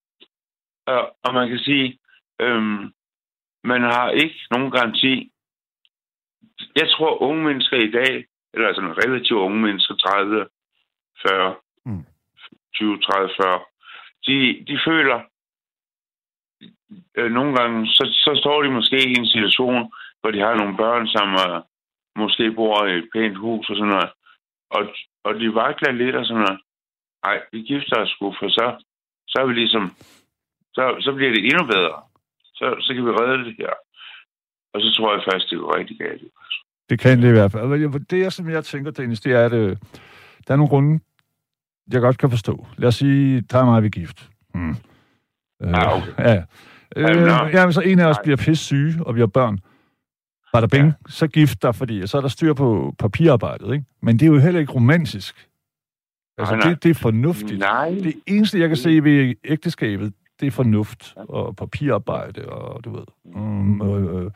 Og, 0.88 1.16
og 1.24 1.34
man 1.34 1.50
kan 1.50 1.60
sige, 1.60 2.00
øhm, 2.42 2.92
man 3.64 3.82
har 3.82 4.10
ikke 4.10 4.40
nogen 4.52 4.72
garanti. 4.72 5.32
Jeg 6.76 6.88
tror, 6.90 7.22
unge 7.22 7.44
mennesker 7.44 7.78
i 7.78 7.92
dag, 7.92 8.26
eller 8.56 8.74
sådan 8.74 8.98
relativt 9.04 9.40
unge 9.40 9.62
mennesker, 9.62 9.96
30, 9.96 10.48
40, 11.28 11.56
Mm. 11.86 11.92
mm. 11.92 12.06
20, 12.76 13.00
30, 13.02 13.30
40, 13.42 13.60
de, 14.28 14.66
de 14.68 14.80
føler, 14.88 15.20
øh, 17.18 17.32
nogle 17.32 17.56
gange, 17.58 17.88
så, 17.88 18.04
så 18.26 18.32
står 18.42 18.62
de 18.64 18.70
måske 18.72 18.98
i 19.10 19.16
en 19.22 19.28
situation, 19.28 19.94
hvor 20.22 20.32
de 20.32 20.40
har 20.40 20.56
nogle 20.56 20.78
børn, 20.78 21.08
som 21.08 21.28
øh, 21.46 21.62
måske 22.16 22.52
bor 22.52 22.86
i 22.86 22.98
et 22.98 23.10
pænt 23.14 23.38
hus 23.38 23.70
og 23.70 23.76
sådan 23.76 23.94
noget, 23.96 24.12
og, 24.70 24.82
og 25.24 25.36
de 25.40 25.56
vakler 25.56 25.92
lidt 25.92 26.16
og 26.16 26.26
sådan 26.26 26.44
noget. 26.44 26.60
Ej, 27.24 27.38
vi 27.52 27.60
gifter 27.62 27.98
os 28.02 28.10
sgu, 28.10 28.36
for 28.40 28.50
så, 28.50 28.84
så 29.28 29.36
er 29.42 29.46
vi 29.46 29.54
ligesom, 29.54 29.84
så, 30.74 30.84
så 31.00 31.12
bliver 31.16 31.32
det 31.32 31.46
endnu 31.46 31.66
bedre. 31.66 32.02
Så, 32.60 32.66
så 32.80 32.94
kan 32.94 33.06
vi 33.06 33.12
redde 33.12 33.46
det 33.46 33.56
her. 33.60 33.74
Og 34.74 34.82
så 34.82 34.94
tror 34.98 35.14
jeg 35.14 35.24
faktisk, 35.24 35.52
det 35.52 35.60
går 35.60 35.78
rigtig 35.78 35.98
galt. 35.98 36.24
Det 36.90 37.00
kan 37.00 37.22
det 37.22 37.28
i 37.28 37.32
hvert 37.32 37.52
fald. 37.52 38.00
Det, 38.00 38.20
jeg, 38.20 38.32
som 38.34 38.50
jeg 38.50 38.66
tænker, 38.66 38.92
Dennis, 38.92 39.22
det 39.22 39.32
er, 39.32 39.46
at 39.46 39.54
øh, 39.54 39.78
der 40.48 40.54
er 40.54 40.56
nogle 40.56 40.70
grunde, 40.70 41.00
jeg 41.92 42.02
godt 42.02 42.18
kan 42.18 42.30
forstå. 42.30 42.68
Lad 42.78 42.88
os 42.88 42.96
sige, 42.96 43.42
der 43.42 43.60
er 43.60 43.66
mig, 43.66 43.84
vi 43.84 43.90
gift. 43.90 44.30
Hmm. 44.54 44.70
Øh, 44.70 44.76
Ah, 45.74 45.98
okay. 45.98 46.12
Ja. 46.20 46.44
Øh, 46.96 47.54
Jamen, 47.54 47.74
så 47.74 47.82
en 47.82 48.00
af 48.00 48.06
os 48.06 48.18
bliver 48.24 48.38
pisse 48.38 48.64
syge, 48.66 48.94
og 49.06 49.16
vi 49.16 49.20
har 49.20 49.28
børn. 49.28 49.60
Var 50.54 50.60
der 50.60 50.68
penge, 50.68 50.86
ja. 50.86 51.12
så 51.12 51.28
gift 51.28 51.62
dig, 51.62 51.76
fordi 51.76 52.08
så 52.08 52.18
er 52.18 52.22
der 52.22 52.28
styr 52.28 52.54
på 52.54 52.96
papirarbejdet, 53.00 53.74
ikke? 53.74 53.86
Men 54.02 54.20
det 54.20 54.26
er 54.26 54.30
jo 54.32 54.40
heller 54.40 54.60
ikke 54.60 54.74
romantisk. 54.74 55.48
Altså, 56.38 56.56
Nej, 56.56 56.70
det, 56.70 56.84
det 56.84 56.90
er 56.90 56.94
fornuftigt. 56.94 57.60
Nej. 57.60 57.90
Det 57.90 58.14
eneste, 58.28 58.60
jeg 58.60 58.68
kan 58.68 58.78
se 58.78 59.04
ved 59.04 59.34
ægteskabet, 59.44 60.14
det 60.40 60.48
er 60.48 60.52
fornuft 60.52 61.14
og 61.18 61.56
papirarbejde 61.56 62.46
og, 62.50 62.84
du 62.86 62.92
ved, 62.96 63.04
um, 63.24 63.82
øh, 63.82 64.32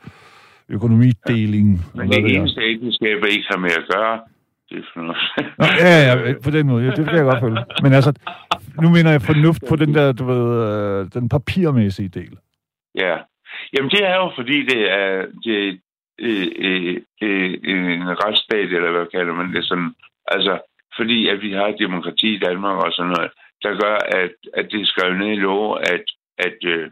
økonomideling. 0.70 1.68
og 1.92 1.98
Men 1.98 2.08
det 2.10 2.36
eneste 2.36 2.60
ægteskab, 2.60 3.16
jeg 3.22 3.32
ikke 3.36 3.48
har 3.50 3.58
med 3.58 3.70
at 3.70 3.86
gøre, 3.94 4.20
det 4.68 4.78
er 4.78 4.82
for 4.94 5.00
noget. 5.00 5.22
Nå, 5.58 5.66
ja, 5.84 5.94
ja, 6.08 6.34
på 6.44 6.50
den 6.50 6.66
måde. 6.66 6.84
Ja, 6.84 6.90
det 6.90 7.04
kan 7.08 7.16
jeg 7.16 7.24
godt 7.24 7.40
følge. 7.44 7.64
Men 7.82 7.92
altså, 7.92 8.12
nu 8.82 8.88
mener 8.90 9.10
jeg 9.10 9.22
fornuft 9.22 9.62
på 9.68 9.76
den 9.76 9.94
der, 9.94 10.12
du 10.12 10.24
ved, 10.32 10.44
øh, 10.68 11.06
den 11.14 11.28
papirmæssige 11.28 12.08
del. 12.08 12.34
Ja. 12.94 13.16
Jamen, 13.72 13.90
det 13.90 14.02
er 14.06 14.16
jo, 14.16 14.32
fordi 14.38 14.56
det 14.70 14.80
er, 15.00 15.26
det, 15.44 15.68
er, 15.68 15.72
øh, 16.20 16.46
øh, 16.58 16.96
øh, 17.22 17.52
en 17.64 18.24
retsstat, 18.24 18.68
eller 18.76 18.90
hvad 18.90 19.06
kalder 19.14 19.34
man 19.34 19.52
det 19.54 19.64
sådan. 19.64 19.92
Altså, 20.26 20.58
fordi 20.96 21.28
at 21.28 21.42
vi 21.42 21.52
har 21.52 21.80
demokrati 21.84 22.34
i 22.34 22.38
Danmark 22.38 22.76
og 22.84 22.92
sådan 22.92 23.12
noget, 23.12 23.30
der 23.62 23.72
gør, 23.82 23.96
at, 24.22 24.34
at 24.58 24.66
det 24.72 24.80
er 24.80 24.86
skrevet 24.92 25.18
ned 25.18 25.30
i 25.32 25.44
lov, 25.48 25.78
at, 25.94 26.04
at, 26.38 26.58
øh, 26.64 26.90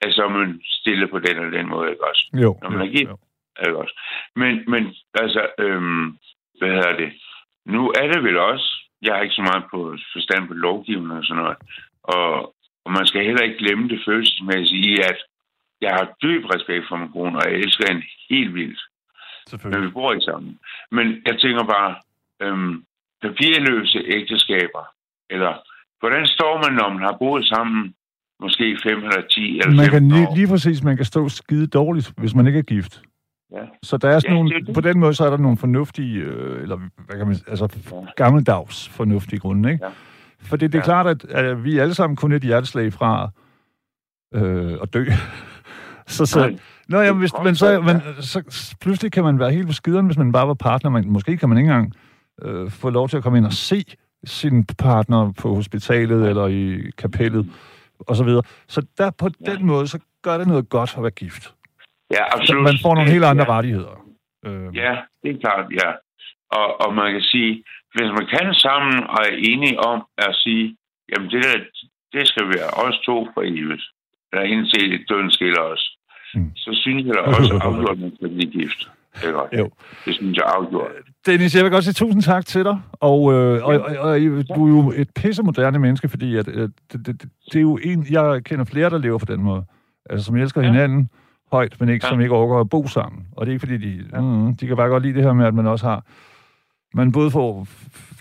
at 0.00 0.14
så 0.14 0.22
er 0.24 0.28
man 0.28 0.60
stille 0.64 1.08
på 1.08 1.18
den 1.18 1.36
eller 1.36 1.58
den 1.58 1.68
måde, 1.68 1.90
ikke 1.90 2.08
også? 2.08 2.24
Jo. 2.34 2.58
Nå, 2.62 2.68
men 2.68 2.78
jo, 2.80 2.86
er 2.86 2.90
gift. 2.90 3.10
jo. 3.10 3.18
Ikke 3.66 3.78
også? 3.78 3.94
Men, 4.36 4.64
men 4.70 4.94
altså, 5.14 5.46
øhm, 5.58 6.18
hvad 6.58 6.68
hedder 6.68 6.96
det? 6.96 7.12
Nu 7.66 7.92
er 8.00 8.06
det 8.12 8.24
vel 8.24 8.38
også, 8.38 8.68
jeg 9.02 9.14
har 9.14 9.22
ikke 9.22 9.34
så 9.34 9.42
meget 9.42 9.64
på 9.70 9.96
forstand 10.12 10.48
på 10.48 10.54
lovgivning 10.54 11.18
og 11.18 11.24
sådan 11.24 11.42
noget, 11.42 11.56
og, 12.02 12.54
og 12.84 12.90
man 12.92 13.06
skal 13.06 13.24
heller 13.24 13.42
ikke 13.42 13.58
glemme 13.58 13.88
det 13.88 14.02
følelsesmæssige 14.06 14.82
i, 14.90 14.98
at 14.98 15.18
jeg 15.80 15.90
har 15.90 16.14
dyb 16.22 16.44
respekt 16.54 16.84
for 16.88 16.96
min 16.96 17.12
kone, 17.12 17.38
og 17.38 17.44
jeg 17.46 17.58
elsker 17.58 17.84
hende 17.88 18.06
helt 18.30 18.54
vildt, 18.54 18.80
men 19.64 19.82
vi 19.86 19.90
bor 19.90 20.12
ikke 20.12 20.24
sammen. 20.24 20.58
Men 20.90 21.22
jeg 21.26 21.38
tænker 21.38 21.64
bare, 21.64 21.94
øhm, 22.42 22.84
papirløse 23.22 23.98
ægteskaber, 24.06 24.84
eller 25.30 25.52
hvordan 26.00 26.26
står 26.26 26.54
man, 26.62 26.72
når 26.78 26.88
man 26.88 27.02
har 27.02 27.16
boet 27.18 27.46
sammen 27.46 27.94
måske 28.42 28.78
5 28.82 28.98
eller 28.98 29.22
10 29.30 29.58
eller 29.58 29.76
Man 29.76 29.84
15 29.90 29.90
kan 30.10 30.18
lige, 30.18 30.34
lige 30.34 30.48
præcis, 30.48 30.82
man 30.82 30.96
kan 30.96 31.04
stå 31.04 31.28
skide 31.28 31.66
dårligt, 31.66 32.12
hvis 32.16 32.34
man 32.34 32.46
ikke 32.46 32.58
er 32.58 32.62
gift. 32.62 33.02
Ja. 33.52 33.58
Så 33.82 33.96
der 33.96 34.08
er 34.08 34.18
sådan 34.18 34.30
Ja, 34.30 34.34
nogle, 34.34 34.54
det 34.54 34.66
det. 34.66 34.74
på 34.74 34.80
den 34.80 34.98
måde, 35.00 35.14
så 35.14 35.24
er 35.24 35.30
der 35.30 35.36
nogle 35.36 35.56
fornuftige, 35.56 36.18
øh, 36.18 36.62
eller 36.62 36.76
hvad 37.06 37.16
kan 37.18 37.26
man 37.26 37.36
altså 37.46 37.68
Ja. 37.92 37.96
gammeldags 38.16 38.88
fornuftige 38.88 39.38
grunde, 39.40 39.72
ikke? 39.72 39.84
Ja. 39.84 39.90
For 40.42 40.56
det, 40.56 40.72
det 40.72 40.78
er 40.78 40.82
Ja. 40.82 40.84
klart, 40.84 41.06
at, 41.06 41.24
at 41.24 41.64
vi 41.64 41.78
alle 41.78 41.94
sammen 41.94 42.16
kun 42.16 42.32
et 42.32 42.42
hjerteslag 42.42 42.92
fra 42.92 43.30
øh, 44.34 44.72
at 44.82 44.94
dø. 44.94 45.04
så, 46.06 46.26
så, 46.26 46.38
Nej. 46.38 46.56
Nå, 46.88 47.00
jamen, 47.00 47.20
hvis, 47.20 47.30
men, 47.44 47.54
så, 47.56 47.80
men 47.80 48.22
så 48.22 48.74
pludselig 48.80 49.12
kan 49.12 49.24
man 49.24 49.38
være 49.38 49.50
helt 49.52 49.66
på 49.66 49.72
skideren, 49.72 50.06
hvis 50.06 50.18
man 50.18 50.32
bare 50.32 50.48
var 50.48 50.54
partner. 50.54 50.90
Man, 50.90 51.08
måske 51.08 51.36
kan 51.36 51.48
man 51.48 51.58
ikke 51.58 51.68
engang 51.70 51.92
øh, 52.42 52.70
få 52.70 52.90
lov 52.90 53.08
til 53.08 53.16
at 53.16 53.22
komme 53.22 53.38
ind 53.38 53.46
og 53.46 53.52
se 53.52 53.84
sin 54.24 54.64
partner 54.64 55.32
på 55.32 55.54
hospitalet 55.54 56.28
eller 56.28 56.46
i 56.46 56.90
kapellet 56.98 57.46
og 58.08 58.16
så 58.16 58.24
videre. 58.24 58.42
Så 58.68 58.86
der 58.98 59.10
på 59.10 59.28
Ja. 59.46 59.52
den 59.52 59.66
måde, 59.66 59.86
så 59.88 59.98
gør 60.22 60.38
det 60.38 60.46
noget 60.48 60.68
godt 60.68 60.94
at 60.96 61.02
være 61.02 61.10
gift. 61.10 61.54
Ja, 62.10 62.16
Så 62.16 62.36
absolut. 62.36 62.62
man 62.62 62.76
får 62.82 62.94
nogle 62.94 63.10
helt 63.10 63.24
andre 63.24 63.44
ja. 63.48 63.52
rettigheder. 63.56 63.94
Øh, 64.46 64.76
Ja, 64.76 64.92
det 65.22 65.28
er 65.34 65.38
klart, 65.40 65.66
ja. 65.80 65.90
Og, 66.58 66.80
og 66.80 66.94
man 66.94 67.12
kan 67.12 67.22
sige, 67.22 67.64
hvis 67.94 68.10
man 68.18 68.26
kan 68.34 68.54
sammen 68.54 68.94
og 69.14 69.18
er 69.30 69.34
enige 69.50 69.80
om 69.80 69.98
at 70.18 70.34
sige, 70.34 70.76
jamen 71.10 71.30
det 71.30 71.44
der, 71.44 71.56
det 72.12 72.28
skal 72.28 72.46
være 72.54 72.68
os 72.84 72.98
to 73.06 73.28
for 73.34 73.42
evigt, 73.42 73.84
eller 74.32 74.44
indtil 74.54 75.04
døden 75.08 75.30
skiller 75.30 75.62
os, 75.62 75.94
Mm. 76.34 76.52
så 76.56 76.70
synes 76.82 77.06
jeg 77.06 77.14
da 77.14 77.20
også 77.20 77.58
afgjort, 77.62 77.90
at 77.90 77.98
man 77.98 78.12
skal 78.16 78.28
blive 78.28 78.50
gift. 78.52 78.80
Også? 79.14 79.56
Jo. 79.58 79.70
Det 80.04 80.14
synes 80.14 80.36
jeg 80.36 80.44
afgjort. 80.56 80.90
Dennis, 81.28 81.54
jeg 81.54 81.64
vil 81.64 81.72
godt 81.72 81.84
sige 81.84 81.94
tusind 81.94 82.22
tak 82.22 82.46
til 82.46 82.64
dig. 82.64 82.80
Og, 82.92 83.32
øh, 83.32 83.64
og, 83.64 83.74
og, 83.74 83.96
og 83.98 84.20
du 84.56 84.66
er 84.66 84.68
jo 84.68 84.92
et 84.96 85.08
pisse 85.14 85.42
moderne 85.42 85.78
menneske, 85.78 86.08
fordi 86.08 86.36
at, 86.36 86.48
at 86.48 86.70
det, 86.92 87.06
det, 87.06 87.22
det 87.52 87.56
er 87.56 87.60
jo 87.60 87.78
en, 87.82 88.06
jeg 88.10 88.44
kender 88.44 88.64
flere, 88.64 88.90
der 88.90 88.98
lever 88.98 89.18
på 89.18 89.24
den 89.24 89.42
måde. 89.42 89.64
Altså, 90.10 90.26
som 90.26 90.36
elsker 90.36 90.60
ja. 90.60 90.66
hinanden 90.66 91.10
højt, 91.52 91.80
men 91.80 91.88
ikke, 91.88 92.06
ja. 92.06 92.10
som 92.10 92.20
ikke 92.20 92.34
overgår 92.34 92.60
at 92.60 92.68
bo 92.68 92.86
sammen. 92.86 93.26
Og 93.36 93.46
det 93.46 93.50
er 93.50 93.54
ikke 93.54 93.66
fordi, 93.66 93.76
de, 93.76 94.04
ja. 94.12 94.20
mm, 94.20 94.56
de 94.56 94.66
kan 94.66 94.76
bare 94.76 94.88
godt 94.88 95.02
lide 95.02 95.14
det 95.14 95.22
her 95.22 95.32
med, 95.32 95.46
at 95.46 95.54
man 95.54 95.66
også 95.66 95.86
har... 95.86 96.04
Man 96.94 97.12
både 97.12 97.30
får... 97.30 97.66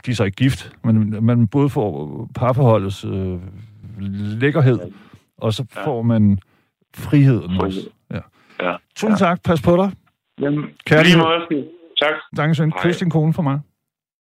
De 0.06 0.12
er 0.12 0.16
så 0.16 0.24
ikke 0.24 0.36
gift, 0.36 0.72
men 0.84 1.26
man 1.26 1.48
både 1.48 1.70
får 1.70 2.30
parforholdets 2.36 3.06
øh, 3.06 3.40
lækkerhed, 4.42 4.80
og 5.38 5.54
så 5.54 5.66
ja. 5.76 5.86
får 5.86 6.02
man 6.02 6.40
friheden 6.96 7.50
Frihed. 7.50 7.64
også. 7.64 7.80
Ja. 8.12 8.20
Ja. 8.64 8.76
Tusind 8.96 9.20
ja. 9.20 9.26
tak. 9.26 9.44
Pas 9.44 9.62
på 9.62 9.78
dig. 9.78 9.92
Jamen, 10.42 10.66
Kærlighed. 10.86 11.18
Lige 11.18 11.58
meget. 11.58 11.68
Tak. 12.02 12.14
Kys 12.72 12.98
din 13.00 13.10
kone 13.10 13.34
for 13.34 13.42
mig. 13.42 13.60